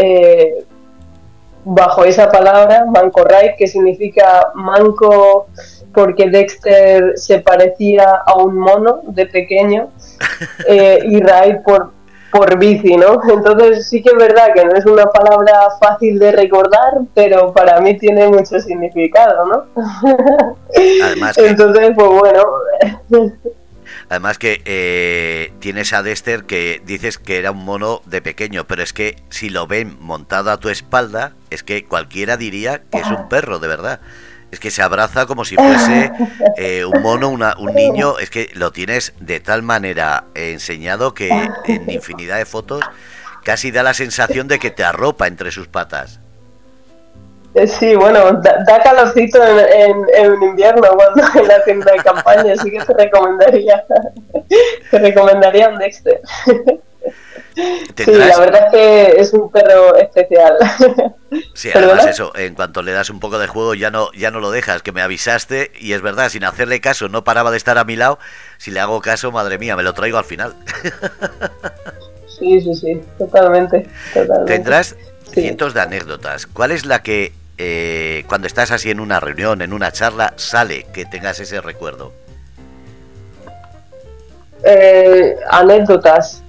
bajo 1.64 2.05
esa 2.05 2.30
palabra, 2.30 2.86
Manco 2.86 3.22
Ride, 3.22 3.55
que 3.57 3.66
significa 3.66 4.51
manco 4.55 5.49
porque 5.93 6.30
Dexter 6.30 7.12
se 7.16 7.38
parecía 7.40 8.22
a 8.26 8.36
un 8.36 8.59
mono 8.59 9.01
de 9.09 9.26
pequeño, 9.26 9.90
eh, 10.68 10.99
y 11.05 11.20
Ride 11.20 11.62
por, 11.64 11.93
por 12.32 12.59
bici, 12.59 12.97
¿no? 12.97 13.20
Entonces 13.28 13.88
sí 13.88 14.03
que 14.03 14.11
es 14.11 14.16
verdad 14.16 14.53
que 14.55 14.64
no 14.64 14.72
es 14.72 14.86
una 14.86 15.07
palabra 15.07 15.53
fácil 15.78 16.18
de 16.18 16.32
recordar, 16.32 16.95
pero 17.14 17.53
para 17.53 17.80
mí 17.80 17.97
tiene 17.99 18.26
mucho 18.28 18.59
significado, 18.59 19.47
¿no? 19.47 19.66
además 21.05 21.36
que, 21.36 21.47
Entonces, 21.47 21.90
pues 21.95 22.09
bueno, 22.09 22.43
además 24.09 24.38
que 24.38 24.62
eh, 24.64 25.53
tienes 25.59 25.93
a 25.93 26.03
Dexter 26.03 26.45
que 26.45 26.80
dices 26.84 27.18
que 27.18 27.38
era 27.38 27.51
un 27.51 27.64
mono 27.64 28.01
de 28.07 28.22
pequeño, 28.22 28.66
pero 28.66 28.82
es 28.82 28.95
que 28.95 29.16
si 29.28 29.51
lo 29.51 29.66
ven 29.66 29.99
montado 30.01 30.51
a 30.51 30.57
tu 30.57 30.70
espalda, 30.70 31.32
es 31.51 31.62
que 31.62 31.84
cualquiera 31.84 32.38
diría 32.38 32.82
que 32.90 32.99
es 32.99 33.09
un 33.09 33.28
perro, 33.28 33.59
de 33.59 33.68
verdad. 33.68 34.01
Es 34.53 34.61
que 34.61 34.70
se 34.70 34.82
abraza 34.82 35.26
como 35.26 35.44
si 35.44 35.57
fuese 35.57 36.12
eh, 36.57 36.84
un 36.84 37.03
mono, 37.03 37.28
una- 37.30 37.57
un 37.59 37.74
niño. 37.74 38.18
Es 38.18 38.30
que 38.30 38.50
lo 38.55 38.70
tienes 38.70 39.14
de 39.18 39.40
tal 39.40 39.62
manera 39.62 40.24
enseñado 40.34 41.14
que 41.14 41.30
en 41.66 41.90
infinidad 41.90 42.36
de 42.36 42.44
fotos 42.44 42.84
casi 43.42 43.70
da 43.72 43.82
la 43.82 43.94
sensación 43.94 44.46
de 44.46 44.59
que 44.61 44.70
te 44.70 44.84
arropa 44.84 45.26
entre 45.26 45.50
sus 45.50 45.66
patas. 45.68 46.20
Eh, 47.55 47.66
Sí, 47.66 47.94
bueno, 47.96 48.32
da, 48.40 48.62
da 48.66 48.82
calorcito 48.82 49.42
en, 49.42 49.59
en- 49.59 50.07
en 50.34 50.42
invierno 50.42 50.82
cuando 50.94 51.22
en 51.40 51.48
la 51.48 51.64
tienda 51.64 51.92
de 51.92 51.98
campaña, 51.98 52.53
así 52.53 52.70
que 52.70 52.78
te 52.78 52.92
recomendaría, 52.94 53.84
te 54.90 54.98
recomendaría 54.98 55.68
un 55.70 55.78
Dexter. 55.78 56.20
Sí, 57.55 58.12
la 58.12 58.38
verdad 58.38 58.66
es 58.66 58.72
que 58.72 59.20
es 59.20 59.32
un 59.34 59.50
perro 59.50 59.96
especial. 59.96 60.57
Sí, 61.55 61.70
además 61.74 61.92
¿Perdona? 61.94 62.11
eso, 62.11 62.32
en 62.36 62.55
cuanto 62.55 62.82
le 62.82 62.92
das 62.92 63.09
un 63.09 63.18
poco 63.18 63.38
de 63.38 63.46
juego 63.46 63.72
ya 63.74 63.90
no, 63.90 64.12
ya 64.12 64.30
no 64.30 64.38
lo 64.40 64.50
dejas, 64.50 64.82
que 64.82 64.92
me 64.92 65.00
avisaste 65.00 65.72
y 65.78 65.94
es 65.94 66.03
verdad, 66.03 66.28
sin 66.28 66.44
hacerle 66.44 66.80
caso, 66.82 67.09
no 67.09 67.24
paraba 67.24 67.50
de 67.50 67.57
estar 67.57 67.78
a 67.78 67.84
mi 67.84 67.96
lado, 67.96 68.18
si 68.59 68.70
le 68.70 68.80
hago 68.80 69.00
caso, 69.00 69.32
madre 69.32 69.57
mía, 69.59 69.74
me 69.74 69.82
lo 69.82 69.94
traigo 69.94 70.18
al 70.18 70.24
final. 70.24 70.55
Sí, 72.38 72.61
sí, 72.61 72.74
sí, 72.74 73.00
totalmente. 73.18 73.86
totalmente. 74.12 74.53
Tendrás 74.53 74.96
Sí. 75.32 75.42
cientos 75.42 75.74
de 75.74 75.80
anécdotas. 75.80 76.46
¿Cuál 76.46 76.72
es 76.72 76.84
la 76.86 77.03
que 77.03 77.32
eh, 77.57 78.24
cuando 78.26 78.46
estás 78.48 78.70
así 78.72 78.90
en 78.90 78.98
una 79.00 79.20
reunión, 79.20 79.62
en 79.62 79.72
una 79.72 79.92
charla, 79.92 80.34
sale 80.36 80.84
que 80.92 81.05
tengas 81.07 81.38
ese 81.40 81.61
recuerdo? 81.61 82.12
Eh, 84.64 85.36
anécdotas. 85.50 86.41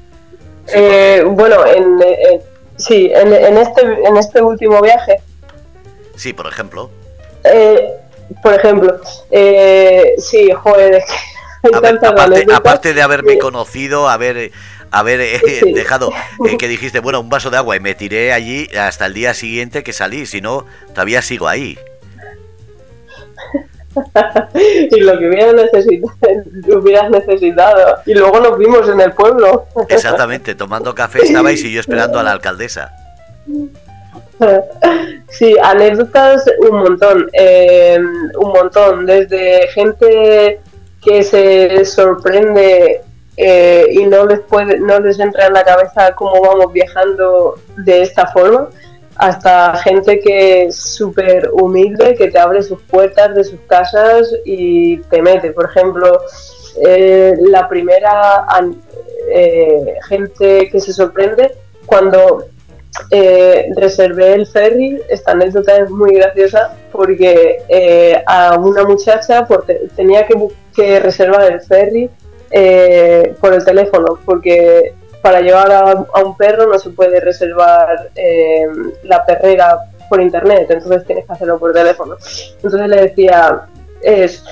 Sí, 0.66 0.74
Eh, 0.76 1.24
bueno, 1.26 1.66
en, 1.66 2.02
en- 2.02 2.42
sí, 2.78 3.12
en, 3.14 3.34
en 3.34 3.58
este, 3.58 3.82
en 3.82 4.18
este 4.18 4.42
último 4.42 4.82
viaje, 4.82 5.18
Sí, 6.16 6.32
por 6.34 6.48
ejemplo. 6.48 6.90
eh, 7.44 7.90
por 8.42 8.54
ejemplo, 8.54 9.00
eh, 9.32 10.14
sí, 10.18 10.52
joder, 10.52 10.96
es 10.96 11.06
que 11.06 11.14
hay 11.64 11.72
A 11.74 11.80
ver, 11.80 12.00
aparte, 12.06 12.46
aparte 12.54 12.94
de 12.94 13.02
haberme 13.02 13.34
Sí. 13.34 13.40
conocido, 13.40 14.10
haber, 14.10 14.52
haber 14.92 15.20
eh, 15.22 15.42
Sí. 15.62 15.74
dejado 15.74 16.12
eh, 16.48 16.58
que 16.58 16.68
dijiste, 16.68 17.00
bueno, 17.00 17.20
un 17.20 17.30
vaso 17.30 17.50
de 17.50 17.58
agua 17.58 17.76
y 17.76 17.80
me 17.80 17.96
tiré 17.96 18.32
allí 18.34 18.68
hasta 18.78 19.06
el 19.06 19.14
día 19.14 19.34
siguiente 19.34 19.84
que 19.84 19.92
salí, 19.94 20.26
si 20.26 20.40
no, 20.42 20.66
todavía 20.94 21.22
sigo 21.22 21.48
ahí. 21.48 21.78
y 24.92 25.00
lo 25.02 25.18
que 25.18 25.28
hubieras 25.28 25.54
necesitado, 25.54 26.14
hubieras 26.80 27.10
necesitado. 27.10 27.98
Y 28.06 28.14
luego 28.14 28.40
nos 28.40 28.58
vimos 28.58 28.88
en 28.90 29.02
el 29.02 29.12
pueblo. 29.14 29.66
Exactamente, 29.90 30.56
tomando 30.56 30.94
café 30.94 31.20
estabais 31.24 31.64
y 31.64 31.72
yo 31.72 31.80
esperando 31.80 32.20
a 32.20 32.24
la 32.24 32.32
alcaldesa. 32.32 32.92
Sí, 35.30 35.56
anécdotas 35.64 36.44
un 36.70 36.80
montón, 36.80 37.30
eh, 37.34 37.98
un 37.98 38.50
montón, 38.52 39.06
desde 39.06 39.68
gente 39.70 40.60
que 41.02 41.24
se 41.24 41.86
sorprende 41.86 43.02
eh, 43.38 43.88
y 43.92 44.06
no 44.06 44.26
les 44.26 44.42
puede, 44.42 44.80
no 44.80 45.00
les 45.00 45.20
entra 45.20 45.48
en 45.48 45.54
la 45.54 45.64
cabeza 45.64 46.14
cómo 46.16 46.42
vamos 46.42 46.72
viajando 46.72 47.56
de 47.78 48.04
esta 48.04 48.28
forma, 48.28 48.70
hasta 49.16 49.76
gente 49.78 50.20
que 50.20 50.64
es 50.64 50.76
súper 50.76 51.50
humilde, 51.54 52.16
que 52.16 52.32
te 52.32 52.40
abre 52.40 52.64
sus 52.64 52.82
puertas 52.82 53.36
de 53.36 53.44
sus 53.44 53.60
casas 53.68 54.34
y 54.46 54.98
te 55.04 55.22
mete. 55.22 55.52
Por 55.52 55.66
ejemplo, 55.66 56.20
eh, 56.86 57.34
la 57.40 57.68
primera 57.70 58.46
eh, 59.30 59.96
gente 60.08 60.70
que 60.70 60.80
se 60.80 60.94
sorprende 60.94 61.56
cuando 61.86 62.46
eh, 63.12 63.68
reservé 63.76 64.34
el 64.34 64.48
ferry. 64.48 65.02
Esta 65.10 65.32
anécdota 65.32 65.78
es 65.78 65.90
muy 65.90 66.16
graciosa 66.16 66.76
porque 66.92 67.62
eh, 67.68 68.22
a 68.26 68.58
una 68.58 68.84
muchacha 68.84 69.46
por 69.46 69.66
te- 69.66 69.82
tenía 69.96 70.26
que, 70.26 71.00
reservar 71.00 71.52
el 71.52 71.62
ferry 71.62 72.10
por 73.40 73.54
el 73.54 73.64
teléfono 73.66 74.20
porque 74.26 74.94
para 75.24 75.40
llevar 75.40 75.72
a, 75.72 76.22
un 76.22 76.36
perro 76.36 76.68
no 76.68 76.78
se 76.78 76.90
puede 76.90 77.22
reservar 77.22 78.12
eh, 78.14 78.68
la 79.04 79.26
perrera 79.26 79.80
por 80.10 80.22
internet, 80.22 80.68
entonces 80.70 81.06
tienes 81.06 81.26
que 81.26 81.32
hacerlo 81.32 81.58
por 81.58 81.72
teléfono. 81.72 82.18
Entonces 82.56 82.90
le 82.90 83.02
decía, 83.04 83.62
es 84.02 84.44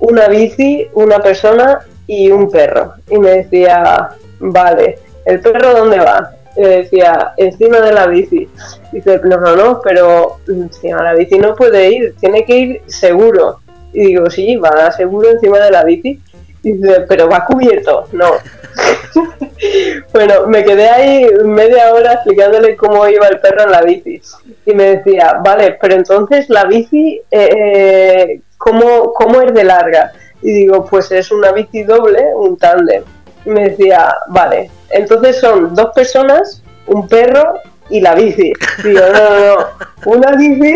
una 0.00 0.26
bici, 0.28 0.88
una 0.94 1.18
persona 1.20 1.80
y 2.06 2.30
un 2.30 2.50
perro. 2.50 2.94
Y 3.10 3.18
me 3.18 3.32
decía, 3.32 4.08
vale, 4.40 4.98
¿el 5.26 5.40
perro 5.40 5.74
dónde 5.74 5.98
va? 5.98 6.30
Y 6.56 6.62
le 6.62 6.68
decía, 6.68 7.34
encima 7.36 7.80
de 7.80 7.92
la 7.92 8.06
bici. 8.06 8.48
Dice, 8.92 9.20
no, 9.24 9.36
no, 9.36 9.54
no, 9.54 9.80
pero 9.84 10.38
encima 10.48 10.98
de 10.98 11.04
la 11.04 11.14
bici 11.14 11.38
no 11.38 11.54
puede 11.54 11.90
ir, 11.90 12.14
tiene 12.18 12.46
que 12.46 12.56
ir 12.56 12.82
seguro. 12.86 13.58
Y 13.92 14.06
digo, 14.06 14.30
sí, 14.30 14.56
va 14.56 14.90
seguro 14.90 15.30
encima 15.30 15.58
de 15.58 15.70
la 15.70 15.84
bici. 15.84 16.18
Y 16.62 16.72
dice, 16.72 17.02
pero 17.06 17.28
va 17.28 17.44
cubierto. 17.44 18.06
No, 18.12 18.30
bueno, 20.12 20.46
me 20.46 20.64
quedé 20.64 20.88
ahí 20.88 21.26
media 21.44 21.92
hora 21.92 22.14
explicándole 22.14 22.76
cómo 22.76 23.06
iba 23.08 23.26
el 23.28 23.40
perro 23.40 23.64
en 23.64 23.70
la 23.70 23.82
bici. 23.82 24.20
Y 24.66 24.74
me 24.74 24.96
decía, 24.96 25.40
vale, 25.44 25.78
pero 25.80 25.94
entonces 25.94 26.48
la 26.48 26.64
bici, 26.64 27.20
eh, 27.30 28.40
¿cómo, 28.58 29.12
¿cómo 29.12 29.40
es 29.42 29.52
de 29.54 29.64
larga? 29.64 30.12
Y 30.42 30.52
digo, 30.52 30.84
pues 30.84 31.10
es 31.12 31.30
una 31.30 31.52
bici 31.52 31.82
doble, 31.82 32.22
un 32.34 32.56
tándem. 32.56 33.02
Y 33.44 33.50
me 33.50 33.70
decía, 33.70 34.14
vale, 34.28 34.70
entonces 34.90 35.40
son 35.40 35.74
dos 35.74 35.90
personas, 35.94 36.62
un 36.86 37.08
perro 37.08 37.60
y 37.90 38.00
la 38.00 38.14
bici. 38.14 38.52
Digo, 38.82 39.00
no, 39.00 39.30
no, 39.30 39.56
no, 39.56 39.66
una 40.06 40.32
bici 40.36 40.74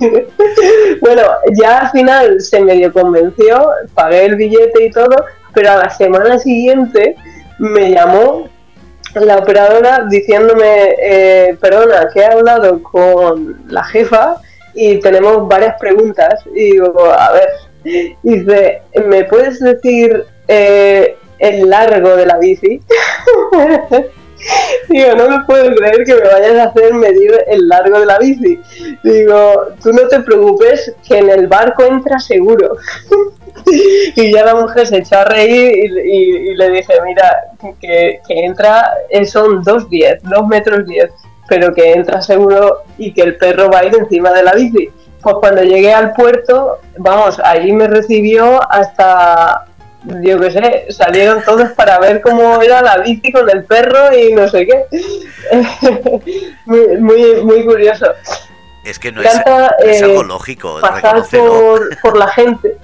bueno, 1.00 1.22
ya 1.60 1.80
al 1.80 1.90
final 1.90 2.40
se 2.40 2.60
medio 2.60 2.92
convenció, 2.92 3.70
pagué 3.94 4.24
el 4.24 4.36
billete 4.36 4.84
y 4.84 4.90
todo, 4.90 5.24
pero 5.52 5.72
a 5.72 5.76
la 5.76 5.90
semana 5.90 6.38
siguiente 6.38 7.16
me 7.60 7.90
llamó 7.90 8.48
la 9.14 9.36
operadora 9.36 10.06
diciéndome, 10.08 10.96
eh, 11.02 11.56
perdona, 11.60 12.08
que 12.12 12.20
he 12.20 12.24
hablado 12.24 12.82
con 12.82 13.60
la 13.68 13.84
jefa 13.84 14.36
y 14.74 14.98
tenemos 15.00 15.46
varias 15.48 15.78
preguntas. 15.78 16.42
Y 16.54 16.72
digo, 16.72 17.04
a 17.12 17.32
ver, 17.32 17.48
dice, 18.22 18.82
¿me 19.04 19.24
puedes 19.24 19.60
decir 19.60 20.24
eh, 20.48 21.16
el 21.38 21.68
largo 21.68 22.16
de 22.16 22.26
la 22.26 22.38
bici? 22.38 22.80
Digo, 24.88 25.14
no 25.16 25.28
me 25.28 25.44
puedo 25.44 25.74
creer 25.74 26.02
que 26.04 26.14
me 26.14 26.22
vayas 26.22 26.54
a 26.54 26.64
hacer 26.70 26.94
medir 26.94 27.44
el 27.46 27.68
largo 27.68 28.00
de 28.00 28.06
la 28.06 28.18
bici. 28.18 28.58
Digo, 29.04 29.66
tú 29.82 29.92
no 29.92 30.08
te 30.08 30.20
preocupes, 30.20 30.94
que 31.06 31.18
en 31.18 31.28
el 31.28 31.46
barco 31.46 31.84
entra 31.84 32.18
seguro. 32.18 32.76
y 34.16 34.32
ya 34.32 34.44
la 34.44 34.54
mujer 34.54 34.86
se 34.86 34.98
echó 34.98 35.18
a 35.18 35.24
reír 35.24 35.72
y, 36.04 36.54
le 36.54 36.70
dije, 36.70 36.94
mira, 37.04 37.52
que, 37.80 38.20
entra, 38.28 38.94
eh, 39.08 39.24
son 39.24 39.64
2,10, 39.64 40.20
2 40.22 40.46
metros 40.46 40.86
10, 40.86 41.10
pero 41.48 41.74
que 41.74 41.92
entra 41.92 42.20
seguro 42.22 42.82
y 42.98 43.12
que 43.12 43.22
el 43.22 43.36
perro 43.36 43.70
va 43.70 43.80
a 43.80 43.84
ir 43.84 43.94
encima 43.94 44.32
de 44.32 44.42
la 44.42 44.52
bici. 44.52 44.90
Pues 45.22 45.36
cuando 45.40 45.62
llegué 45.62 45.92
al 45.92 46.12
puerto, 46.12 46.78
vamos, 46.96 47.38
allí 47.44 47.72
me 47.72 47.86
recibió 47.88 48.60
hasta 48.72 49.66
yo 50.02 50.40
qué 50.40 50.50
sé, 50.50 50.86
salieron 50.90 51.42
todos 51.44 51.70
para 51.72 51.98
ver 51.98 52.22
cómo 52.22 52.62
era 52.62 52.80
la 52.80 52.98
bici 52.98 53.30
con 53.32 53.48
el 53.50 53.64
perro 53.64 54.16
y 54.16 54.32
no 54.32 54.48
sé 54.48 54.66
qué. 54.66 54.86
muy, 56.64 56.96
muy, 56.98 57.42
muy 57.42 57.64
curioso. 57.64 58.06
Es 58.84 58.98
que 58.98 59.12
no 59.12 59.20
es, 59.20 59.36
algo 59.46 60.22
eh, 60.22 60.24
lógico. 60.24 60.80
Pasar 60.80 61.22
por, 61.30 62.00
por 62.00 62.16
la 62.16 62.28
gente. 62.28 62.78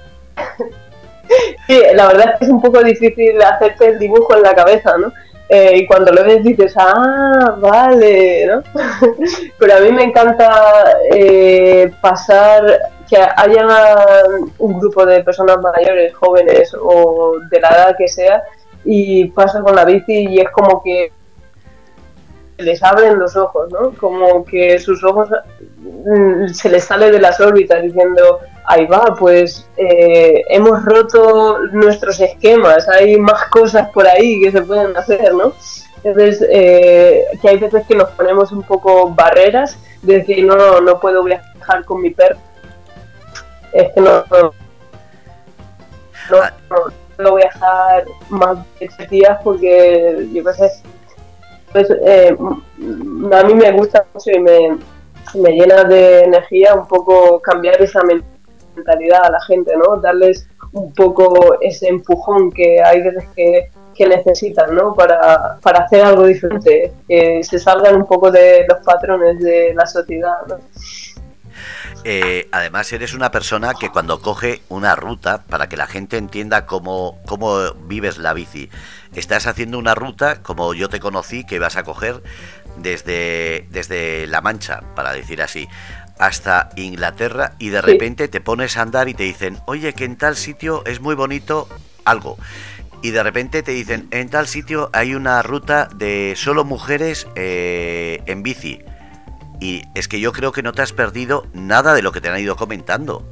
Sí, 1.67 1.81
la 1.93 2.07
verdad 2.07 2.33
es 2.33 2.39
que 2.39 2.45
es 2.45 2.51
un 2.51 2.61
poco 2.61 2.83
difícil 2.83 3.41
hacerte 3.41 3.87
el 3.87 3.99
dibujo 3.99 4.35
en 4.35 4.43
la 4.43 4.55
cabeza, 4.55 4.97
¿no? 4.97 5.11
Eh, 5.49 5.77
y 5.77 5.87
cuando 5.87 6.11
lo 6.11 6.23
ves 6.25 6.43
dices, 6.43 6.73
ah, 6.77 7.55
vale, 7.59 8.47
¿no? 8.47 8.63
Pero 9.57 9.75
a 9.75 9.79
mí 9.79 9.91
me 9.91 10.03
encanta 10.03 10.97
eh, 11.11 11.89
pasar 12.01 12.79
que 13.09 13.17
haya 13.17 13.65
un 14.57 14.79
grupo 14.79 15.05
de 15.05 15.23
personas 15.23 15.57
mayores, 15.61 16.13
jóvenes 16.15 16.75
o 16.81 17.37
de 17.49 17.61
la 17.61 17.69
edad 17.69 17.95
que 17.97 18.09
sea, 18.09 18.43
y 18.83 19.29
pasa 19.29 19.61
con 19.61 19.75
la 19.75 19.85
bici 19.85 20.27
y 20.29 20.39
es 20.39 20.49
como 20.49 20.81
que 20.83 21.11
les 22.57 22.81
abren 22.83 23.19
los 23.19 23.35
ojos, 23.35 23.71
¿no? 23.71 23.91
Como 23.93 24.43
que 24.45 24.79
sus 24.79 25.03
ojos 25.03 25.29
mm, 25.79 26.47
se 26.47 26.69
les 26.69 26.83
sale 26.83 27.11
de 27.11 27.19
las 27.19 27.39
órbitas 27.39 27.81
diciendo, 27.81 28.39
ahí 28.65 28.85
va, 28.85 29.15
pues 29.17 29.67
eh, 29.77 30.43
hemos 30.49 30.83
roto 30.83 31.59
nuestros 31.71 32.19
esquemas, 32.19 32.87
hay 32.89 33.17
más 33.17 33.45
cosas 33.45 33.89
por 33.89 34.07
ahí 34.07 34.41
que 34.41 34.51
se 34.51 34.61
pueden 34.61 34.95
hacer, 34.97 35.33
¿no? 35.33 35.53
Entonces, 36.03 36.45
eh, 36.49 37.25
que 37.41 37.49
hay 37.49 37.57
veces 37.57 37.85
que 37.87 37.95
nos 37.95 38.09
ponemos 38.11 38.51
un 38.51 38.63
poco 38.63 39.09
barreras 39.09 39.77
de 40.01 40.19
decir, 40.19 40.45
no, 40.45 40.79
no 40.81 40.99
puedo 40.99 41.23
viajar 41.23 41.83
con 41.85 42.01
mi 42.01 42.11
perro 42.11 42.37
es 43.73 43.93
que 43.93 44.01
no, 44.01 44.23
no, 44.31 44.53
no, 47.19 47.31
voy 47.31 47.41
a 47.41 47.45
dejar 47.45 48.05
más 48.29 48.57
de 48.79 48.87
tres 48.87 49.09
días 49.09 49.39
porque 49.43 50.27
yo 50.33 50.43
qué 50.43 50.53
sé, 50.53 50.71
pues, 51.71 51.89
eh, 51.89 52.35
a 53.31 53.43
mí 53.43 53.53
me 53.53 53.71
gusta 53.71 54.05
mucho 54.13 54.31
y 54.31 54.39
me, 54.39 54.77
me 55.35 55.51
llena 55.51 55.83
de 55.83 56.23
energía 56.23 56.73
un 56.73 56.87
poco 56.87 57.39
cambiar 57.39 57.81
esa 57.81 58.01
mentalidad 58.75 59.25
a 59.25 59.31
la 59.31 59.41
gente, 59.41 59.73
¿no? 59.77 59.97
Darles 59.97 60.47
un 60.71 60.93
poco 60.93 61.57
ese 61.61 61.87
empujón 61.87 62.51
que 62.51 62.81
hay 62.81 63.01
veces 63.01 63.25
que, 63.35 63.69
que 63.95 64.07
necesitan, 64.07 64.75
¿no? 64.75 64.93
Para, 64.93 65.57
para 65.61 65.79
hacer 65.79 66.01
algo 66.01 66.25
diferente, 66.25 66.93
que 67.07 67.43
se 67.43 67.59
salgan 67.59 67.95
un 67.95 68.05
poco 68.05 68.31
de 68.31 68.65
los 68.67 68.83
patrones 68.85 69.39
de 69.39 69.73
la 69.73 69.85
sociedad, 69.85 70.37
¿no? 70.47 70.57
Eh, 72.03 72.47
además, 72.51 72.91
eres 72.93 73.13
una 73.13 73.31
persona 73.31 73.73
que 73.73 73.89
cuando 73.89 74.21
coge 74.21 74.61
una 74.69 74.95
ruta, 74.95 75.43
para 75.43 75.67
que 75.67 75.75
la 75.75 75.87
gente 75.87 76.17
entienda 76.17 76.65
cómo, 76.65 77.19
cómo 77.25 77.73
vives 77.85 78.17
la 78.17 78.33
bici, 78.33 78.69
estás 79.19 79.47
haciendo 79.47 79.77
una 79.77 79.95
ruta 79.95 80.41
como 80.41 80.73
yo 80.73 80.89
te 80.89 80.99
conocí, 80.99 81.43
que 81.43 81.59
vas 81.59 81.75
a 81.75 81.83
coger 81.83 82.21
desde, 82.77 83.67
desde 83.71 84.27
La 84.27 84.41
Mancha, 84.41 84.81
para 84.95 85.13
decir 85.13 85.41
así, 85.41 85.67
hasta 86.19 86.69
Inglaterra 86.75 87.53
y 87.59 87.69
de 87.69 87.81
repente 87.81 88.27
te 88.27 88.41
pones 88.41 88.77
a 88.77 88.81
andar 88.81 89.09
y 89.09 89.13
te 89.13 89.23
dicen, 89.23 89.59
oye, 89.65 89.93
que 89.93 90.05
en 90.05 90.17
tal 90.17 90.35
sitio 90.35 90.83
es 90.85 91.01
muy 91.01 91.15
bonito 91.15 91.67
algo. 92.05 92.37
Y 93.03 93.11
de 93.11 93.21
repente 93.21 93.61
te 93.61 93.71
dicen, 93.71 94.07
en 94.11 94.29
tal 94.29 94.47
sitio 94.47 94.89
hay 94.91 95.13
una 95.13 95.43
ruta 95.43 95.87
de 95.95 96.33
solo 96.35 96.65
mujeres 96.65 97.27
eh, 97.35 98.21
en 98.25 98.41
bici 98.41 98.79
y 99.59 99.83
es 99.95 100.07
que 100.07 100.19
yo 100.19 100.31
creo 100.31 100.51
que 100.51 100.61
no 100.61 100.71
te 100.71 100.81
has 100.81 100.93
perdido 100.93 101.47
nada 101.53 101.93
de 101.93 102.01
lo 102.01 102.11
que 102.11 102.21
te 102.21 102.29
han 102.29 102.39
ido 102.39 102.55
comentando. 102.55 103.23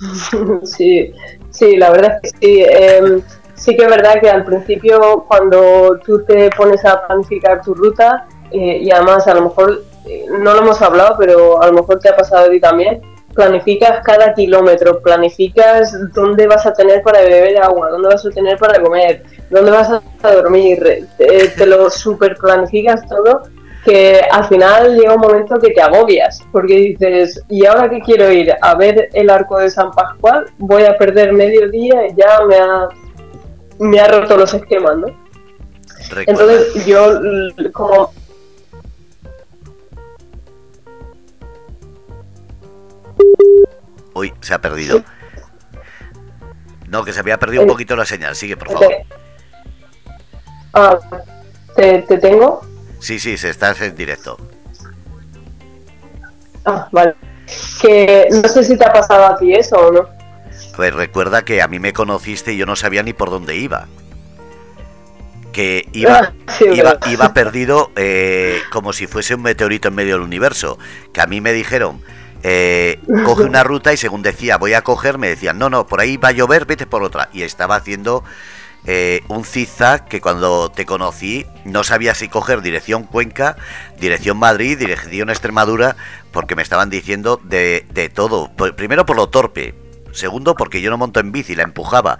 Sí, 0.64 1.12
sí, 1.50 1.76
la 1.76 1.90
verdad 1.90 2.18
es 2.22 2.32
que 2.32 2.46
sí. 2.46 2.62
Em, 2.68 3.22
sí 3.54 3.76
que 3.76 3.84
es 3.84 3.90
verdad 3.90 4.20
que 4.20 4.30
al 4.30 4.44
principio 4.44 5.24
cuando 5.28 5.98
tú 6.04 6.24
te 6.24 6.50
pones 6.50 6.84
a 6.84 7.06
planificar 7.06 7.62
tu 7.62 7.74
ruta, 7.74 8.26
eh, 8.50 8.78
y 8.82 8.90
además 8.90 9.26
a 9.26 9.34
lo 9.34 9.42
mejor, 9.42 9.82
eh, 10.06 10.26
no 10.30 10.54
lo 10.54 10.60
hemos 10.60 10.80
hablado, 10.82 11.16
pero 11.18 11.62
a 11.62 11.66
lo 11.68 11.72
mejor 11.72 11.98
te 11.98 12.08
ha 12.08 12.16
pasado 12.16 12.46
a 12.46 12.50
ti 12.50 12.60
también, 12.60 13.00
planificas 13.34 14.04
cada 14.04 14.32
kilómetro, 14.34 15.00
planificas 15.00 15.92
dónde 16.12 16.46
vas 16.46 16.66
a 16.66 16.72
tener 16.72 17.02
para 17.02 17.20
beber 17.20 17.60
agua, 17.60 17.90
dónde 17.90 18.08
vas 18.08 18.24
a 18.24 18.30
tener 18.30 18.58
para 18.58 18.80
comer, 18.80 19.24
dónde 19.50 19.70
vas 19.70 19.90
a 19.90 20.32
dormir, 20.32 21.08
te, 21.18 21.48
te 21.48 21.66
lo 21.66 21.90
super 21.90 22.36
planificas 22.36 23.06
todo 23.08 23.42
que 23.84 24.20
al 24.30 24.44
final 24.46 24.96
llega 24.96 25.14
un 25.14 25.20
momento 25.20 25.58
que 25.58 25.70
te 25.70 25.80
agobias, 25.80 26.42
porque 26.50 26.74
dices, 26.74 27.44
¿y 27.48 27.66
ahora 27.66 27.88
que 27.90 28.00
quiero 28.00 28.32
ir 28.32 28.52
a 28.60 28.74
ver 28.74 29.10
el 29.12 29.28
arco 29.28 29.58
de 29.58 29.70
San 29.70 29.90
Pascual? 29.90 30.46
Voy 30.58 30.84
a 30.84 30.96
perder 30.96 31.32
medio 31.32 31.68
día 31.68 32.08
ya 32.16 32.40
me 32.46 32.56
ha, 32.56 32.88
me 33.78 34.00
ha 34.00 34.08
roto 34.08 34.36
los 34.36 34.52
esquemas, 34.54 34.96
¿no? 34.96 35.06
Entonces 36.26 36.86
yo 36.86 37.20
como... 37.72 38.12
Uy, 44.14 44.32
se 44.40 44.54
ha 44.54 44.60
perdido. 44.60 45.02
No, 46.88 47.04
que 47.04 47.12
se 47.12 47.20
había 47.20 47.38
perdido 47.38 47.62
un 47.62 47.68
eh, 47.68 47.72
poquito 47.72 47.96
la 47.96 48.04
señal. 48.04 48.36
Sigue, 48.36 48.56
por 48.56 48.70
favor. 48.70 48.92
Ah, 50.72 50.98
¿te, 51.74 52.02
te 52.02 52.18
tengo? 52.18 52.64
Sí, 53.00 53.18
sí, 53.18 53.36
se 53.36 53.50
está 53.50 53.74
en 53.80 53.96
directo. 53.96 54.38
Ah, 56.64 56.88
vale. 56.92 57.14
Que 57.80 58.28
no 58.30 58.48
sé 58.48 58.64
si 58.64 58.76
te 58.78 58.84
ha 58.84 58.92
pasado 58.92 59.26
a 59.26 59.36
ti 59.36 59.52
eso 59.52 59.76
o 59.76 59.92
no. 59.92 60.13
A 60.74 60.76
ver, 60.78 60.94
recuerda 60.94 61.44
que 61.44 61.62
a 61.62 61.68
mí 61.68 61.78
me 61.78 61.92
conociste 61.92 62.52
y 62.52 62.56
yo 62.56 62.66
no 62.66 62.76
sabía 62.76 63.02
ni 63.02 63.12
por 63.12 63.30
dónde 63.30 63.56
iba. 63.56 63.86
Que 65.52 65.88
iba, 65.92 66.34
ah, 66.46 66.98
iba, 67.06 67.32
perdido 67.34 67.92
eh, 67.94 68.60
como 68.72 68.92
si 68.92 69.06
fuese 69.06 69.36
un 69.36 69.42
meteorito 69.42 69.88
en 69.88 69.94
medio 69.94 70.14
del 70.14 70.22
universo. 70.22 70.78
Que 71.12 71.20
a 71.20 71.26
mí 71.26 71.40
me 71.40 71.52
dijeron, 71.52 72.02
eh, 72.42 72.98
coge 73.24 73.44
una 73.44 73.62
ruta 73.62 73.92
y 73.92 73.96
según 73.96 74.22
decía, 74.22 74.58
voy 74.58 74.74
a 74.74 74.82
coger, 74.82 75.16
me 75.16 75.28
decían, 75.28 75.58
no, 75.58 75.70
no, 75.70 75.86
por 75.86 76.00
ahí 76.00 76.16
va 76.16 76.28
a 76.28 76.32
llover, 76.32 76.66
vete 76.66 76.86
por 76.86 77.04
otra. 77.04 77.28
Y 77.32 77.42
estaba 77.42 77.76
haciendo 77.76 78.24
eh, 78.86 79.22
un 79.28 79.44
zigzag 79.44 80.08
que 80.08 80.20
cuando 80.20 80.70
te 80.70 80.84
conocí 80.84 81.46
no 81.64 81.84
sabía 81.84 82.14
si 82.14 82.28
coger 82.28 82.60
dirección 82.60 83.04
Cuenca, 83.04 83.56
dirección 83.98 84.36
Madrid, 84.36 84.76
dirección 84.76 85.30
Extremadura, 85.30 85.96
porque 86.32 86.54
me 86.54 86.62
estaban 86.62 86.90
diciendo 86.90 87.40
de, 87.44 87.86
de 87.94 88.10
todo. 88.10 88.50
Primero 88.76 89.06
por 89.06 89.16
lo 89.16 89.28
torpe, 89.28 89.74
segundo 90.14 90.54
porque 90.54 90.80
yo 90.80 90.90
no 90.90 90.98
monto 90.98 91.20
en 91.20 91.32
bici, 91.32 91.54
la 91.54 91.64
empujaba. 91.64 92.18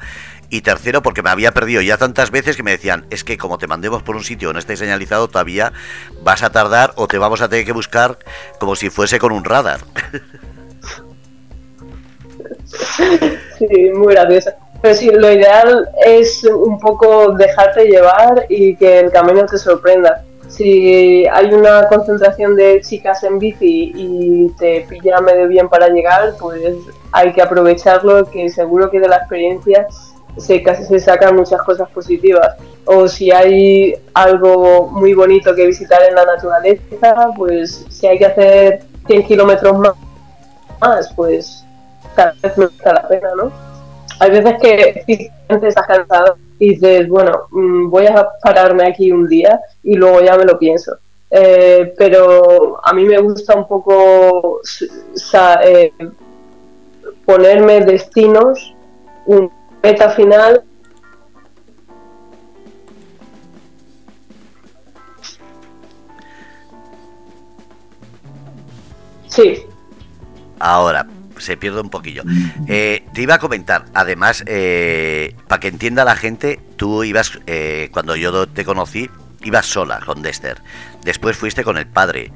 Y 0.51 0.61
tercero, 0.61 1.03
porque 1.03 1.23
me 1.23 1.31
había 1.31 1.53
perdido 1.53 1.81
ya 1.81 1.97
tantas 1.97 2.31
veces 2.31 2.57
que 2.57 2.63
me 2.63 2.71
decían, 2.71 3.07
es 3.11 3.25
que 3.25 3.39
como 3.39 3.59
te 3.59 3.67
mandemos 3.67 4.03
por 4.03 4.15
un 4.15 4.25
sitio 4.25 4.53
no 4.53 4.59
esté 4.59 4.77
señalizado, 4.77 5.29
todavía 5.29 5.73
vas 6.23 6.43
a 6.43 6.51
tardar 6.51 6.93
o 6.97 7.09
te 7.09 7.19
vamos 7.19 7.41
a 7.41 7.49
tener 7.49 7.65
que 7.65 7.73
buscar 7.73 8.19
como 8.61 8.77
si 8.77 8.91
fuese 8.91 9.19
con 9.19 9.33
un 9.33 9.45
radar. 9.45 9.81
Sí, 13.59 13.91
muy 13.95 14.15
gracioso. 14.15 14.51
pero 14.83 14.95
sí, 14.95 15.11
lo 15.11 15.31
ideal 15.31 15.89
es 16.05 16.45
un 16.45 16.79
poco 16.79 17.33
dejarte 17.33 17.87
llevar 17.87 18.47
y 18.49 18.77
que 18.77 19.01
el 19.01 19.13
camino 19.13 19.47
te 19.47 19.59
sorprenda. 19.59 20.25
Si 20.57 21.27
hay 21.27 21.53
una 21.53 21.89
concentración 21.89 22.55
de 22.55 22.81
chicas 22.81 23.25
en 23.25 23.41
bici 23.41 23.93
y 23.93 24.49
te 24.51 24.87
pilla 24.89 25.21
medio 25.21 25.49
bien 25.49 25.69
para 25.69 25.89
llegar, 25.89 26.35
pues 26.39 26.77
hay 27.11 27.33
que 27.33 27.43
aprovecharlo, 27.43 28.25
que 28.31 28.49
seguro 28.49 28.89
que 28.89 29.01
de 29.01 29.09
la 29.09 29.17
experiencia 29.17 29.89
se, 30.37 30.63
se 30.63 31.01
sacan 31.01 31.35
muchas 31.35 31.61
cosas 31.63 31.89
positivas. 31.91 32.57
O 32.85 33.09
si 33.09 33.33
hay 33.33 33.95
algo 34.13 34.89
muy 34.93 35.13
bonito 35.13 35.57
que 35.57 35.67
visitar 35.67 36.01
en 36.09 36.15
la 36.15 36.25
naturaleza, 36.25 37.31
pues 37.37 37.87
si 37.89 38.07
hay 38.07 38.19
que 38.19 38.27
hacer 38.27 38.85
100 39.09 39.27
kilómetros 39.27 39.77
más, 40.81 41.13
pues 41.17 41.65
tal 42.15 42.33
vez 42.41 42.57
me 42.57 42.67
gusta 42.67 42.93
la 42.93 43.09
pena, 43.09 43.31
¿no? 43.37 43.74
Hay 44.21 44.31
veces 44.31 44.55
que 44.61 45.03
físicamente 45.07 45.69
estás 45.69 45.87
cansado 45.87 46.37
y 46.59 46.71
dices, 46.71 47.09
bueno, 47.09 47.47
mm, 47.51 47.91
voy 47.91 48.07
a 48.07 48.29
pararme 48.43 48.87
aquí 48.87 49.11
un 49.11 49.29
día 49.29 49.61
y 49.83 49.95
luego 49.95 50.21
ya 50.21 50.37
me 50.37 50.45
lo 50.45 50.59
pienso. 50.59 50.97
Eh, 51.31 51.93
pero 51.99 52.81
a 52.85 52.93
mí 52.93 53.05
me 53.05 53.19
gusta 53.19 53.57
un 53.57 53.67
poco 53.67 54.61
eh, 55.65 55.93
ponerme 57.25 57.81
destinos, 57.81 58.75
un 59.27 59.51
meta 59.83 60.11
final. 60.11 60.63
Sí. 69.27 69.67
Ahora, 70.61 71.05
se 71.39 71.57
pierde 71.57 71.81
un 71.81 71.91
poquillo. 71.91 72.23
Eh, 72.69 73.05
te 73.13 73.23
iba 73.23 73.35
a 73.35 73.39
comentar, 73.39 73.87
además, 73.95 74.45
eh, 74.47 75.35
para 75.49 75.61
que 75.61 75.69
entienda 75.69 76.05
la 76.05 76.17
gente, 76.17 76.61
tú 76.77 77.05
ibas, 77.05 77.39
eh, 77.47 77.89
cuando 77.93 78.17
yo 78.17 78.47
te 78.49 78.65
conocí, 78.65 79.11
ibas 79.43 79.67
sola 79.67 80.01
con 80.05 80.23
Dexter. 80.23 80.59
Después 81.03 81.37
fuiste 81.37 81.65
con 81.65 81.77
el 81.77 81.87
padre. 81.87 82.33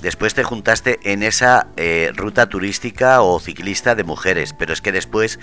Después 0.00 0.34
te 0.34 0.42
juntaste 0.42 0.98
en 1.04 1.22
esa 1.22 1.68
ruta 2.16 2.48
turística 2.48 3.22
o 3.22 3.38
ciclista 3.38 3.94
de 3.94 4.02
mujeres, 4.02 4.52
pero 4.52 4.72
es 4.72 4.80
que 4.80 4.90
después 4.90 5.38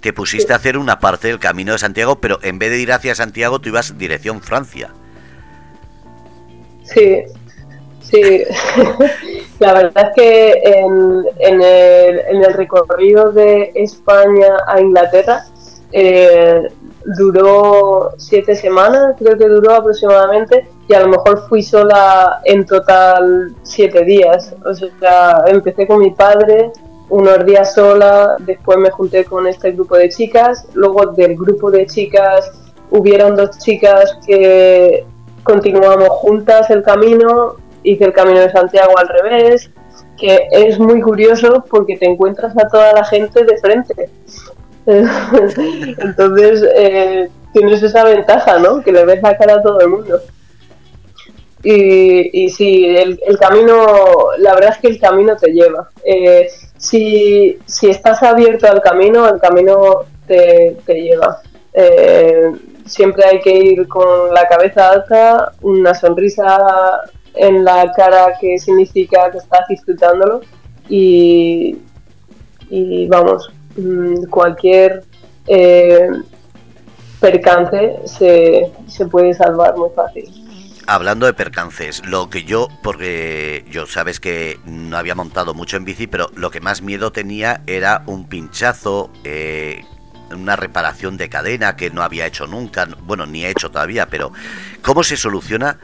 te 0.00 0.12
pusiste 0.12 0.52
a 0.52 0.56
hacer 0.56 0.78
una 0.78 1.00
parte 1.00 1.26
del 1.28 1.40
camino 1.40 1.72
de 1.72 1.78
Santiago, 1.78 2.20
pero 2.20 2.38
en 2.44 2.60
vez 2.60 2.70
de 2.70 2.78
ir 2.78 2.92
hacia 2.92 3.16
Santiago, 3.16 3.60
tú 3.60 3.70
ibas 3.70 3.98
dirección 3.98 4.40
Francia. 4.40 4.90
Sí, 6.84 7.24
Sí, 8.04 8.44
la 9.64 9.72
verdad 9.72 10.08
es 10.08 10.14
que 10.14 10.62
en, 10.62 11.62
el, 11.62 12.54
recorrido 12.54 13.32
de 13.32 13.72
España 13.74 14.58
a 14.66 14.78
Inglaterra 14.78 15.44
eh, 15.90 16.68
duró 17.16 18.12
siete 18.18 18.54
semanas, 18.54 19.16
creo 19.18 19.38
que 19.38 19.48
duró 19.48 19.72
aproximadamente, 19.74 20.68
y 20.86 20.94
a 20.94 21.00
lo 21.00 21.08
mejor 21.08 21.48
fui 21.48 21.62
sola 21.62 22.40
en 22.44 22.66
total 22.66 23.54
siete 23.62 24.04
días. 24.04 24.54
O 24.66 24.74
sea, 24.74 25.44
empecé 25.46 25.86
con 25.86 26.00
mi 26.00 26.10
padre 26.10 26.70
unos 27.08 27.46
días 27.46 27.74
sola, 27.74 28.36
después 28.40 28.76
me 28.78 28.90
junté 28.90 29.24
con 29.24 29.46
este 29.46 29.72
grupo 29.72 29.96
de 29.96 30.10
chicas, 30.10 30.66
luego 30.74 31.06
del 31.06 31.36
grupo 31.36 31.70
de 31.70 31.86
chicas 31.86 32.52
hubieron 32.90 33.34
dos 33.34 33.58
chicas 33.58 34.18
que 34.26 35.06
continuamos 35.42 36.08
juntas 36.08 36.68
el 36.70 36.82
camino 36.82 37.56
hice 37.84 38.04
el 38.04 38.12
Camino 38.12 38.40
de 38.40 38.50
Santiago 38.50 38.98
al 38.98 39.08
revés, 39.08 39.70
que 40.18 40.48
es 40.50 40.78
muy 40.78 41.00
curioso 41.00 41.64
porque 41.70 41.96
te 41.96 42.06
encuentras 42.06 42.56
a 42.58 42.68
toda 42.68 42.92
la 42.92 43.04
gente 43.04 43.44
de 43.44 43.58
frente. 43.58 44.10
Entonces 44.86 46.64
eh, 46.74 47.30
tienes 47.52 47.82
esa 47.82 48.04
ventaja, 48.04 48.58
¿no? 48.58 48.82
Que 48.82 48.92
le 48.92 49.04
ves 49.04 49.22
la 49.22 49.36
cara 49.36 49.54
a 49.54 49.62
todo 49.62 49.80
el 49.80 49.88
mundo. 49.88 50.20
Y, 51.62 52.44
y 52.44 52.50
sí, 52.50 52.84
el, 52.84 53.18
camino, 53.38 53.86
la 54.38 54.54
verdad 54.54 54.72
es 54.74 54.78
que 54.78 54.88
el 54.88 55.00
camino 55.00 55.34
te 55.36 55.50
lleva. 55.50 55.88
Eh, 56.04 56.48
si, 56.76 57.58
si, 57.64 57.88
estás 57.88 58.22
abierto 58.22 58.66
al 58.66 58.82
camino, 58.82 59.26
el 59.26 59.40
camino 59.40 60.00
te, 60.26 60.76
te 60.84 60.94
lleva. 60.94 61.40
Eh, 61.72 62.52
siempre 62.84 63.24
hay 63.24 63.40
que 63.40 63.50
ir 63.50 63.88
con 63.88 64.34
la 64.34 64.46
cabeza 64.46 64.90
alta, 64.90 65.52
una 65.62 65.94
sonrisa 65.94 66.58
en 67.34 67.64
la 67.64 67.92
cara 67.92 68.36
que 68.40 68.58
significa 68.58 69.30
que 69.30 69.38
estás 69.38 69.66
disfrutándolo 69.68 70.40
y, 70.88 71.76
y 72.70 73.06
vamos, 73.08 73.50
mm, 73.76 74.24
cualquier 74.30 75.04
eh, 75.46 76.08
percance 77.20 77.96
se, 78.04 78.72
se 78.86 79.06
puede 79.06 79.34
salvar 79.34 79.76
muy 79.76 79.90
fácil. 79.94 80.44
Hablando 80.86 81.24
de 81.24 81.32
percances, 81.32 82.04
lo 82.06 82.28
que 82.28 82.44
yo, 82.44 82.68
porque 82.82 83.64
yo 83.70 83.86
sabes 83.86 84.20
que 84.20 84.58
no 84.66 84.98
había 84.98 85.14
montado 85.14 85.54
mucho 85.54 85.78
en 85.78 85.86
bici, 85.86 86.06
pero 86.06 86.30
lo 86.34 86.50
que 86.50 86.60
más 86.60 86.82
miedo 86.82 87.10
tenía 87.10 87.62
era 87.66 88.02
un 88.06 88.28
pinchazo, 88.28 89.10
eh, 89.24 89.82
una 90.30 90.56
reparación 90.56 91.16
de 91.16 91.30
cadena 91.30 91.76
que 91.76 91.88
no 91.88 92.02
había 92.02 92.26
hecho 92.26 92.46
nunca, 92.46 92.86
bueno, 93.00 93.24
ni 93.24 93.46
he 93.46 93.50
hecho 93.50 93.70
todavía, 93.70 94.06
pero 94.06 94.32
¿cómo 94.82 95.02
se 95.02 95.16
soluciona 95.16 95.78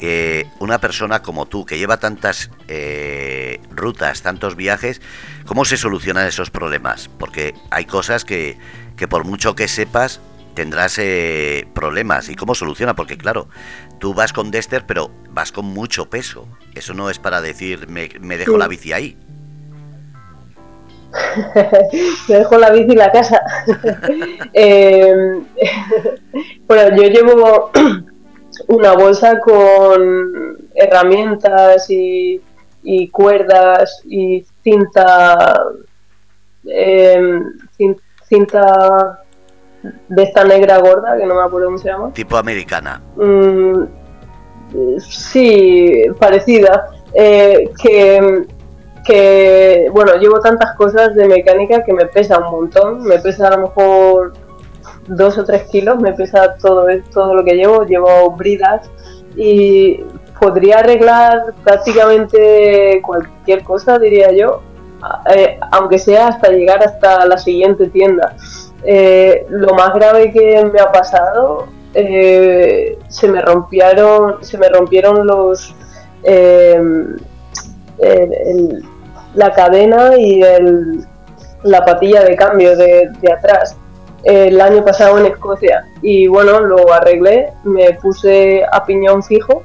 eh, 0.00 0.46
una 0.58 0.78
persona 0.78 1.22
como 1.22 1.46
tú, 1.46 1.64
que 1.64 1.78
lleva 1.78 1.96
tantas 1.96 2.50
eh, 2.68 3.60
rutas, 3.70 4.22
tantos 4.22 4.54
viajes, 4.54 5.00
¿cómo 5.46 5.64
se 5.64 5.76
solucionan 5.76 6.26
esos 6.26 6.50
problemas? 6.50 7.08
Porque 7.18 7.54
hay 7.70 7.86
cosas 7.86 8.24
que, 8.24 8.58
que 8.96 9.08
por 9.08 9.24
mucho 9.24 9.54
que 9.54 9.68
sepas, 9.68 10.20
tendrás 10.54 10.98
eh, 10.98 11.66
problemas. 11.74 12.28
¿Y 12.28 12.34
cómo 12.34 12.54
soluciona? 12.54 12.94
Porque 12.94 13.16
claro, 13.16 13.48
tú 13.98 14.12
vas 14.12 14.32
con 14.32 14.50
Dexter, 14.50 14.84
pero 14.86 15.10
vas 15.30 15.50
con 15.50 15.64
mucho 15.64 16.10
peso. 16.10 16.46
Eso 16.74 16.92
no 16.92 17.08
es 17.08 17.18
para 17.18 17.40
decir, 17.40 17.88
me, 17.88 18.10
me 18.20 18.36
dejo 18.36 18.58
la 18.58 18.68
bici 18.68 18.92
ahí. 18.92 19.16
me 22.28 22.36
dejo 22.36 22.58
la 22.58 22.70
bici 22.70 22.92
en 22.92 22.98
la 22.98 23.12
casa. 23.12 23.40
bueno, 26.66 26.96
yo 26.96 27.08
llevo 27.08 27.70
una 28.68 28.94
bolsa 28.94 29.38
con 29.40 30.68
herramientas 30.74 31.86
y, 31.88 32.40
cuerdas 33.10 34.02
y 34.04 34.44
cinta, 34.62 35.62
em, 36.64 37.52
cinta 38.28 39.22
de 40.08 40.22
esta 40.22 40.44
negra 40.44 40.78
gorda, 40.78 41.16
que 41.16 41.26
no 41.26 41.34
me 41.34 41.42
acuerdo 41.42 41.66
cómo 41.66 41.78
se 41.78 41.88
llama. 41.88 42.12
Tipo 42.12 42.36
americana. 42.36 43.00
Mm, 43.16 43.84
sí, 44.98 46.04
parecida. 46.18 46.88
Eh, 47.14 47.70
que, 47.80 48.46
que, 49.04 49.88
bueno, 49.92 50.14
llevo 50.14 50.40
tantas 50.40 50.74
cosas 50.76 51.14
de 51.14 51.26
mecánica 51.26 51.84
que 51.84 51.92
me 51.92 52.06
pesa 52.06 52.38
un 52.38 52.50
montón. 52.50 53.04
Me 53.04 53.18
pesa 53.18 53.48
a 53.48 53.56
lo 53.56 53.68
mejor 53.68 54.32
dos 55.08 55.38
o 55.38 55.44
tres 55.44 55.64
kilos, 55.64 56.00
me 56.00 56.12
pesa 56.12 56.56
todo, 56.56 56.86
todo 57.12 57.34
lo 57.34 57.44
que 57.44 57.54
llevo, 57.54 57.84
llevo 57.84 58.30
bridas 58.32 58.90
y 59.36 60.00
podría 60.40 60.78
arreglar 60.78 61.54
prácticamente 61.64 63.00
cualquier 63.02 63.62
cosa, 63.62 63.98
diría 63.98 64.32
yo, 64.32 64.62
eh, 65.34 65.58
aunque 65.72 65.98
sea 65.98 66.28
hasta 66.28 66.50
llegar 66.50 66.82
hasta 66.82 67.26
la 67.26 67.38
siguiente 67.38 67.88
tienda. 67.88 68.34
Eh, 68.82 69.46
lo 69.48 69.74
más 69.74 69.94
grave 69.94 70.32
que 70.32 70.64
me 70.72 70.80
ha 70.80 70.92
pasado, 70.92 71.66
eh, 71.94 72.98
se 73.08 73.28
me 73.28 73.40
rompieron, 73.40 74.44
se 74.44 74.58
me 74.58 74.68
rompieron 74.68 75.26
los 75.26 75.74
la 79.34 79.52
cadena 79.52 80.16
y 80.16 80.42
la 81.62 81.84
patilla 81.84 82.24
de 82.24 82.36
cambio 82.36 82.76
de 82.76 83.32
atrás 83.32 83.76
el 84.26 84.60
año 84.60 84.84
pasado 84.84 85.18
en 85.18 85.26
Escocia 85.26 85.86
y 86.02 86.26
bueno, 86.26 86.60
lo 86.60 86.92
arreglé, 86.92 87.52
me 87.62 87.92
puse 87.92 88.64
a 88.70 88.84
piñón 88.84 89.22
fijo 89.22 89.62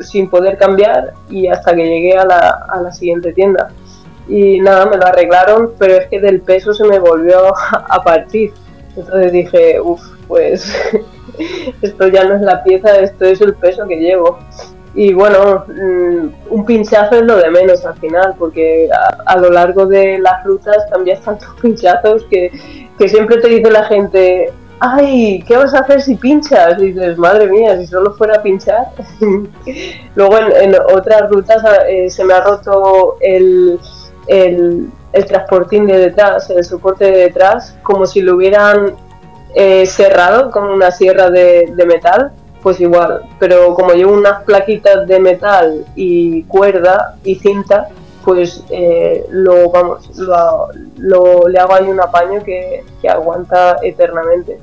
sin 0.00 0.28
poder 0.28 0.58
cambiar 0.58 1.14
y 1.30 1.48
hasta 1.48 1.74
que 1.74 1.84
llegué 1.84 2.16
a 2.16 2.26
la, 2.26 2.66
a 2.68 2.80
la 2.82 2.92
siguiente 2.92 3.32
tienda. 3.32 3.70
Y 4.28 4.60
nada, 4.60 4.86
me 4.86 4.96
lo 4.96 5.06
arreglaron, 5.06 5.72
pero 5.78 5.94
es 5.94 6.06
que 6.08 6.20
del 6.20 6.42
peso 6.42 6.74
se 6.74 6.84
me 6.84 6.98
volvió 6.98 7.54
a 7.72 8.02
partir. 8.04 8.52
Entonces 8.96 9.32
dije, 9.32 9.80
uff, 9.80 10.02
pues 10.28 10.70
esto 11.82 12.08
ya 12.08 12.24
no 12.24 12.34
es 12.34 12.42
la 12.42 12.62
pieza, 12.62 12.98
esto 12.98 13.24
es 13.24 13.40
el 13.40 13.54
peso 13.54 13.86
que 13.86 13.96
llevo. 13.96 14.38
Y 14.94 15.12
bueno, 15.12 15.64
mm, 15.66 16.28
un 16.50 16.64
pinchazo 16.64 17.16
es 17.16 17.22
lo 17.22 17.36
de 17.36 17.50
menos 17.50 17.84
al 17.84 17.96
final, 17.96 18.34
porque 18.38 18.88
a, 19.26 19.36
lo 19.38 19.50
largo 19.50 19.86
de 19.86 20.18
las 20.18 20.44
rutas 20.44 20.76
cambias 20.90 21.20
tantos 21.24 21.48
pinchazos 21.60 22.24
que, 22.30 22.52
siempre 23.08 23.38
te 23.38 23.48
dice 23.48 23.70
la 23.70 23.84
gente, 23.84 24.52
ay, 24.80 25.42
¿qué 25.46 25.56
vas 25.56 25.74
a 25.74 25.80
hacer 25.80 26.02
si 26.02 26.16
pinchas? 26.16 26.78
Y 26.78 26.92
dices, 26.92 27.16
madre 27.18 27.48
mía, 27.48 27.78
si 27.78 27.86
solo 27.86 28.14
fuera 28.14 28.36
a 28.36 28.42
pinchar. 28.42 28.88
Luego 30.14 30.38
en, 30.38 30.74
otras 30.94 31.30
rutas 31.30 31.62
eh, 31.88 32.10
se 32.10 32.24
me 32.24 32.34
ha 32.34 32.40
roto 32.40 33.16
el, 33.20 33.78
el, 34.26 34.90
transportín 35.26 35.86
de 35.86 35.98
detrás, 35.98 36.50
el 36.50 36.64
soporte 36.64 37.04
de 37.04 37.18
detrás, 37.18 37.76
como 37.82 38.06
si 38.06 38.20
lo 38.20 38.36
hubieran 38.36 38.94
eh, 39.54 39.86
cerrado 39.86 40.50
con 40.50 40.64
una 40.64 40.90
sierra 40.90 41.30
de, 41.30 41.72
metal, 41.86 42.32
pues 42.62 42.80
igual. 42.80 43.22
Pero 43.38 43.74
como 43.74 43.92
llevo 43.92 44.12
unas 44.12 44.42
plaquitas 44.42 45.06
de 45.06 45.20
metal 45.20 45.84
y 45.94 46.42
cuerda 46.44 47.16
y 47.24 47.36
cinta, 47.36 47.88
pues 48.24 48.62
eh, 48.70 49.24
lo 49.30 49.70
vamos, 49.70 50.10
lo, 50.16 51.48
le 51.48 51.58
hago 51.58 51.74
ahí 51.74 51.84
un 51.84 52.00
apaño 52.00 52.42
que, 52.42 52.82
aguanta 53.08 53.76
eternamente. 53.82 54.58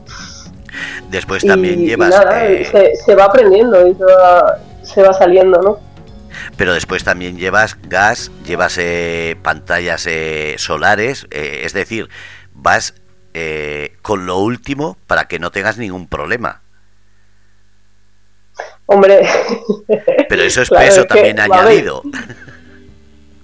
Después 1.09 1.45
también 1.45 1.85
llevas. 1.85 2.15
Eh, 2.41 2.93
se, 3.05 3.15
va 3.15 3.25
aprendiendo 3.25 3.87
y 3.87 3.95
se 4.83 5.03
va, 5.03 5.13
saliendo, 5.13 5.61
¿no? 5.61 5.79
Pero 6.57 6.73
después 6.73 7.03
también 7.03 7.37
llevas 7.37 7.77
gas, 7.87 8.31
llevas 8.45 8.79
pantallas 9.41 10.07
solares, 10.57 11.27
es 11.29 11.73
decir, 11.73 12.09
vas 12.53 12.93
eh, 13.33 13.93
con 14.01 14.25
lo 14.25 14.39
último 14.39 14.97
para 15.07 15.29
que 15.29 15.39
no 15.39 15.51
tengas 15.51 15.77
ningún 15.77 16.07
problema. 16.07 16.61
Hombre. 18.85 19.21
Pero 20.27 20.43
eso 20.43 20.61
es 20.61 20.69
peso 20.69 21.05
también 21.05 21.39
añadido. 21.39 22.03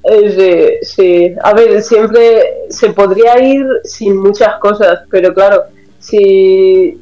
Sí, 0.08 0.78
sí. 0.84 1.36
A 1.44 1.54
ver, 1.54 1.82
siempre 1.82 2.66
se 2.70 2.90
podría 2.92 3.40
ir 3.42 3.66
sin 3.84 4.18
muchas 4.18 4.58
cosas, 4.60 5.02
pero 5.10 5.34
claro, 5.34 5.64
si 6.00 7.00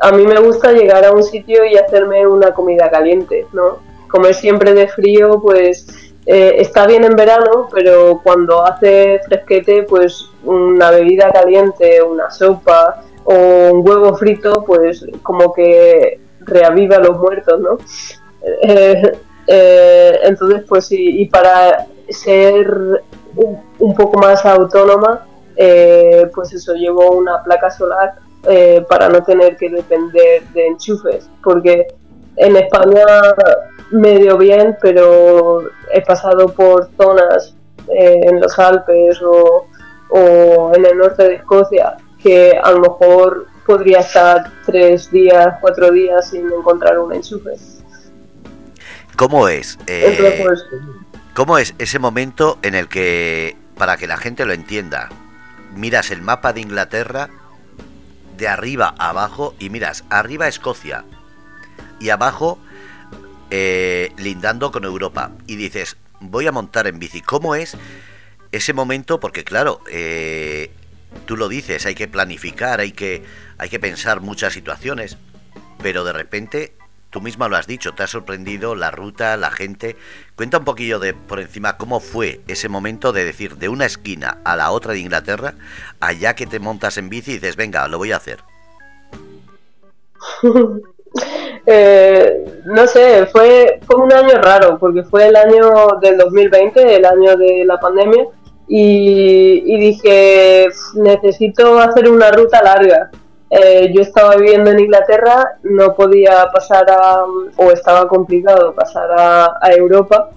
a 0.00 0.12
mí 0.12 0.26
me 0.26 0.38
gusta 0.40 0.72
llegar 0.72 1.04
a 1.04 1.12
un 1.12 1.22
sitio 1.22 1.64
y 1.64 1.76
hacerme 1.76 2.26
una 2.26 2.52
comida 2.52 2.90
caliente, 2.90 3.46
¿no? 3.52 3.78
Comer 4.08 4.34
siempre 4.34 4.74
de 4.74 4.88
frío, 4.88 5.40
pues 5.40 5.86
eh, 6.26 6.56
está 6.58 6.86
bien 6.86 7.04
en 7.04 7.16
verano, 7.16 7.68
pero 7.72 8.20
cuando 8.22 8.64
hace 8.64 9.20
fresquete, 9.26 9.84
pues 9.84 10.28
una 10.44 10.90
bebida 10.90 11.30
caliente, 11.30 12.02
una 12.02 12.30
sopa 12.30 13.02
o 13.24 13.34
un 13.72 13.88
huevo 13.88 14.14
frito, 14.16 14.64
pues 14.66 15.06
como 15.22 15.52
que 15.54 16.20
reaviva 16.40 16.96
a 16.96 17.00
los 17.00 17.18
muertos, 17.18 17.60
¿no? 17.60 17.78
Eh, 18.64 19.00
eh, 19.46 20.18
entonces, 20.24 20.64
pues 20.68 20.86
sí, 20.86 21.20
y 21.20 21.26
para 21.26 21.86
ser 22.12 23.02
un, 23.36 23.94
poco 23.94 24.18
más 24.18 24.44
autónoma, 24.44 25.26
pues 25.56 26.52
eso, 26.52 26.74
llevo 26.74 27.12
una 27.12 27.42
placa 27.42 27.70
solar 27.70 28.14
para 28.88 29.08
no 29.08 29.22
tener 29.22 29.56
que 29.56 29.70
depender 29.70 30.42
de 30.54 30.66
enchufes, 30.66 31.28
porque 31.42 31.86
en 32.36 32.56
España 32.56 33.04
medio 33.92 34.38
bien, 34.38 34.76
pero 34.80 35.62
he 35.92 36.00
pasado 36.02 36.48
por 36.48 36.90
zonas 36.96 37.54
eh, 37.88 38.20
en 38.24 38.40
los 38.40 38.58
Alpes 38.58 39.20
o, 39.22 39.66
en 40.74 40.84
el 40.84 40.98
norte 40.98 41.24
de 41.24 41.34
Escocia 41.36 41.96
que 42.22 42.52
a 42.62 42.70
lo 42.72 42.80
mejor 42.80 43.46
podría 43.66 44.00
estar 44.00 44.52
tres 44.66 45.10
días, 45.10 45.56
cuatro 45.60 45.90
días 45.90 46.28
sin 46.28 46.46
encontrar 46.46 46.98
un 46.98 47.14
enchufe. 47.14 47.52
¿Cómo 49.16 49.48
es? 49.48 49.78
Eh, 49.86 50.40
pues, 50.42 50.64
¿Cómo 51.34 51.56
es 51.56 51.74
ese 51.78 51.98
momento 51.98 52.58
en 52.62 52.74
el 52.74 52.88
que, 52.88 53.56
para 53.78 53.96
que 53.96 54.06
la 54.06 54.18
gente 54.18 54.44
lo 54.44 54.52
entienda, 54.52 55.08
miras 55.74 56.10
el 56.10 56.20
mapa 56.20 56.52
de 56.52 56.60
Inglaterra 56.60 57.30
de 58.36 58.48
arriba 58.48 58.94
a 58.98 59.08
abajo 59.08 59.54
y 59.58 59.70
miras 59.70 60.04
arriba 60.10 60.46
Escocia 60.46 61.06
y 61.98 62.10
abajo 62.10 62.58
eh, 63.50 64.12
lindando 64.18 64.70
con 64.72 64.84
Europa 64.84 65.32
y 65.46 65.56
dices, 65.56 65.96
voy 66.20 66.46
a 66.46 66.52
montar 66.52 66.86
en 66.86 66.98
bici, 66.98 67.22
¿cómo 67.22 67.54
es 67.54 67.78
ese 68.50 68.74
momento? 68.74 69.18
Porque 69.18 69.42
claro, 69.42 69.80
eh, 69.90 70.70
tú 71.24 71.38
lo 71.38 71.48
dices, 71.48 71.86
hay 71.86 71.94
que 71.94 72.08
planificar, 72.08 72.80
hay 72.80 72.92
que, 72.92 73.22
hay 73.56 73.70
que 73.70 73.80
pensar 73.80 74.20
muchas 74.20 74.52
situaciones, 74.52 75.16
pero 75.82 76.04
de 76.04 76.12
repente, 76.12 76.74
tú 77.12 77.20
misma 77.20 77.48
lo 77.48 77.56
has 77.56 77.66
dicho, 77.66 77.92
te 77.92 78.02
ha 78.02 78.06
sorprendido 78.06 78.74
la 78.74 78.90
ruta, 78.90 79.36
la 79.36 79.50
gente. 79.50 79.96
Cuenta 80.34 80.58
un 80.58 80.64
poquillo 80.64 80.98
de 80.98 81.14
por 81.14 81.38
encima 81.38 81.76
cómo 81.76 82.00
fue 82.00 82.40
ese 82.48 82.68
momento 82.68 83.12
de 83.12 83.24
decir 83.24 83.58
de 83.58 83.68
una 83.68 83.84
esquina 83.84 84.38
a 84.44 84.56
la 84.56 84.72
otra 84.72 84.94
de 84.94 85.00
Inglaterra, 85.00 85.54
allá 86.00 86.34
que 86.34 86.46
te 86.46 86.58
montas 86.58 86.96
en 86.96 87.10
bici 87.10 87.32
y 87.32 87.34
dices, 87.34 87.54
venga, 87.54 87.86
lo 87.86 87.98
voy 87.98 88.10
a 88.12 88.16
hacer. 88.16 88.40
Eh, 91.66 92.62
no 92.64 92.86
sé, 92.86 93.26
fue, 93.26 93.78
fue 93.86 93.96
un 93.96 94.12
año 94.12 94.40
raro, 94.40 94.78
porque 94.78 95.04
fue 95.04 95.28
el 95.28 95.36
año 95.36 95.70
del 96.00 96.16
2020, 96.16 96.96
el 96.96 97.04
año 97.04 97.36
de 97.36 97.64
la 97.66 97.78
pandemia, 97.78 98.24
y, 98.66 99.78
dije, 99.78 100.68
necesito 100.94 101.78
hacer 101.78 102.08
una 102.08 102.30
ruta 102.30 102.62
larga. 102.62 103.10
Eh, 103.54 103.92
yo 103.92 104.00
estaba 104.00 104.36
viviendo 104.36 104.70
en 104.70 104.80
Inglaterra, 104.80 105.58
no 105.62 105.94
podía 105.94 106.48
pasar 106.50 106.90
a, 106.90 107.22
o 107.56 107.70
estaba 107.70 108.08
complicado 108.08 108.74
pasar 108.74 109.10
a, 109.14 109.72
Europa, 109.76 110.30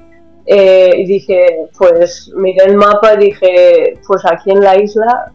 eh, 0.46 0.92
y 0.98 1.06
dije, 1.06 1.70
pues 1.78 2.30
miré 2.36 2.66
el 2.66 2.76
mapa 2.76 3.14
y 3.14 3.28
dije, 3.28 4.00
pues 4.06 4.22
aquí 4.26 4.52
en 4.52 4.60
la 4.60 4.76
isla 4.76 5.32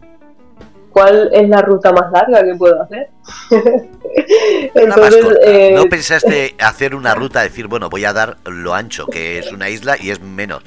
cuál 0.91 1.31
es 1.33 1.49
la 1.49 1.61
ruta 1.63 1.91
más 1.91 2.11
larga 2.11 2.43
que 2.43 2.55
puedo 2.55 2.81
hacer. 2.83 3.09
Entonces, 4.75 5.25
eh, 5.43 5.73
¿No 5.75 5.85
pensaste 5.85 6.53
hacer 6.59 6.93
una 6.93 7.15
ruta, 7.15 7.41
decir, 7.41 7.67
bueno, 7.67 7.89
voy 7.89 8.05
a 8.05 8.13
dar 8.13 8.37
lo 8.45 8.75
ancho, 8.75 9.07
que 9.07 9.39
es 9.39 9.51
una 9.51 9.69
isla 9.69 9.95
y 9.99 10.11
es 10.11 10.21
menos? 10.21 10.63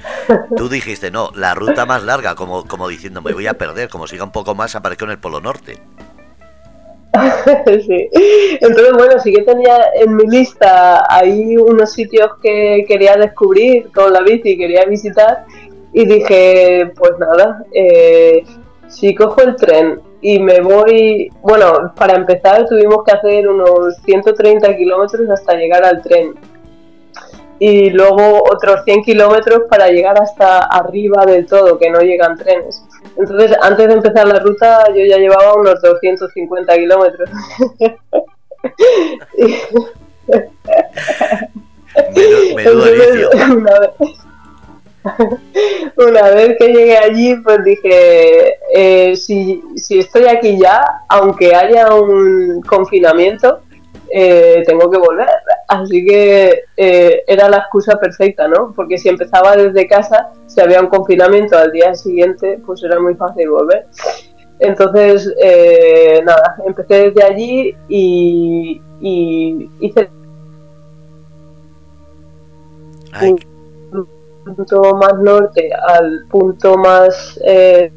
Tú 0.57 0.67
dijiste, 0.67 1.11
no, 1.11 1.31
la 1.33 1.53
ruta 1.53 1.85
más 1.85 2.03
larga, 2.03 2.35
como, 2.35 2.65
como 2.65 2.89
diciendo, 2.89 3.21
me 3.21 3.33
voy 3.33 3.47
a 3.47 3.53
perder, 3.53 3.87
como 3.87 4.07
siga 4.07 4.25
un 4.25 4.31
poco 4.31 4.53
más, 4.53 4.75
aparezco 4.75 5.05
en 5.05 5.11
el 5.11 5.19
Polo 5.19 5.39
Norte. 5.39 5.79
Entonces, 8.61 8.93
bueno, 8.93 9.19
sí 9.19 9.33
que 9.33 9.41
tenía 9.41 9.77
en 9.95 10.15
mi 10.15 10.27
lista 10.27 11.05
ahí 11.09 11.57
unos 11.57 11.93
sitios 11.93 12.31
que 12.41 12.85
quería 12.87 13.15
descubrir 13.15 13.91
con 13.91 14.11
la 14.11 14.21
bici, 14.21 14.57
quería 14.57 14.85
visitar 14.85 15.45
y 15.93 16.05
dije, 16.05 16.91
pues 16.97 17.11
nada, 17.19 17.63
eh, 17.71 18.43
si 18.87 19.15
cojo 19.15 19.41
el 19.41 19.55
tren 19.55 20.01
y 20.21 20.39
me 20.39 20.61
voy, 20.61 21.31
bueno, 21.41 21.93
para 21.95 22.15
empezar 22.15 22.65
tuvimos 22.67 23.03
que 23.03 23.11
hacer 23.11 23.47
unos 23.47 23.95
130 24.05 24.75
kilómetros 24.75 25.29
hasta 25.29 25.55
llegar 25.55 25.83
al 25.85 26.01
tren 26.01 26.33
y 27.59 27.89
luego 27.89 28.43
otros 28.51 28.83
100 28.83 29.03
kilómetros 29.03 29.63
para 29.69 29.87
llegar 29.87 30.21
hasta 30.21 30.59
arriba 30.59 31.25
del 31.25 31.45
todo, 31.45 31.77
que 31.77 31.89
no 31.89 32.01
llegan 32.01 32.37
trenes. 32.37 32.83
Entonces, 33.17 33.57
antes 33.61 33.87
de 33.87 33.93
empezar 33.93 34.27
la 34.27 34.39
ruta, 34.39 34.93
yo 34.93 35.05
ya 35.05 35.17
llevaba 35.17 35.55
unos 35.55 35.81
250 35.81 36.75
kilómetros. 36.75 37.29
Una 45.97 46.29
vez 46.31 46.57
que 46.57 46.67
llegué 46.67 46.97
allí, 46.97 47.35
pues 47.37 47.63
dije, 47.63 48.57
eh, 48.73 49.15
si, 49.15 49.61
estoy 49.89 50.25
aquí 50.25 50.57
ya, 50.59 50.83
aunque 51.09 51.55
haya 51.55 51.93
un 51.93 52.61
confinamiento, 52.61 53.61
eh, 54.17 54.63
tengo 54.65 54.89
que 54.89 54.97
volver. 54.97 55.27
Así 55.67 56.05
que 56.05 56.63
eh, 56.77 57.23
era 57.27 57.49
la 57.49 57.57
excusa 57.57 57.99
perfecta, 57.99 58.47
¿no? 58.47 58.71
Porque 58.73 58.97
si 58.97 59.09
empezaba 59.09 59.57
desde 59.57 59.87
casa, 59.87 60.29
si 60.45 60.61
había 60.61 60.79
un 60.79 60.87
confinamiento 60.87 61.57
al 61.57 61.71
día 61.71 61.93
siguiente, 61.95 62.61
pues 62.65 62.81
era 62.83 62.99
muy 62.99 63.15
fácil 63.15 63.49
volver. 63.49 63.87
Entonces, 64.59 65.35
nada, 66.23 66.55
empecé 66.65 67.11
desde 67.11 67.23
allí 67.23 67.75
y, 67.89 68.81
hice 69.81 70.09
punto 74.45 74.95
más 74.95 75.15
norte 75.19 75.69
al 75.73 76.25
punto 76.29 76.77
más 76.77 77.39
eh, 77.45 77.91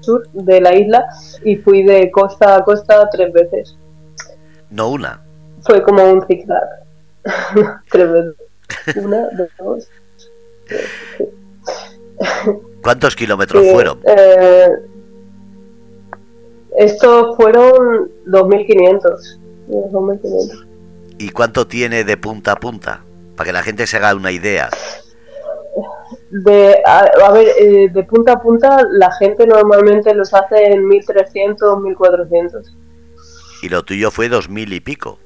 sur 0.00 0.28
de 0.32 0.60
la 0.60 0.74
isla 0.74 1.06
y 1.44 1.56
fui 1.56 1.82
de 1.82 2.10
costa 2.10 2.56
a 2.56 2.64
costa 2.64 3.08
tres 3.10 3.32
veces. 3.32 3.78
No 4.70 4.90
una. 4.90 5.29
Fue 5.64 5.82
como 5.82 6.04
un 6.12 6.26
zigzag. 6.26 6.68
veces. 7.92 8.34
Una, 8.96 9.28
dos, 9.58 9.88
¿Cuántos 12.82 13.16
kilómetros 13.16 13.66
fueron? 13.72 14.00
Eh, 14.06 14.68
estos 16.78 17.36
fueron 17.36 18.10
2.500. 18.26 19.38
2.500. 19.68 20.66
¿Y 21.18 21.30
cuánto 21.30 21.66
tiene 21.66 22.04
de 22.04 22.16
punta 22.16 22.52
a 22.52 22.56
punta? 22.56 23.02
Para 23.36 23.48
que 23.48 23.52
la 23.52 23.62
gente 23.62 23.86
se 23.86 23.96
haga 23.96 24.14
una 24.14 24.30
idea 24.30 24.70
de, 26.30 26.80
a, 26.86 27.32
ver, 27.32 27.48
eh, 27.58 27.88
de 27.92 28.02
punta 28.04 28.32
a 28.34 28.42
punta 28.42 28.82
la 28.90 29.10
gente 29.12 29.46
normalmente 29.46 30.14
los 30.14 30.32
hace 30.32 30.66
en 30.66 30.86
1300, 30.86 31.80
1400. 31.82 32.76
Y 33.62 33.68
lo 33.68 33.82
tuyo 33.82 34.10
fue 34.10 34.28
2000 34.28 34.72
y 34.72 34.80
pico. 34.80 35.18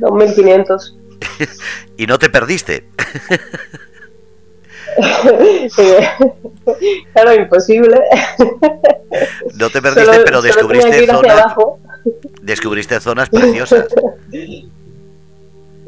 2500. 0.00 0.96
y 1.96 2.06
no 2.06 2.18
te 2.18 2.30
perdiste. 2.30 2.84
claro, 7.12 7.34
imposible. 7.34 8.00
No 9.58 9.70
te 9.70 9.80
perdiste, 9.80 10.20
pero 10.24 10.42
descubriste 10.42 11.06
zona, 11.06 11.54
descubriste 12.42 13.00
zonas 13.00 13.28
preciosas. 13.28 13.86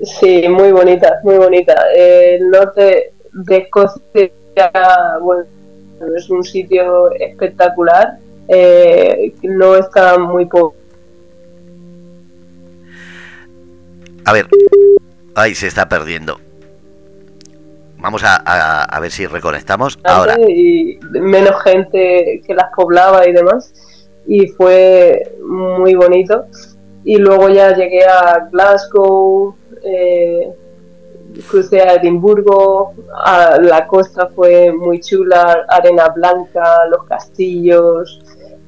Sí, 0.03 0.49
muy 0.49 0.73
bonita, 0.73 1.21
muy 1.23 1.37
bonita. 1.37 1.75
El 1.95 2.51
norte 2.51 3.13
de 3.33 3.57
Escocia, 3.57 4.33
bueno, 5.21 5.45
es 6.17 6.29
un 6.29 6.43
sitio 6.43 7.13
espectacular. 7.13 8.19
Eh, 8.49 9.33
no 9.43 9.77
está 9.77 10.19
muy 10.19 10.47
poco. 10.47 10.75
A 14.25 14.33
ver, 14.33 14.47
ahí 15.35 15.55
se 15.55 15.67
está 15.67 15.89
perdiendo. 15.89 16.39
Vamos 17.99 18.25
a, 18.25 18.35
a, 18.85 19.01
ver 19.01 19.13
si 19.13 19.27
reconectamos 19.27 19.99
ahora. 20.03 20.37
Y 20.41 20.99
menos 21.13 21.63
gente 21.63 22.43
que 22.45 22.55
las 22.55 22.71
poblaba 22.75 23.29
y 23.29 23.33
demás. 23.33 23.73
Y 24.27 24.49
fue 24.49 25.37
muy 25.47 25.95
bonito. 25.95 26.47
Y 27.05 27.19
luego 27.19 27.49
ya 27.49 27.75
llegué 27.75 28.05
a 28.05 28.49
Glasgow, 28.51 29.55
eh, 29.85 30.53
crucé 31.49 31.81
a 31.81 31.95
Edimburgo, 31.95 32.93
a 33.25 33.59
la 33.61 33.87
costa 33.87 34.29
fue 34.35 34.73
muy 34.73 35.01
chula, 35.01 35.65
arena 35.69 36.09
blanca, 36.09 36.87
los 36.91 37.05
castillos, 37.05 38.21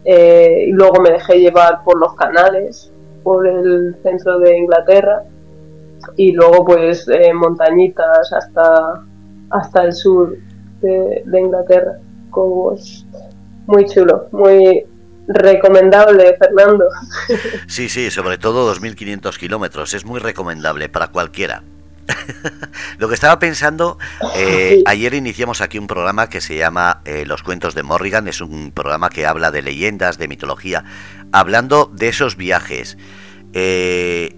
eh, 0.04 0.66
y 0.68 0.72
luego 0.72 1.00
me 1.00 1.10
dejé 1.10 1.40
llevar 1.40 1.82
por 1.84 1.98
los 1.98 2.14
canales, 2.14 2.92
por 3.22 3.46
el 3.46 3.96
centro 4.02 4.38
de 4.38 4.58
Inglaterra, 4.58 5.22
y 6.16 6.32
luego 6.32 6.64
pues 6.64 7.06
eh, 7.08 7.32
montañitas 7.32 8.32
hasta, 8.32 9.02
hasta 9.50 9.82
el 9.84 9.92
sur 9.92 10.36
de, 10.80 11.22
de 11.24 11.40
Inglaterra, 11.40 11.98
como 12.30 12.76
muy 13.66 13.86
chulo, 13.86 14.28
muy 14.32 14.84
recomendable, 15.28 16.36
Fernando. 16.38 16.84
Sí, 17.66 17.88
sí, 17.88 18.10
sobre 18.10 18.38
todo 18.38 18.72
2.500 18.74 19.38
kilómetros, 19.38 19.94
es 19.94 20.04
muy 20.04 20.20
recomendable 20.20 20.88
para 20.88 21.08
cualquiera. 21.08 21.62
Lo 22.98 23.08
que 23.08 23.14
estaba 23.14 23.38
pensando, 23.38 23.98
eh, 24.36 24.82
ayer 24.86 25.14
iniciamos 25.14 25.60
aquí 25.60 25.78
un 25.78 25.86
programa 25.86 26.28
que 26.28 26.40
se 26.40 26.56
llama 26.56 27.00
eh, 27.04 27.24
Los 27.26 27.42
Cuentos 27.42 27.74
de 27.74 27.82
Morrigan, 27.82 28.28
es 28.28 28.40
un 28.40 28.72
programa 28.72 29.10
que 29.10 29.26
habla 29.26 29.50
de 29.50 29.62
leyendas, 29.62 30.18
de 30.18 30.28
mitología, 30.28 30.84
hablando 31.32 31.90
de 31.92 32.08
esos 32.08 32.36
viajes. 32.36 32.98
Eh, 33.52 34.36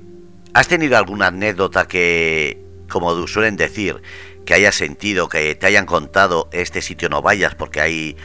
¿Has 0.57 0.68
tenido 0.68 0.96
alguna 0.96 1.26
anécdota 1.26 1.86
que, 1.86 2.57
como 2.90 3.26
suelen 3.26 3.59
decir, 3.59 4.00
que 4.46 4.54
hayas 4.54 4.74
sentido, 4.74 5.28
que 5.28 5.54
te 5.54 5.66
hayan 5.66 5.84
contado, 5.84 6.48
este 6.50 6.80
sitio 6.80 7.11
no 7.11 7.20
vayas 7.20 7.54
porque 7.54 7.82
hay 7.82 8.16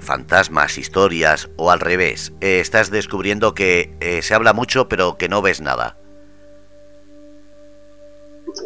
fantasmas, 0.00 0.78
historias, 0.78 1.48
o 1.56 1.70
al 1.70 1.78
revés, 1.78 2.32
estás 2.40 2.90
descubriendo 2.90 3.54
que 3.54 4.18
se 4.20 4.34
habla 4.34 4.52
mucho 4.52 4.88
pero 4.88 5.16
que 5.16 5.28
no 5.28 5.40
ves 5.40 5.60
nada? 5.60 5.96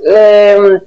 Eh, 0.06 0.80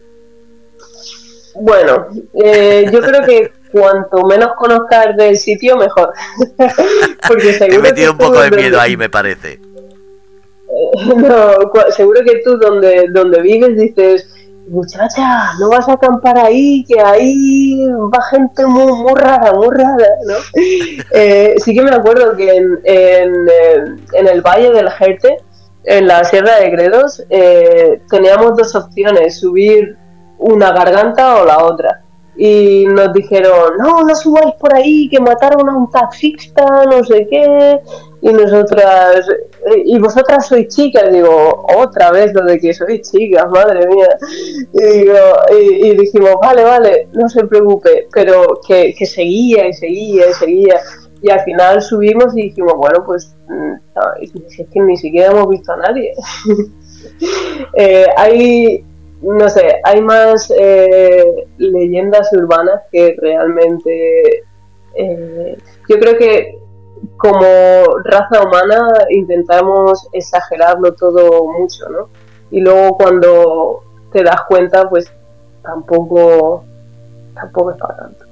bueno, 1.54 2.08
eh, 2.34 2.90
yo 2.92 3.00
creo 3.00 3.24
que 3.28 3.54
cuanto 3.72 4.26
menos 4.26 4.54
conozcas 4.58 5.16
del 5.18 5.38
sitio, 5.38 5.78
mejor. 5.78 6.12
Porque 7.28 7.54
seguro 7.54 7.78
He 7.78 7.82
metido 7.84 8.14
un 8.14 8.18
poco 8.18 8.42
de 8.42 8.50
miedo 8.50 8.82
ahí, 8.82 8.98
me 8.98 9.10
parece. 9.10 9.60
Eh, 10.76 11.16
no, 11.16 11.92
seguro 11.92 12.22
que 12.24 12.42
tú 12.44 12.58
donde, 12.58 13.08
donde 13.12 13.42
vives 13.42 13.78
dices, 13.78 14.30
muchacha, 14.68 15.54
no 15.60 15.70
vas 15.70 15.88
a 15.88 15.94
acampar 15.94 16.38
ahí, 16.38 16.84
que 16.86 17.00
ahí 17.00 17.88
va 17.88 18.22
gente 18.30 18.66
muy, 18.66 18.92
muy 18.92 19.14
rara, 19.16 19.54
muy 19.54 19.70
rara, 19.70 20.08
¿no? 20.28 20.36
Eh, 21.12 21.56
sí 21.58 21.74
que 21.74 21.82
me 21.82 21.92
acuerdo 21.92 22.36
que 22.36 22.56
en, 22.56 22.80
en, 22.84 23.48
en 24.14 24.28
el 24.28 24.42
Valle 24.42 24.72
del 24.72 24.90
Jerte, 24.90 25.38
en 25.86 26.08
la 26.08 26.24
Sierra 26.24 26.58
de 26.60 26.70
Gredos 26.72 27.24
eh, 27.30 28.02
teníamos 28.10 28.58
dos 28.58 28.76
opciones, 28.76 29.40
subir 29.40 29.98
una 30.40 30.72
garganta 30.72 31.42
o 31.42 31.46
la 31.46 31.64
otra. 31.64 32.02
Y 32.38 32.86
nos 32.88 33.14
dijeron, 33.14 33.78
no, 33.78 34.04
no 34.04 34.16
subáis 34.16 34.56
por 34.60 34.76
ahí, 34.76 35.08
que 35.08 35.22
mataron 35.22 35.70
a 35.70 35.78
un 35.78 35.90
taxista, 35.90 36.66
no 36.86 37.04
sé 37.04 37.28
qué. 37.30 37.80
Y 38.26 38.34
nosotras, 38.34 39.28
y 39.86 40.00
vosotras 40.00 40.48
sois 40.48 40.68
chicas, 40.70 41.14
digo, 41.14 41.64
otra 41.78 42.10
vez 42.10 42.34
lo 42.34 42.42
que 42.60 42.74
sois 42.74 43.08
chicas, 43.08 43.46
madre 43.52 43.86
mía. 43.86 44.18
Y, 44.74 45.86
y, 45.86 45.96
dijimos, 45.96 46.34
vale, 46.42 46.64
vale, 46.64 47.08
no 47.14 47.30
se 47.30 47.46
preocupe, 47.46 48.08
pero 48.12 48.60
que, 48.68 48.96
que 48.98 49.06
seguía 49.06 49.68
y 49.68 49.74
seguía 49.74 50.28
y 50.28 50.34
seguía. 50.34 50.82
Y 51.22 51.30
al 51.30 51.42
final 51.42 51.84
subimos 51.84 52.36
y 52.36 52.50
dijimos, 52.50 52.74
bueno, 52.78 53.04
pues 53.06 53.36
mm, 53.48 53.74
es 54.20 54.70
que 54.74 54.80
ni 54.80 54.98
siquiera 54.98 55.32
hemos 55.32 55.48
visto 55.50 55.74
a 55.74 55.78
nadie. 55.78 56.14
Eh, 57.78 58.08
hay, 58.18 58.84
no 59.22 59.48
sé, 59.48 59.80
hay 59.84 60.02
más 60.02 60.52
eh, 60.58 61.46
leyendas 61.60 62.34
urbanas 62.34 62.82
que 62.92 63.16
realmente... 63.22 64.44
Eh, 64.96 65.58
yo 65.88 66.00
creo 66.00 66.18
que 66.18 66.58
como 67.18 67.86
raza 68.04 68.42
humana 68.42 68.88
intentamos 69.10 70.08
exagerarlo 70.14 70.94
todo 70.94 71.48
mucho, 71.48 71.90
¿no? 71.90 72.10
Y 72.52 72.62
luego 72.62 72.98
cuando 72.98 73.84
te 74.12 74.24
das 74.24 74.42
cuenta, 74.48 74.90
pues 74.90 75.12
tampoco, 75.64 76.64
tampoco 77.34 77.72
es 77.72 77.78
para 77.78 77.98
tanto. 77.98 78.26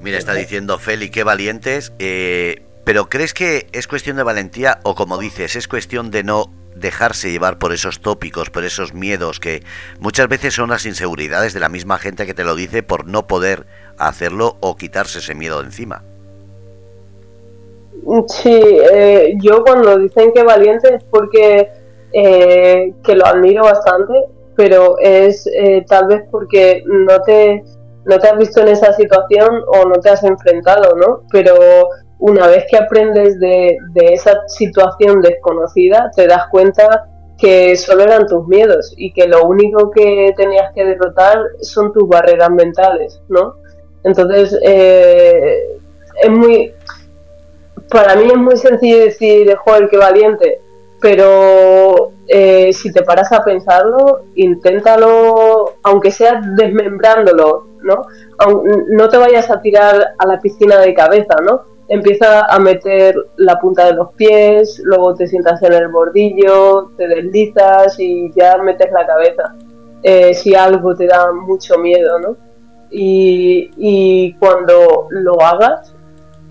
Mira, 0.00 0.18
está 0.18 0.34
diciendo 0.34 0.78
Feli, 0.78 1.10
qué 1.10 1.24
valientes. 1.24 1.92
Eh, 1.98 2.62
pero 2.84 3.08
¿crees 3.08 3.34
que 3.34 3.66
es 3.72 3.86
cuestión 3.86 4.16
de 4.16 4.22
valentía 4.22 4.80
o 4.82 4.94
como 4.94 5.18
dices, 5.18 5.56
es 5.56 5.68
cuestión 5.68 6.10
de 6.10 6.24
no 6.24 6.50
dejarse 6.74 7.30
llevar 7.30 7.58
por 7.58 7.72
esos 7.72 8.00
tópicos, 8.00 8.50
por 8.50 8.64
esos 8.64 8.94
miedos 8.94 9.40
que 9.40 9.62
muchas 9.98 10.28
veces 10.28 10.54
son 10.54 10.70
las 10.70 10.86
inseguridades 10.86 11.52
de 11.52 11.60
la 11.60 11.68
misma 11.68 11.98
gente 11.98 12.24
que 12.24 12.34
te 12.34 12.44
lo 12.44 12.54
dice 12.54 12.82
por 12.82 13.06
no 13.06 13.26
poder 13.26 13.66
hacerlo 13.98 14.56
o 14.60 14.76
quitarse 14.76 15.18
ese 15.18 15.34
miedo 15.34 15.60
de 15.60 15.66
encima? 15.66 16.02
Sí, 18.28 18.60
eh, 18.92 19.34
yo 19.42 19.62
cuando 19.64 19.98
dicen 19.98 20.32
que 20.32 20.42
valiente 20.42 20.94
es 20.94 21.04
porque 21.04 21.68
eh, 22.12 22.94
que 23.02 23.14
lo 23.14 23.26
admiro 23.26 23.64
bastante, 23.64 24.14
pero 24.56 24.96
es 24.98 25.48
tal 25.86 26.06
vez 26.08 26.22
porque 26.30 26.82
no 26.86 27.20
te 27.22 27.62
no 28.08 28.18
te 28.18 28.28
has 28.28 28.38
visto 28.38 28.62
en 28.62 28.68
esa 28.68 28.92
situación 28.94 29.62
o 29.66 29.86
no 29.86 30.00
te 30.00 30.08
has 30.08 30.24
enfrentado, 30.24 30.96
¿no? 30.96 31.22
Pero 31.30 31.54
una 32.18 32.46
vez 32.48 32.64
que 32.70 32.78
aprendes 32.78 33.38
de, 33.38 33.76
esa 33.94 34.48
situación 34.48 35.20
desconocida, 35.20 36.10
te 36.16 36.26
das 36.26 36.48
cuenta 36.50 37.06
que 37.36 37.76
solo 37.76 38.02
eran 38.02 38.26
tus 38.26 38.48
miedos 38.48 38.94
y 38.96 39.12
que 39.12 39.28
lo 39.28 39.46
único 39.46 39.90
que 39.90 40.32
tenías 40.36 40.72
que 40.74 40.84
derrotar 40.84 41.38
son 41.60 41.92
tus 41.92 42.08
barreras 42.08 42.50
mentales, 42.50 43.20
¿no? 43.28 43.54
Entonces, 44.04 44.58
eh, 44.62 45.76
es 46.22 46.30
muy... 46.30 46.74
Para 47.90 48.16
mí 48.16 48.26
es 48.26 48.36
muy 48.36 48.56
sencillo 48.56 48.98
decir, 48.98 49.54
joder, 49.56 49.88
qué 49.88 49.96
valiente, 49.96 50.60
pero 51.00 52.12
eh, 52.26 52.72
si 52.72 52.92
te 52.92 53.02
paras 53.02 53.32
a 53.32 53.42
pensarlo, 53.42 54.24
inténtalo, 54.34 55.74
aunque 55.82 56.10
sea 56.10 56.40
desmembrándolo, 56.56 57.66
¿no? 57.82 58.02
no 58.88 59.08
te 59.08 59.16
vayas 59.16 59.50
a 59.50 59.60
tirar 59.60 60.14
a 60.18 60.26
la 60.26 60.38
piscina 60.40 60.78
de 60.78 60.94
cabeza, 60.94 61.34
¿no? 61.42 61.62
Empieza 61.88 62.44
a 62.44 62.58
meter 62.58 63.14
la 63.36 63.58
punta 63.58 63.86
de 63.86 63.94
los 63.94 64.12
pies, 64.12 64.80
luego 64.84 65.14
te 65.14 65.26
sientas 65.26 65.62
en 65.62 65.72
el 65.72 65.88
bordillo, 65.88 66.90
te 66.98 67.08
deslizas 67.08 67.98
y 67.98 68.30
ya 68.36 68.58
metes 68.58 68.92
la 68.92 69.06
cabeza. 69.06 69.54
Eh, 70.02 70.34
si 70.34 70.54
algo 70.54 70.94
te 70.94 71.06
da 71.06 71.32
mucho 71.32 71.78
miedo, 71.78 72.18
¿no? 72.18 72.36
Y, 72.90 73.70
y 73.76 74.34
cuando 74.34 75.06
lo 75.10 75.40
hagas, 75.40 75.94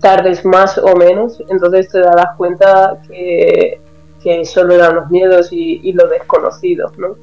tardes 0.00 0.44
más 0.44 0.78
o 0.78 0.96
menos, 0.96 1.42
entonces 1.48 1.88
te 1.88 2.00
darás 2.00 2.36
cuenta 2.36 3.00
que 3.08 3.80
que 4.22 4.44
solo 4.44 4.74
eran 4.74 4.96
los 4.96 5.08
miedos 5.10 5.48
y, 5.52 5.80
y 5.82 5.92
lo 5.92 6.06
desconocido, 6.08 6.92
¿no? 6.96 7.16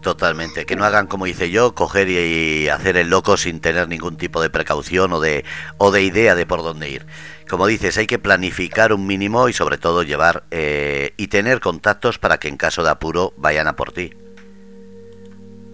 Totalmente, 0.00 0.64
que 0.64 0.76
no 0.76 0.84
hagan 0.86 1.06
como 1.06 1.26
hice 1.26 1.50
yo, 1.50 1.74
coger 1.74 2.08
y, 2.08 2.68
hacer 2.68 2.96
el 2.96 3.10
loco 3.10 3.36
sin 3.36 3.60
tener 3.60 3.86
ningún 3.86 4.16
tipo 4.16 4.40
de 4.40 4.48
precaución 4.48 5.12
o 5.12 5.20
de, 5.20 5.44
o 5.76 5.90
de 5.90 6.02
idea 6.02 6.34
de 6.34 6.46
por 6.46 6.62
dónde 6.62 6.88
ir. 6.88 7.04
Como 7.50 7.66
dices, 7.66 7.98
hay 7.98 8.06
que 8.06 8.18
planificar 8.18 8.94
un 8.94 9.06
mínimo 9.06 9.50
y 9.50 9.52
sobre 9.52 9.76
todo 9.76 10.02
llevar 10.02 10.44
eh, 10.50 11.12
y 11.18 11.26
tener 11.28 11.60
contactos 11.60 12.18
para 12.18 12.38
que 12.38 12.48
en 12.48 12.56
caso 12.56 12.82
de 12.82 12.88
apuro 12.88 13.34
vayan 13.36 13.68
a 13.68 13.76
por 13.76 13.92
ti. 13.92 14.14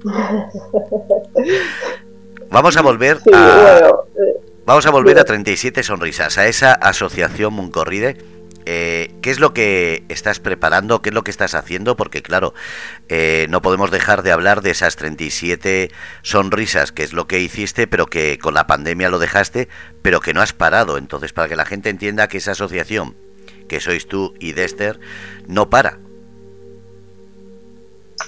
Vamos 2.50 2.76
a 2.76 2.82
volver 2.82 3.18
a... 3.32 3.88
Eh, 3.88 3.92
vamos 4.66 4.84
a 4.84 4.90
volver 4.90 5.18
a 5.18 5.24
37 5.24 5.82
sonrisas, 5.82 6.36
a 6.36 6.46
esa 6.46 6.72
asociación 6.72 7.54
Muncorride 7.54 8.18
eh, 8.68 9.14
¿qué 9.22 9.30
es 9.30 9.38
lo 9.38 9.54
que 9.54 10.04
estás 10.08 10.40
preparando? 10.40 11.00
¿Qué 11.00 11.10
es 11.10 11.14
lo 11.14 11.22
que 11.22 11.30
estás 11.30 11.54
haciendo? 11.54 11.96
Porque 11.96 12.20
claro, 12.20 12.52
eh, 13.08 13.46
no 13.48 13.62
podemos 13.62 13.92
dejar 13.92 14.24
de 14.24 14.32
hablar 14.32 14.60
de 14.60 14.72
esas 14.72 14.96
37 14.96 15.92
sonrisas, 16.22 16.90
que 16.90 17.04
es 17.04 17.12
lo 17.12 17.28
que 17.28 17.38
hiciste, 17.38 17.86
pero 17.86 18.06
que 18.06 18.38
con 18.38 18.54
la 18.54 18.66
pandemia 18.66 19.08
lo 19.08 19.20
dejaste, 19.20 19.68
pero 20.02 20.20
que 20.20 20.34
no 20.34 20.42
has 20.42 20.52
parado. 20.52 20.98
Entonces, 20.98 21.32
para 21.32 21.48
que 21.48 21.54
la 21.54 21.64
gente 21.64 21.90
entienda 21.90 22.26
que 22.26 22.38
esa 22.38 22.52
asociación, 22.52 23.16
que 23.68 23.80
sois 23.80 24.08
tú 24.08 24.34
y 24.40 24.52
Dexter, 24.52 24.98
no 25.46 25.70
para. 25.70 26.00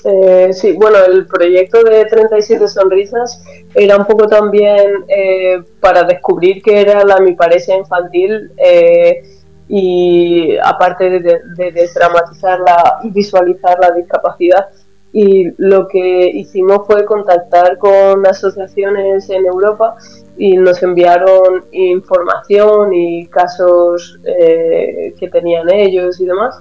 Eh, 0.05 0.53
sí, 0.53 0.73
bueno, 0.73 0.99
el 1.07 1.27
proyecto 1.27 1.83
de 1.83 2.05
37 2.05 2.69
sonrisas 2.69 3.43
era 3.75 3.97
un 3.97 4.05
poco 4.05 4.27
también 4.27 5.05
eh, 5.09 5.63
para 5.81 6.05
descubrir 6.05 6.63
qué 6.63 6.81
era 6.81 7.05
la 7.05 7.19
mi 7.19 7.35
pareja 7.35 7.75
infantil 7.75 8.51
eh, 8.57 9.23
y 9.69 10.57
aparte 10.63 11.11
de, 11.11 11.41
de, 11.57 11.73
desdramatizarla 11.73 13.01
y 13.05 13.11
visualizar 13.11 13.79
la 13.81 13.91
discapacidad. 13.93 14.69
Y 15.13 15.51
lo 15.57 15.89
que 15.89 16.29
hicimos 16.35 16.87
fue 16.87 17.05
contactar 17.07 17.79
con 17.79 18.27
asociaciones 18.27 19.29
en 19.31 19.47
Europa 19.47 19.97
y 20.37 20.57
nos 20.57 20.83
enviaron 20.83 21.65
información 21.73 22.93
y 22.93 23.27
casos 23.27 24.21
que 24.23 25.29
tenían 25.33 25.71
ellos 25.71 26.21
y 26.21 26.27
demás. 26.27 26.61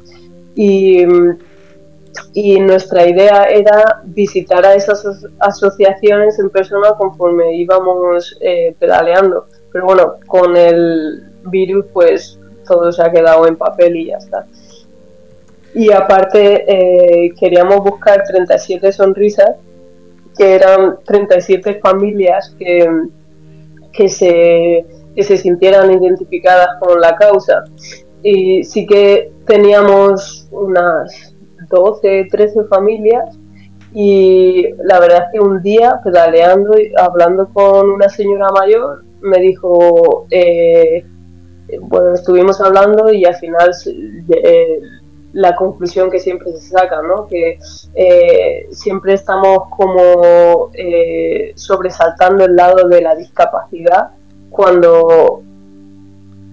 Y 0.56 1.06
y 2.34 2.60
nuestra 2.60 3.08
idea 3.08 3.46
era 3.46 4.02
visitar 4.06 4.66
a 4.66 4.76
esas 4.76 5.06
asociaciones 5.40 6.40
en 6.40 6.50
persona 6.50 6.94
conforme 6.98 7.56
íbamos 7.56 8.38
eh, 8.42 8.76
pedaleando. 8.80 9.48
Pero 9.72 9.86
bueno, 9.86 10.14
con 10.28 10.56
el 10.56 11.24
virus 11.44 11.86
pues 11.94 12.40
todo 12.68 12.92
se 12.92 13.02
ha 13.02 13.12
quedado 13.12 13.48
en 13.48 13.56
papel 13.56 13.96
y 13.96 14.06
ya 14.08 14.18
está. 14.18 14.46
Y 15.74 15.92
aparte 15.92 16.66
eh, 16.68 17.34
queríamos 17.40 17.84
buscar 17.84 18.24
37 18.24 18.92
sonrisas, 18.92 19.52
que 20.38 20.56
eran 20.56 20.98
37 21.06 21.80
familias 21.80 22.56
que, 22.58 22.90
que, 23.92 24.10
se, 24.10 24.86
que 25.16 25.24
se 25.24 25.38
sintieran 25.38 25.92
identificadas 25.92 26.80
con 26.80 27.00
la 27.00 27.16
causa. 27.16 27.64
Y 28.24 28.64
sí 28.64 28.86
que 28.86 29.32
teníamos 29.46 30.48
unas 30.52 31.37
12, 31.70 32.28
13 32.32 32.64
familias 32.66 33.38
y 33.94 34.68
la 34.84 35.00
verdad 35.00 35.24
es 35.26 35.34
que 35.34 35.40
un 35.40 35.62
día 35.62 36.00
pedaleando 36.04 36.78
y 36.78 36.92
hablando 36.98 37.50
con 37.54 37.90
una 37.90 38.10
señora 38.10 38.50
mayor 38.52 39.04
me 39.22 39.40
dijo, 39.40 40.28
eh, 40.30 41.06
bueno, 41.82 42.14
estuvimos 42.14 42.62
hablando 42.62 43.12
y 43.12 43.26
al 43.26 43.36
final 43.36 43.72
eh, 44.30 44.80
la 45.34 45.56
conclusión 45.56 46.12
que 46.12 46.20
siempre 46.20 46.52
se 46.54 46.70
saca, 46.70 47.02
¿no? 47.02 47.28
Que 47.28 47.60
eh, 47.96 48.68
siempre 48.72 49.14
estamos 49.14 49.64
como 49.76 50.72
sobresaltando 51.56 52.46
el 52.46 52.56
lado 52.56 52.88
de 52.88 53.02
la 53.02 53.16
discapacidad 53.16 54.12
cuando 54.50 55.42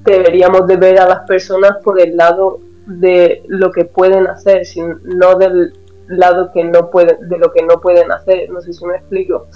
deberíamos 0.05 0.67
de 0.67 0.77
ver 0.77 0.99
a 0.99 1.09
las 1.09 1.27
personas 1.27 1.79
por 1.83 2.01
el 2.01 2.17
lado 2.17 2.61
de 2.87 3.43
lo 3.47 3.71
que 3.73 3.85
pueden 3.85 4.27
hacer, 4.27 4.67
sino 4.67 4.99
no 5.03 5.37
del 5.37 5.73
lado 6.09 6.51
que 6.53 6.65
no 6.65 6.91
puede, 6.91 7.17
de 7.21 7.39
lo 7.39 7.53
que 7.53 7.63
no 7.63 7.81
pueden 7.81 8.13
hacer, 8.13 8.51
no 8.51 8.61
sé 8.61 8.73
si 8.73 8.85
me 8.85 8.97
explico. 8.97 9.47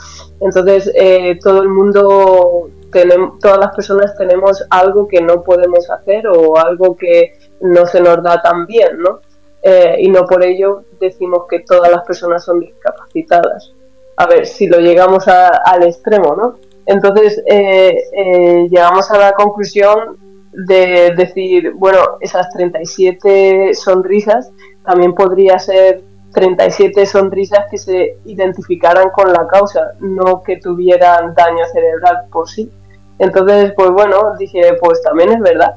Entonces, 0.41 0.91
eh, 0.95 1.39
todo 1.43 1.63
el 1.63 1.69
mundo, 1.69 2.71
tenemos, 2.91 3.39
todas 3.39 3.59
las 3.59 3.75
personas 3.75 4.17
tenemos 4.17 4.65
algo 4.71 5.07
que 5.09 5.21
no 5.21 5.43
podemos 5.43 5.91
hacer 5.91 6.27
o 6.27 6.57
algo 6.57 6.97
que 6.97 7.35
no 7.61 7.87
se 7.87 8.01
nos 8.01 8.23
da 8.23 8.41
tan 8.41 8.67
bien, 8.67 8.99
¿no? 8.99 9.21
Eh, 9.63 9.97
y 9.99 10.09
no 10.09 10.25
por 10.25 10.45
ello 10.45 10.85
decimos 11.01 11.45
que 11.51 11.61
todas 11.61 11.91
las 11.91 12.05
personas 12.05 12.45
son 12.45 12.61
discapacitadas. 12.61 13.75
A 14.17 14.27
ver, 14.27 14.47
si 14.47 14.67
lo 14.67 14.79
llegamos 14.79 15.29
al 15.29 15.83
extremo, 15.83 16.35
¿no? 16.35 16.57
Entonces, 16.87 17.43
eh, 17.47 18.67
llegamos 18.71 19.11
a 19.11 19.19
la 19.19 19.33
conclusión 19.33 20.28
de 20.53 21.13
decir, 21.17 21.73
bueno, 21.75 21.99
esas 22.21 22.49
37 22.51 23.75
sonrisas 23.75 24.51
también 24.85 25.15
podría 25.15 25.59
ser 25.59 26.03
37 26.33 27.07
sonrisas 27.07 27.67
que 27.71 27.79
se 27.79 28.19
identificaran 28.25 29.11
con 29.11 29.33
la 29.33 29.47
causa, 29.47 29.93
no 30.01 30.43
que 30.43 30.57
tuvieran 30.57 31.35
daño 31.35 31.65
cerebral 31.73 32.27
por 32.31 32.49
sí. 32.49 32.71
Entonces, 33.19 33.73
pues 33.77 33.91
bueno, 33.91 34.35
dije, 34.39 34.75
pues 34.81 35.03
también 35.03 35.33
es 35.33 35.41
verdad, 35.41 35.77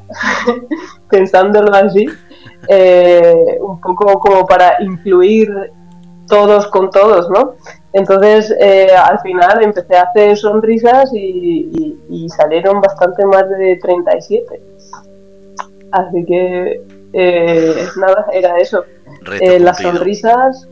pensándolo 1.09 1.73
así, 1.73 2.05
eh, 2.67 3.57
un 3.59 3.81
poco 3.81 4.19
como 4.19 4.45
para 4.45 4.81
influir 4.83 5.49
todos 6.27 6.67
con 6.67 6.91
todos, 6.91 7.29
¿no? 7.29 7.55
Entonces, 7.93 8.55
eh, 8.59 8.87
al 8.95 9.19
final 9.19 9.63
empecé 9.63 9.97
a 9.97 10.03
hacer 10.03 10.37
sonrisas 10.37 11.11
y, 11.13 11.97
salieron 12.37 12.79
bastante 12.79 13.25
más 13.25 13.49
de 13.49 13.77
37. 13.81 14.61
Así 15.91 16.25
que, 16.25 16.81
eh, 17.13 17.85
nada, 17.97 18.27
era 18.31 18.57
eso. 18.57 18.85
Eh, 19.41 19.59
las 19.59 19.77
sonrisas, 19.77 20.67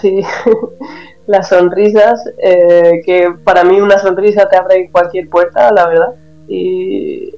sí, 0.00 0.20
las 1.26 1.48
sonrisas, 1.48 2.22
que 2.36 3.34
para 3.44 3.64
mí 3.64 3.80
una 3.80 3.98
sonrisa 3.98 4.48
te 4.48 4.56
abre 4.56 4.90
cualquier 4.90 5.30
puerta, 5.30 5.72
la 5.72 5.86
verdad. 5.86 6.14
Y, 6.48 7.34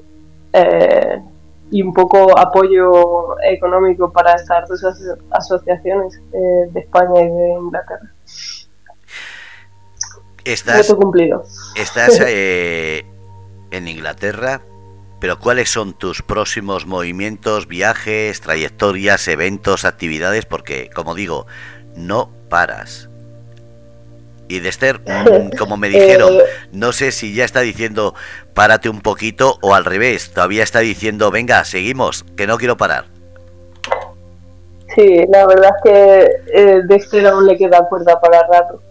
y 1.70 1.82
un 1.82 1.92
poco 1.92 2.38
apoyo 2.38 3.40
económico 3.42 4.12
para 4.12 4.34
estas 4.34 4.68
dos 4.68 4.82
asociaciones 5.30 6.20
de 6.32 6.80
España 6.80 7.20
y 7.20 7.28
de 7.28 7.48
Inglaterra. 7.60 8.12
Estás, 10.44 10.94
estás 11.76 12.20
eh, 12.26 13.04
en 13.70 13.86
Inglaterra, 13.86 14.62
pero 15.20 15.38
¿cuáles 15.38 15.68
son 15.68 15.92
tus 15.92 16.22
próximos 16.22 16.86
movimientos, 16.86 17.66
viajes, 17.68 18.40
trayectorias, 18.40 19.28
eventos, 19.28 19.84
actividades? 19.84 20.46
Porque, 20.46 20.88
como 20.94 21.14
digo, 21.14 21.46
no 21.96 22.30
paras. 22.48 23.10
Y 24.48 24.60
de 24.60 24.70
Esther, 24.70 25.00
mm, 25.00 25.56
como 25.58 25.76
me 25.76 25.88
dijeron, 25.90 26.32
eh, 26.36 26.44
no 26.72 26.92
sé 26.92 27.12
si 27.12 27.34
ya 27.34 27.44
está 27.44 27.60
diciendo 27.60 28.14
párate 28.58 28.88
un 28.88 29.02
poquito 29.02 29.56
o 29.62 29.72
al 29.72 29.84
revés, 29.84 30.32
todavía 30.34 30.64
está 30.64 30.80
diciendo 30.80 31.30
venga, 31.30 31.64
seguimos, 31.64 32.24
que 32.36 32.48
no 32.48 32.58
quiero 32.58 32.76
parar. 32.76 33.04
Sí, 34.96 35.24
la 35.28 35.46
verdad 35.46 35.70
es 35.76 35.82
que 35.84 36.28
eh, 36.52 36.82
Dexter 36.88 37.24
aún 37.28 37.46
le 37.46 37.56
queda 37.56 37.88
cuerda 37.88 38.20
para 38.20 38.44
rato. 38.48 38.82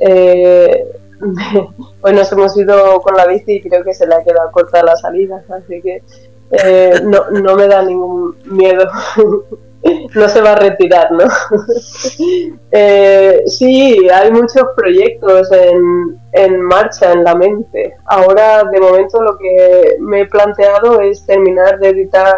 Eh, 0.00 0.92
hoy 2.00 2.12
nos 2.12 2.32
hemos 2.32 2.56
ido 2.56 3.00
con 3.00 3.14
la 3.14 3.28
bici 3.28 3.52
y 3.52 3.62
creo 3.62 3.84
que 3.84 3.94
se 3.94 4.08
le 4.08 4.16
ha 4.16 4.24
quedado 4.24 4.50
corta 4.50 4.82
la 4.82 4.96
salida, 4.96 5.40
así 5.56 5.80
que 5.80 6.02
eh, 6.50 7.00
no, 7.04 7.30
no 7.30 7.54
me 7.54 7.68
da 7.68 7.80
ningún 7.84 8.36
miedo. 8.46 8.90
no 10.16 10.28
se 10.28 10.40
va 10.40 10.52
a 10.54 10.56
retirar, 10.56 11.12
¿no? 11.12 11.24
eh, 12.72 13.42
sí, 13.46 14.08
hay 14.12 14.32
muchos 14.32 14.64
proyectos 14.74 15.52
en, 15.52 16.20
en, 16.32 16.62
marcha 16.62 17.12
en 17.12 17.24
la 17.24 17.34
mente. 17.34 17.94
Ahora, 18.06 18.64
de 18.64 18.80
momento, 18.80 19.22
lo 19.22 19.36
que 19.38 19.96
me 20.00 20.22
he 20.22 20.26
planteado 20.26 21.00
es 21.00 21.24
terminar 21.26 21.78
de 21.78 21.90
editar 21.90 22.34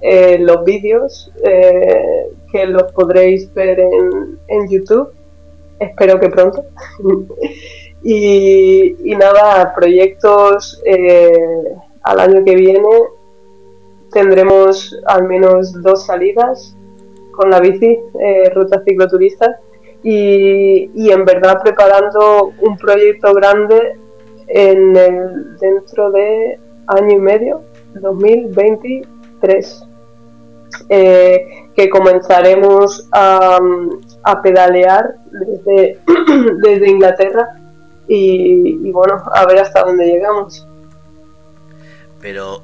eh, 0.00 0.38
los 0.40 0.64
vídeos 0.64 1.30
eh, 1.44 2.30
que 2.50 2.66
los 2.66 2.90
podréis 2.92 3.52
ver 3.54 3.78
en, 3.78 4.68
YouTube. 4.68 5.12
Espero 5.78 6.18
que 6.20 6.28
pronto. 6.28 6.64
Y, 8.02 8.96
nada, 9.18 9.74
proyectos 9.74 10.80
eh, 10.86 11.30
al 12.02 12.20
año 12.20 12.42
que 12.46 12.54
viene 12.54 12.88
tendremos 14.10 14.98
al 15.04 15.28
menos 15.28 15.74
dos 15.82 16.06
salidas 16.06 16.74
con 17.32 17.50
la 17.50 17.60
bici, 17.60 17.98
ruta 18.54 18.82
cicloturista, 18.86 19.60
y, 20.02 20.90
y, 20.94 21.10
en 21.10 21.24
verdad 21.24 21.60
preparando 21.62 22.52
un 22.60 22.76
proyecto 22.76 23.34
grande 23.34 23.98
en 24.48 24.96
el, 24.96 25.56
dentro 25.58 26.10
de 26.10 26.58
año 26.86 27.16
y 27.16 27.20
medio, 27.20 27.62
2023, 27.94 29.84
eh, 30.88 31.46
que 31.74 31.88
comenzaremos 31.88 33.08
a, 33.12 33.58
a 34.24 34.42
pedalear 34.42 35.14
desde, 35.30 35.98
desde 36.62 36.90
Inglaterra 36.90 37.60
y, 38.08 38.90
bueno, 38.90 39.22
a 39.32 39.46
ver 39.46 39.58
hasta 39.58 39.84
dónde 39.84 40.06
llegamos. 40.06 40.66
Pero 42.20 42.62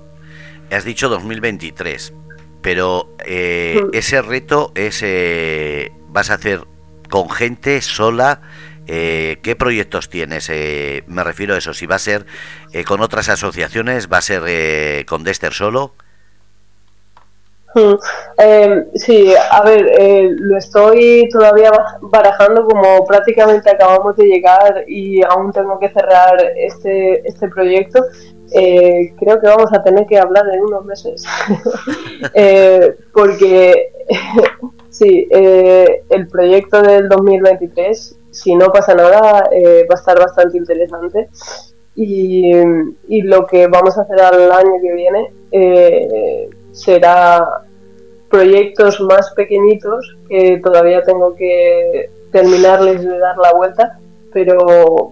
has 0.70 0.84
dicho 0.84 1.08
2023, 1.08 2.12
pero 2.62 3.10
eh, 3.24 3.80
hmm. 3.80 3.90
ese 3.92 4.22
reto 4.22 4.72
es 4.74 5.02
eh, 5.04 5.92
vas 6.08 6.30
a 6.30 6.34
hacer 6.34 6.62
con 7.10 7.30
gente 7.30 7.80
sola. 7.80 8.40
Eh, 8.86 9.38
¿Qué 9.42 9.56
proyectos 9.56 10.08
tienes? 10.08 10.48
me 11.06 11.24
refiero 11.24 11.54
a 11.54 11.58
eso. 11.58 11.74
Si 11.74 11.86
va 11.86 11.96
a 11.96 12.00
ser 12.00 12.26
con 12.86 13.00
otras 13.00 13.28
asociaciones, 13.28 14.08
va 14.12 14.18
a 14.18 14.22
ser 14.22 15.04
con 15.06 15.24
Dexter 15.24 15.52
solo. 15.52 15.92
Eh, 18.38 18.86
sí, 18.94 19.34
a 19.50 19.62
ver, 19.62 19.86
eh, 19.98 20.30
lo 20.30 20.56
estoy 20.56 21.28
todavía 21.30 21.70
barajando 22.00 22.64
como 22.64 23.04
prácticamente 23.04 23.70
acabamos 23.70 24.16
de 24.16 24.24
llegar 24.26 24.84
y 24.88 25.22
aún 25.22 25.52
tengo 25.52 25.78
que 25.78 25.90
cerrar 25.90 26.36
este, 26.56 27.26
este 27.28 27.48
proyecto, 27.48 28.02
eh, 28.52 29.12
creo 29.18 29.38
que 29.40 29.48
vamos 29.48 29.70
a 29.72 29.82
tener 29.82 30.06
que 30.06 30.18
hablar 30.18 30.44
en 30.52 30.62
unos 30.62 30.84
meses. 30.84 31.24
Eh, 32.34 32.96
porque 33.12 33.92
sí, 34.98 35.28
eh, 35.30 36.02
el 36.10 36.28
proyecto 36.28 36.82
del 36.82 37.08
2023, 37.08 38.18
si 38.30 38.54
no 38.54 38.66
pasa 38.72 38.94
nada, 38.94 39.20
va 39.22 39.94
a 39.94 39.94
estar 39.94 40.18
bastante 40.18 40.58
interesante. 40.58 41.28
Y, 41.94 42.52
lo 43.22 43.46
que 43.46 43.66
vamos 43.68 43.96
a 43.96 44.02
hacer 44.02 44.20
al 44.20 44.52
año 44.52 44.72
que 44.82 44.92
viene 44.92 45.32
será 46.72 47.64
proyectos 48.30 49.00
más 49.00 49.30
pequeñitos 49.30 50.16
que 50.28 50.58
todavía 50.62 51.02
tengo 51.02 51.34
que 51.34 52.10
terminarles 52.32 53.02
de 53.02 53.18
dar 53.18 53.36
la 53.38 53.52
vuelta, 53.54 53.98
pero 54.32 54.58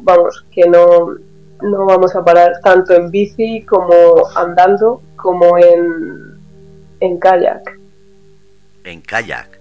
vamos, 0.03 0.45
que 0.51 0.69
no, 0.69 1.15
no 1.63 1.87
vamos 1.87 2.15
a 2.15 2.25
parar 2.25 2.61
tanto 2.63 2.95
en 2.95 3.11
bici 3.11 3.65
como 3.65 3.95
andando 4.35 5.01
como 5.17 5.57
en, 5.57 6.39
en 7.01 7.19
kayak. 7.19 7.79
¿En 8.85 9.01
kayak? 9.01 9.54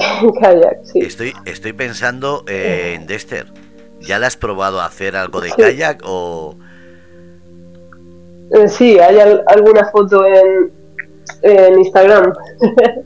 en 0.22 0.32
kayak, 0.32 0.84
sí. 0.84 1.00
Estoy, 1.00 1.32
estoy 1.46 1.72
pensando 1.72 2.44
en 2.46 3.06
Dexter. 3.06 3.46
¿Ya 4.00 4.18
le 4.18 4.26
has 4.26 4.36
probado 4.36 4.80
a 4.80 4.86
hacer 4.86 5.16
algo 5.16 5.40
de 5.40 5.50
kayak 5.50 6.02
o...? 6.04 6.56
Eh, 8.52 8.68
sí, 8.68 8.98
hay 8.98 9.18
alguna 9.46 9.88
foto 9.90 10.24
en, 10.26 10.72
en 11.42 11.78
Instagram. 11.78 12.32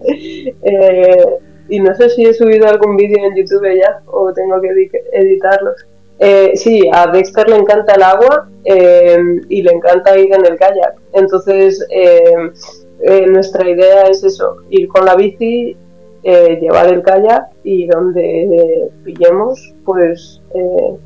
Eh, 0.06 1.24
y 1.68 1.80
no 1.80 1.94
sé 1.94 2.08
si 2.10 2.24
he 2.24 2.34
subido 2.34 2.68
algún 2.68 2.96
vídeo 2.96 3.18
en 3.24 3.34
YouTube 3.34 3.66
ya 3.74 4.00
o 4.06 4.32
tengo 4.32 4.60
que 4.60 4.90
editarlos. 5.12 5.86
Eh, 6.18 6.52
sí, 6.54 6.88
a 6.92 7.10
Dexter 7.10 7.48
le 7.48 7.56
encanta 7.56 7.94
el 7.94 8.02
agua 8.02 8.48
eh, 8.64 9.18
y 9.48 9.62
le 9.62 9.72
encanta 9.72 10.16
ir 10.16 10.32
en 10.32 10.46
el 10.46 10.58
kayak. 10.58 10.94
Entonces, 11.12 11.84
eh, 11.90 13.26
nuestra 13.26 13.68
idea 13.68 14.04
es 14.04 14.22
eso, 14.22 14.56
ir 14.70 14.88
con 14.88 15.04
la 15.04 15.16
bici, 15.16 15.76
llevar 16.24 16.92
el 16.92 17.02
kayak 17.02 17.50
y 17.64 17.86
donde 17.86 18.90
pillemos, 19.04 19.74
pues 19.84 20.40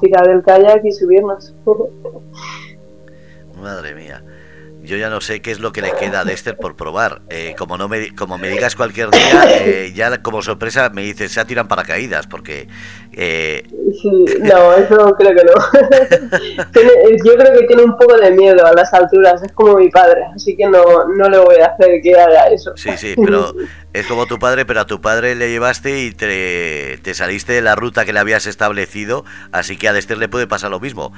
tirar 0.00 0.28
el 0.28 0.42
kayak 0.42 0.84
y 0.84 0.92
subirnos. 0.92 1.54
Madre 3.60 3.94
mía 3.94 4.22
yo 4.88 4.96
ya 4.96 5.10
no 5.10 5.20
sé 5.20 5.42
qué 5.42 5.50
es 5.50 5.60
lo 5.60 5.72
que 5.72 5.82
le 5.82 5.92
queda 5.92 6.20
a 6.20 6.24
Dexter 6.24 6.56
por 6.56 6.76
probar. 6.76 7.22
Eh, 7.28 7.54
como 7.58 7.76
no 7.76 7.88
me, 7.88 8.14
como 8.14 8.38
me 8.38 8.48
digas 8.48 8.76
cualquier 8.76 9.10
día, 9.10 9.44
eh, 9.60 9.92
ya 9.94 10.22
como 10.22 10.40
sorpresa 10.42 10.88
me 10.90 11.02
dices, 11.02 11.32
se 11.32 11.44
tiran 11.44 11.68
paracaídas, 11.68 12.26
porque... 12.26 12.68
Eh... 13.20 13.64
Sí, 14.00 14.10
no, 14.42 14.74
eso 14.74 15.12
creo 15.18 15.34
que 15.34 15.44
no. 15.44 15.52
yo 17.24 17.34
creo 17.34 17.58
que 17.58 17.66
tiene 17.66 17.82
un 17.82 17.96
poco 17.96 18.16
de 18.16 18.30
miedo 18.30 18.64
a 18.64 18.72
las 18.72 18.94
alturas, 18.94 19.42
es 19.42 19.50
como 19.50 19.76
mi 19.76 19.90
padre, 19.90 20.22
así 20.36 20.56
que 20.56 20.66
no, 20.66 20.84
no 21.16 21.28
le 21.28 21.38
voy 21.38 21.56
a 21.56 21.66
hacer 21.66 22.00
que 22.00 22.14
haga 22.14 22.44
eso. 22.44 22.76
Sí, 22.76 22.90
sí, 22.96 23.16
pero 23.16 23.56
es 23.92 24.06
como 24.06 24.26
tu 24.26 24.38
padre, 24.38 24.64
pero 24.66 24.82
a 24.82 24.86
tu 24.86 25.00
padre 25.00 25.34
le 25.34 25.50
llevaste 25.50 25.98
y 25.98 26.12
te, 26.12 27.00
te 27.02 27.12
saliste 27.12 27.54
de 27.54 27.60
la 27.60 27.74
ruta 27.74 28.04
que 28.04 28.12
le 28.12 28.20
habías 28.20 28.46
establecido, 28.46 29.24
así 29.50 29.76
que 29.76 29.88
a 29.88 29.92
Dexter 29.92 30.18
le 30.18 30.28
puede 30.28 30.46
pasar 30.46 30.70
lo 30.70 30.78
mismo. 30.78 31.12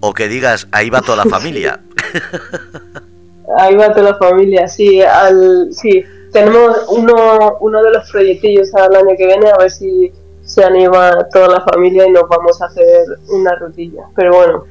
O 0.00 0.12
que 0.12 0.28
digas, 0.28 0.68
ahí 0.72 0.90
va 0.90 1.00
toda 1.00 1.24
la 1.24 1.24
familia. 1.30 1.80
Ahí 3.56 3.76
va 3.76 3.94
toda 3.94 4.10
la 4.10 4.18
familia, 4.18 4.68
sí, 4.68 5.00
al, 5.00 5.68
sí. 5.72 6.04
Tenemos 6.32 6.84
uno, 6.90 7.56
uno 7.60 7.82
de 7.82 7.92
los 7.92 8.10
proyectillos 8.10 8.74
al 8.74 8.94
año 8.94 9.16
que 9.16 9.26
viene, 9.26 9.48
a 9.48 9.56
ver 9.56 9.70
si 9.70 10.12
se 10.46 10.64
anima 10.64 11.18
toda 11.32 11.48
la 11.48 11.60
familia 11.60 12.06
y 12.06 12.12
nos 12.12 12.28
vamos 12.28 12.62
a 12.62 12.66
hacer 12.66 13.04
una 13.28 13.54
rutilla. 13.56 14.04
Pero 14.14 14.34
bueno, 14.34 14.64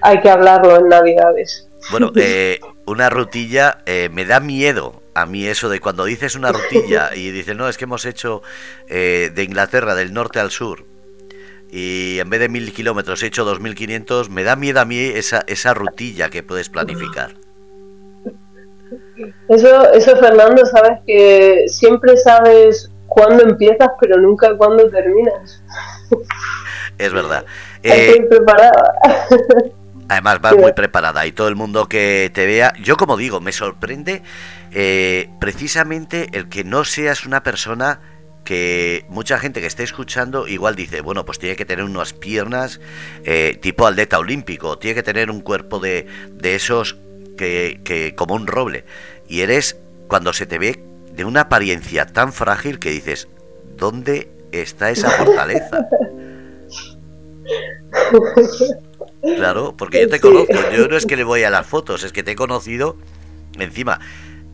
hay 0.00 0.20
que 0.20 0.30
hablarlo 0.30 0.76
en 0.76 0.88
Navidades. 0.88 1.68
Bueno, 1.90 2.10
eh, 2.16 2.58
una 2.86 3.10
rutilla 3.10 3.78
eh, 3.86 4.08
me 4.12 4.24
da 4.24 4.40
miedo 4.40 5.02
a 5.14 5.26
mí 5.26 5.46
eso 5.46 5.68
de 5.68 5.80
cuando 5.80 6.04
dices 6.04 6.34
una 6.34 6.50
rutilla 6.50 7.14
y 7.14 7.30
dices, 7.30 7.54
no, 7.54 7.68
es 7.68 7.76
que 7.76 7.84
hemos 7.84 8.06
hecho 8.06 8.42
eh, 8.88 9.30
de 9.34 9.44
Inglaterra, 9.44 9.94
del 9.94 10.14
norte 10.14 10.40
al 10.40 10.50
sur, 10.50 10.84
y 11.70 12.18
en 12.20 12.30
vez 12.30 12.40
de 12.40 12.48
mil 12.48 12.72
kilómetros 12.72 13.22
he 13.22 13.26
hecho 13.26 13.44
dos 13.44 13.60
mil 13.60 13.74
quinientos, 13.74 14.30
me 14.30 14.44
da 14.44 14.56
miedo 14.56 14.80
a 14.80 14.84
mí 14.86 14.98
esa, 14.98 15.44
esa 15.46 15.74
rutilla 15.74 16.30
que 16.30 16.42
puedes 16.42 16.68
planificar. 16.70 17.34
Eso, 19.48 19.92
eso 19.92 20.16
Fernando, 20.16 20.64
sabes 20.64 21.00
que 21.06 21.64
siempre 21.66 22.16
sabes 22.16 22.90
cuándo 23.18 23.44
empiezas, 23.44 23.90
pero 24.00 24.20
nunca 24.20 24.56
cuándo 24.56 24.88
terminas. 24.88 25.62
Es 26.98 27.12
verdad. 27.12 27.44
Eh, 27.82 28.26
preparada. 28.28 28.94
Además 30.08 30.40
vas 30.40 30.56
muy 30.56 30.72
preparada 30.72 31.26
y 31.26 31.32
todo 31.32 31.48
el 31.48 31.54
mundo 31.56 31.86
que 31.86 32.30
te 32.32 32.46
vea, 32.46 32.72
yo 32.82 32.96
como 32.96 33.16
digo, 33.16 33.40
me 33.40 33.52
sorprende 33.52 34.22
eh, 34.72 35.28
precisamente 35.38 36.28
el 36.32 36.48
que 36.48 36.64
no 36.64 36.84
seas 36.84 37.26
una 37.26 37.42
persona 37.42 38.00
que 38.42 39.04
mucha 39.10 39.38
gente 39.38 39.60
que 39.60 39.66
esté 39.66 39.82
escuchando 39.82 40.48
igual 40.48 40.74
dice, 40.74 41.02
bueno, 41.02 41.26
pues 41.26 41.38
tiene 41.38 41.56
que 41.56 41.66
tener 41.66 41.84
unas 41.84 42.14
piernas 42.14 42.80
eh, 43.24 43.58
tipo 43.60 43.86
atleta 43.86 44.18
olímpico, 44.18 44.78
tiene 44.78 44.94
que 44.94 45.02
tener 45.02 45.30
un 45.30 45.42
cuerpo 45.42 45.78
de, 45.78 46.06
de 46.32 46.54
esos 46.54 46.96
que, 47.36 48.14
como 48.16 48.34
un 48.34 48.46
roble. 48.46 48.84
Y 49.28 49.40
eres, 49.40 49.78
cuando 50.08 50.32
se 50.32 50.46
te 50.46 50.58
ve, 50.58 50.82
de 51.18 51.24
una 51.24 51.42
apariencia 51.42 52.06
tan 52.06 52.32
frágil 52.32 52.78
que 52.78 52.90
dices, 52.90 53.26
¿dónde 53.76 54.30
está 54.52 54.90
esa 54.90 55.10
fortaleza? 55.10 55.86
Claro, 59.22 59.74
porque 59.76 60.02
yo 60.02 60.08
te 60.08 60.20
conozco, 60.20 60.54
yo 60.72 60.86
no 60.86 60.96
es 60.96 61.04
que 61.04 61.16
le 61.16 61.24
voy 61.24 61.42
a 61.42 61.50
las 61.50 61.66
fotos, 61.66 62.04
es 62.04 62.12
que 62.12 62.22
te 62.22 62.30
he 62.30 62.36
conocido 62.36 62.96
encima. 63.58 63.98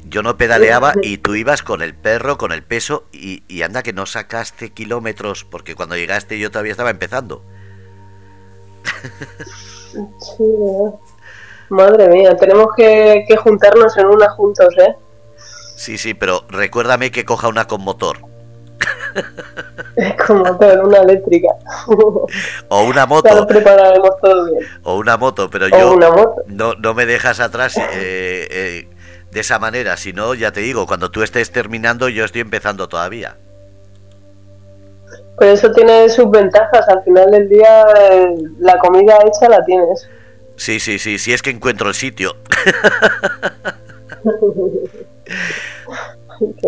Yo 0.06 0.22
no 0.22 0.38
pedaleaba 0.38 0.94
y 1.02 1.18
tú 1.18 1.34
ibas 1.34 1.62
con 1.62 1.82
el 1.82 1.94
perro, 1.94 2.38
con 2.38 2.50
el 2.50 2.62
peso 2.62 3.04
y, 3.12 3.42
y 3.46 3.60
anda 3.60 3.82
que 3.82 3.92
no 3.92 4.06
sacaste 4.06 4.70
kilómetros 4.70 5.44
porque 5.44 5.74
cuando 5.74 5.96
llegaste 5.96 6.38
yo 6.38 6.50
todavía 6.50 6.72
estaba 6.72 6.90
empezando. 6.90 7.44
Sí, 9.92 10.44
Madre 11.68 12.08
mía, 12.08 12.36
tenemos 12.36 12.68
que, 12.76 13.26
juntarnos 13.42 13.96
en 13.96 14.06
una 14.06 14.30
juntos, 14.30 14.74
¿eh? 14.78 14.94
Sí, 15.76 15.98
sí, 15.98 16.14
pero 16.14 16.44
recuérdame 16.48 17.10
que 17.10 17.24
coja 17.24 17.48
una 17.48 17.66
con 17.66 17.82
motor. 17.82 18.18
con 20.26 20.38
motor, 20.38 20.84
una 20.84 20.98
eléctrica. 20.98 21.48
o 22.68 22.82
una 22.84 23.06
moto. 23.06 23.28
Ya 23.28 23.46
prepararemos 23.46 24.10
todo 24.22 24.46
bien. 24.46 24.60
O 24.82 24.98
una 24.98 25.16
moto, 25.16 25.50
pero 25.50 25.68
yo 25.68 25.96
No, 26.46 26.74
no 26.74 26.94
me 26.94 27.06
dejas 27.06 27.40
atrás 27.40 27.76
eh, 27.76 28.48
eh, 28.50 28.88
de 29.30 29.40
esa 29.40 29.58
manera, 29.58 29.96
si 29.96 30.12
no, 30.12 30.34
ya 30.34 30.52
te 30.52 30.60
digo, 30.60 30.86
cuando 30.86 31.10
tú 31.10 31.22
estés 31.22 31.50
terminando 31.50 32.08
yo 32.08 32.24
estoy 32.24 32.40
empezando 32.40 32.88
todavía. 32.88 33.36
Pues 35.36 35.58
eso 35.58 35.72
tiene 35.72 36.08
sus 36.08 36.30
ventajas, 36.30 36.88
al 36.88 37.02
final 37.02 37.28
del 37.32 37.48
día 37.48 37.84
eh, 38.00 38.34
la 38.60 38.78
comida 38.78 39.18
hecha 39.26 39.48
la 39.48 39.64
tienes. 39.64 40.08
Sí, 40.56 40.78
sí, 40.78 41.00
sí, 41.00 41.18
si 41.18 41.32
es 41.32 41.42
que 41.42 41.50
encuentro 41.50 41.88
el 41.88 41.94
sitio. 41.94 42.36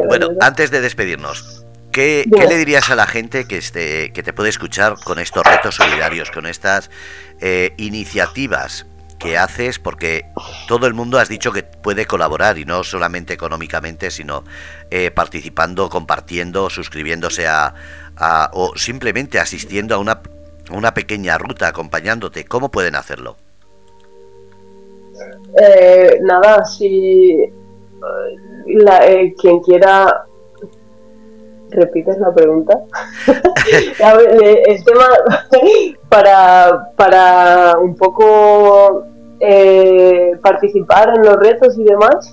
bueno, 0.08 0.28
antes 0.40 0.70
de 0.70 0.80
despedirnos, 0.80 1.64
¿qué, 1.92 2.24
le 2.30 2.56
dirías 2.56 2.90
a 2.90 2.96
la 2.96 3.06
gente 3.06 3.46
que, 3.46 3.58
este, 3.58 4.12
que 4.12 4.22
te 4.22 4.32
puede 4.32 4.50
escuchar 4.50 4.96
con 5.02 5.18
estos 5.18 5.44
retos 5.44 5.76
solidarios, 5.76 6.30
con 6.30 6.46
estas 6.46 6.90
eh, 7.40 7.72
iniciativas 7.76 8.86
que 9.18 9.38
haces? 9.38 9.78
Porque 9.78 10.26
todo 10.68 10.86
el 10.86 10.94
mundo 10.94 11.18
has 11.18 11.28
dicho 11.28 11.52
que 11.52 11.62
puede 11.62 12.06
colaborar 12.06 12.58
y 12.58 12.64
no 12.64 12.84
solamente 12.84 13.34
económicamente, 13.34 14.10
sino 14.10 14.44
eh, 14.90 15.10
participando, 15.10 15.88
compartiendo, 15.88 16.70
suscribiéndose 16.70 17.46
a, 17.46 17.74
a, 18.16 18.50
o 18.52 18.76
simplemente 18.76 19.38
asistiendo 19.38 19.94
a 19.94 19.98
una, 19.98 20.20
una 20.70 20.94
pequeña 20.94 21.38
ruta, 21.38 21.68
acompañándote. 21.68 22.44
¿Cómo 22.44 22.70
pueden 22.70 22.94
hacerlo? 22.94 23.36
Eh, 25.62 26.18
nada, 26.22 26.64
si 26.64 27.50
eh, 28.66 29.34
quien 29.40 29.60
quiera 29.60 30.26
¿Repites 31.70 32.18
la 32.18 32.32
pregunta? 32.32 32.80
Eh, 33.68 34.62
el 34.64 34.84
tema 34.84 35.08
para, 36.08 36.92
para 36.96 37.76
un 37.80 37.96
poco 37.96 39.04
participar 40.40 41.14
en 41.16 41.24
los 41.24 41.36
retos 41.38 41.76
y 41.76 41.82
demás, 41.82 42.32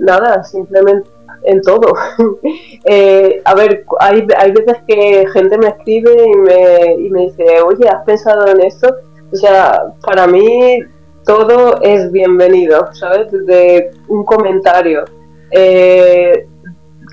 nada, 0.00 0.42
simplemente 0.44 1.10
en 1.42 1.60
todo. 1.60 1.92
a 3.44 3.54
ver, 3.54 3.84
hay, 4.00 4.26
hay 4.38 4.52
veces 4.52 4.78
que 4.88 5.26
gente 5.34 5.58
me 5.58 5.68
escribe 5.68 6.24
y 6.24 6.36
me, 6.38 6.94
y 7.06 7.10
me 7.10 7.20
dice, 7.26 7.60
oye, 7.60 7.86
¿has 7.86 8.02
pensado 8.04 8.46
en 8.46 8.62
esto? 8.62 8.88
O 9.30 9.36
sea, 9.36 9.92
para 10.00 10.26
mí 10.26 10.78
todo 11.24 11.80
es 11.82 12.10
bienvenido, 12.12 12.92
¿sabes? 12.92 13.30
Desde 13.30 13.90
un 14.08 14.24
comentario, 14.24 15.04
eh, 15.50 16.46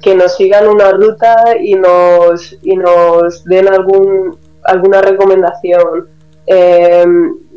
que 0.01 0.15
nos 0.15 0.35
sigan 0.35 0.67
una 0.67 0.91
ruta 0.91 1.57
y 1.59 1.75
nos, 1.75 2.57
y 2.61 2.75
nos 2.75 3.43
den 3.45 3.67
algún, 3.67 4.37
alguna 4.63 5.01
recomendación. 5.01 6.09
Eh, 6.47 7.05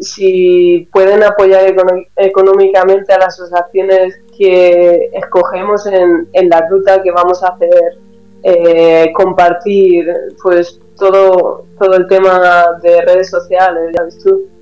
si 0.01 0.89
pueden 0.93 1.23
apoyar 1.23 1.75
económicamente 2.17 3.13
a 3.13 3.19
las 3.19 3.41
asociaciones 3.41 4.21
que 4.37 5.11
escogemos 5.15 5.87
en, 5.87 6.29
en 6.33 6.49
la 6.49 6.69
ruta 6.69 7.03
que 7.03 7.11
vamos 7.11 7.43
a 7.43 7.49
hacer, 7.49 7.99
eh, 8.43 9.11
compartir 9.15 10.07
pues 10.43 10.79
todo, 10.99 11.65
todo 11.79 11.95
el 11.95 12.07
tema 12.07 12.79
de 12.83 13.01
redes 13.01 13.31
sociales, 13.31 13.91
ya 13.97 14.05
ves 14.05 14.19
tú. 14.23 14.54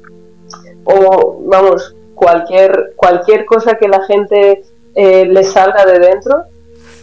O 0.85 1.43
vamos, 1.47 1.95
cualquier, 2.15 2.93
cualquier 2.97 3.45
cosa 3.45 3.75
que 3.75 3.89
la 3.89 4.05
gente 4.05 4.63
eh, 4.95 5.27
le 5.27 5.45
salga 5.45 5.85
de 5.85 5.99
dentro 5.99 6.43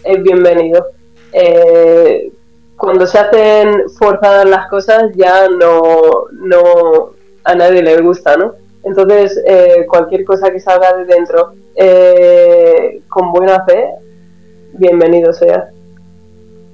es 0.04 0.22
bienvenido. 0.22 0.86
Eh, 1.32 2.32
cuando 2.76 3.06
se 3.06 3.18
hacen 3.18 3.90
forzadas 3.98 4.48
las 4.48 4.68
cosas 4.68 5.10
ya 5.14 5.48
no, 5.48 6.26
no 6.32 7.10
a 7.44 7.54
nadie 7.54 7.82
le 7.82 8.00
gusta, 8.00 8.36
¿no? 8.36 8.54
Entonces, 8.82 9.38
eh, 9.46 9.84
cualquier 9.86 10.24
cosa 10.24 10.50
que 10.50 10.60
salga 10.60 10.96
de 10.96 11.04
dentro 11.04 11.52
eh, 11.74 13.02
con 13.08 13.32
buena 13.32 13.64
fe, 13.64 13.90
bienvenido 14.72 15.32
sea. 15.32 15.70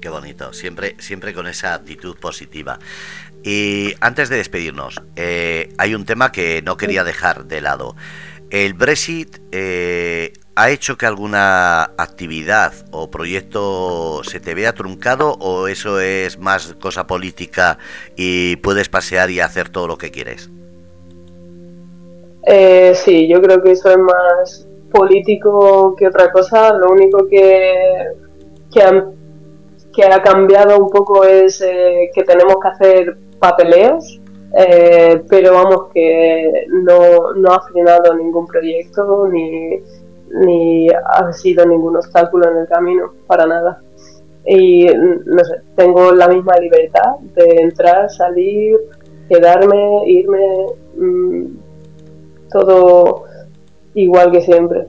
Qué 0.01 0.09
bonito, 0.09 0.53
siempre, 0.53 0.95
siempre 0.99 1.33
con 1.33 1.47
esa 1.47 1.73
actitud 1.73 2.15
positiva. 2.17 2.79
Y 3.43 3.93
antes 3.99 4.29
de 4.29 4.37
despedirnos, 4.37 5.01
eh, 5.15 5.69
hay 5.77 5.95
un 5.95 6.05
tema 6.05 6.31
que 6.31 6.61
no 6.61 6.77
quería 6.77 7.03
dejar 7.03 7.45
de 7.45 7.61
lado. 7.61 7.95
El 8.49 8.73
Brexit 8.73 9.39
ha 10.57 10.71
hecho 10.71 10.97
que 10.97 11.05
alguna 11.05 11.83
actividad 11.97 12.73
o 12.89 13.11
proyecto 13.11 14.21
se 14.23 14.39
te 14.39 14.55
vea 14.55 14.73
truncado 14.73 15.37
o 15.39 15.67
eso 15.67 15.99
es 15.99 16.39
más 16.39 16.73
cosa 16.81 17.05
política 17.05 17.77
y 18.15 18.55
puedes 18.55 18.89
pasear 18.89 19.29
y 19.29 19.39
hacer 19.39 19.69
todo 19.69 19.87
lo 19.87 19.99
que 19.99 20.09
quieres. 20.09 20.49
Eh, 22.47 22.93
sí, 22.95 23.27
yo 23.27 23.39
creo 23.39 23.61
que 23.61 23.73
eso 23.73 23.91
es 23.91 23.99
más 23.99 24.67
político 24.91 25.95
que 25.95 26.07
otra 26.07 26.31
cosa. 26.31 26.73
Lo 26.73 26.89
único 26.89 27.27
que, 27.27 28.07
que, 28.73 29.03
ha, 30.03 30.21
cambiado 30.21 30.77
un 30.77 30.89
poco 30.89 31.23
es 31.23 31.61
eh, 31.61 32.09
que 32.13 32.23
tenemos 32.23 32.57
que 32.61 32.67
hacer 32.67 33.17
papeleos, 33.39 34.19
eh, 34.55 35.21
pero 35.29 35.53
vamos 35.53 35.87
que 35.93 36.65
no, 36.69 37.33
no 37.33 37.51
ha 37.51 37.61
frenado 37.61 38.13
ningún 38.15 38.47
proyecto 38.47 39.27
ni, 39.27 39.81
ni 40.45 40.87
ha 40.89 41.31
sido 41.33 41.65
ningún 41.65 41.97
obstáculo 41.97 42.49
en 42.51 42.57
el 42.57 42.67
camino, 42.67 43.13
para 43.27 43.45
nada. 43.45 43.81
Y 44.45 44.85
no 44.85 45.43
sé, 45.43 45.61
tengo 45.75 46.13
la 46.13 46.27
misma 46.27 46.55
libertad 46.57 47.17
de 47.35 47.61
entrar, 47.61 48.09
salir, 48.09 48.77
quedarme, 49.27 50.03
irme. 50.05 50.65
Mm, 50.95 51.45
todo 52.49 53.25
igual 53.93 54.31
que 54.31 54.41
siempre. 54.41 54.87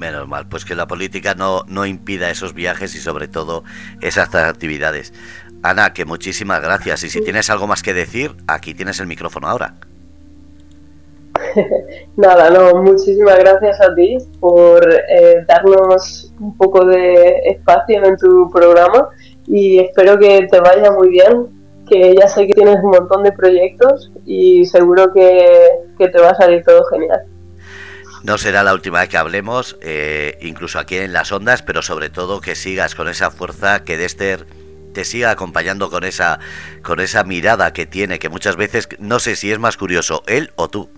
Menos 0.00 0.26
mal, 0.26 0.48
pues 0.48 0.64
que 0.64 0.74
la 0.74 0.86
política 0.86 1.34
no, 1.34 1.62
no 1.68 1.84
impida 1.84 2.30
esos 2.30 2.54
viajes 2.54 2.94
y 2.94 3.00
sobre 3.00 3.28
todo 3.28 3.64
esas 4.00 4.34
actividades. 4.34 5.12
Ana, 5.62 5.92
que 5.92 6.06
muchísimas 6.06 6.62
gracias. 6.62 7.04
Y 7.04 7.10
si 7.10 7.20
tienes 7.20 7.50
algo 7.50 7.66
más 7.66 7.82
que 7.82 7.92
decir, 7.92 8.34
aquí 8.46 8.72
tienes 8.72 8.98
el 9.00 9.06
micrófono 9.06 9.46
ahora. 9.46 9.74
Nada, 12.16 12.48
no, 12.48 12.82
muchísimas 12.82 13.38
gracias 13.40 13.78
a 13.82 13.94
ti 13.94 14.16
por 14.40 14.90
eh, 14.90 15.44
darnos 15.46 16.32
un 16.40 16.56
poco 16.56 16.86
de 16.86 17.40
espacio 17.44 18.02
en 18.02 18.16
tu 18.16 18.50
programa 18.50 19.10
y 19.46 19.80
espero 19.80 20.18
que 20.18 20.46
te 20.50 20.60
vaya 20.60 20.92
muy 20.92 21.10
bien 21.10 21.48
que 21.86 22.14
ya 22.18 22.26
sé 22.26 22.46
que 22.46 22.54
tienes 22.54 22.76
un 22.82 22.92
montón 22.92 23.22
de 23.22 23.32
proyectos 23.32 24.10
y 24.24 24.64
seguro 24.64 25.12
que, 25.12 25.82
te 25.98 26.18
va 26.18 26.30
a 26.30 26.34
salir 26.36 26.64
todo 26.64 26.82
genial. 26.86 27.20
No 28.22 28.36
será 28.36 28.62
la 28.62 28.74
última 28.74 29.00
vez 29.00 29.08
que 29.08 29.16
hablemos, 29.16 29.78
eh, 29.80 30.38
incluso 30.42 30.78
aquí 30.78 30.96
en 30.96 31.12
las 31.12 31.32
ondas, 31.32 31.62
pero 31.62 31.80
sobre 31.80 32.10
todo 32.10 32.40
que 32.40 32.54
sigas 32.54 32.94
con 32.94 33.08
esa 33.08 33.30
fuerza, 33.30 33.82
que 33.82 33.96
Dexter 33.96 34.46
te 34.92 35.04
siga 35.04 35.30
acompañando 35.30 35.88
con 35.90 36.04
esa, 36.04 36.38
con 36.82 37.00
esa 37.00 37.24
mirada 37.24 37.72
que 37.72 37.86
tiene, 37.86 38.18
que 38.18 38.28
muchas 38.28 38.56
veces 38.56 38.88
no 38.98 39.20
sé 39.20 39.36
si 39.36 39.50
es 39.50 39.58
más 39.58 39.76
curioso 39.76 40.22
él 40.26 40.50
o 40.56 40.68
tú. 40.68 40.90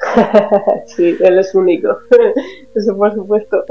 sí, 0.86 1.16
él 1.20 1.38
es 1.38 1.54
único, 1.54 1.98
eso 2.74 2.96
por 2.96 3.14
supuesto. 3.14 3.64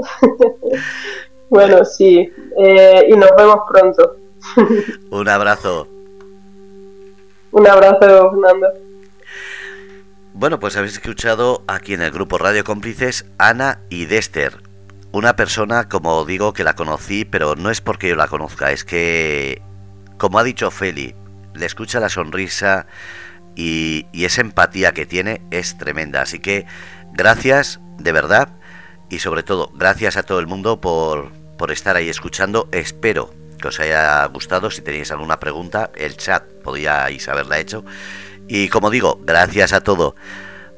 bueno, 1.50 1.84
sí, 1.84 2.32
eh, 2.58 3.06
y 3.08 3.12
nos 3.12 3.30
vemos 3.36 3.58
pronto. 3.68 4.16
Un 5.10 5.28
abrazo. 5.28 5.86
Un 7.52 7.66
abrazo, 7.66 8.30
Fernando. 8.30 8.89
Bueno, 10.40 10.58
pues 10.58 10.74
habéis 10.78 10.94
escuchado 10.94 11.64
aquí 11.68 11.92
en 11.92 12.00
el 12.00 12.12
grupo 12.12 12.38
Radio 12.38 12.64
Cómplices 12.64 13.26
Ana 13.36 13.80
y 13.90 14.06
Dester. 14.06 14.62
Una 15.12 15.36
persona, 15.36 15.90
como 15.90 16.24
digo, 16.24 16.54
que 16.54 16.64
la 16.64 16.74
conocí, 16.74 17.26
pero 17.26 17.56
no 17.56 17.68
es 17.70 17.82
porque 17.82 18.08
yo 18.08 18.16
la 18.16 18.26
conozca, 18.26 18.72
es 18.72 18.86
que, 18.86 19.60
como 20.16 20.38
ha 20.38 20.42
dicho 20.42 20.70
Feli, 20.70 21.14
le 21.52 21.66
escucha 21.66 22.00
la 22.00 22.08
sonrisa 22.08 22.86
y, 23.54 24.06
esa 24.14 24.40
empatía 24.40 24.92
que 24.92 25.04
tiene 25.04 25.42
es 25.50 25.76
tremenda. 25.76 26.22
Así 26.22 26.38
que 26.38 26.64
gracias, 27.12 27.78
de 27.98 28.12
verdad, 28.12 28.48
y 29.10 29.18
sobre 29.18 29.42
todo, 29.42 29.70
gracias 29.74 30.16
a 30.16 30.22
todo 30.22 30.40
el 30.40 30.46
mundo 30.46 30.80
por, 30.80 31.32
por 31.58 31.70
estar 31.70 31.96
ahí 31.96 32.08
escuchando. 32.08 32.66
Espero 32.72 33.30
que 33.60 33.68
os 33.68 33.78
haya 33.78 34.24
gustado. 34.24 34.70
Si 34.70 34.80
tenéis 34.80 35.10
alguna 35.10 35.38
pregunta, 35.38 35.90
el 35.96 36.16
chat 36.16 36.44
podíais 36.64 37.28
haberla 37.28 37.58
hecho. 37.58 37.84
Y 38.52 38.68
como 38.68 38.90
digo, 38.90 39.20
gracias 39.22 39.72
a 39.72 39.80
todo. 39.80 40.16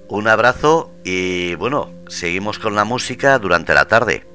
Un 0.06 0.28
abrazo 0.28 0.92
y 1.04 1.54
bueno, 1.54 1.90
seguimos 2.06 2.58
con 2.58 2.74
la 2.74 2.84
música 2.84 3.38
durante 3.38 3.72
la 3.72 3.86
tarde. 3.86 4.26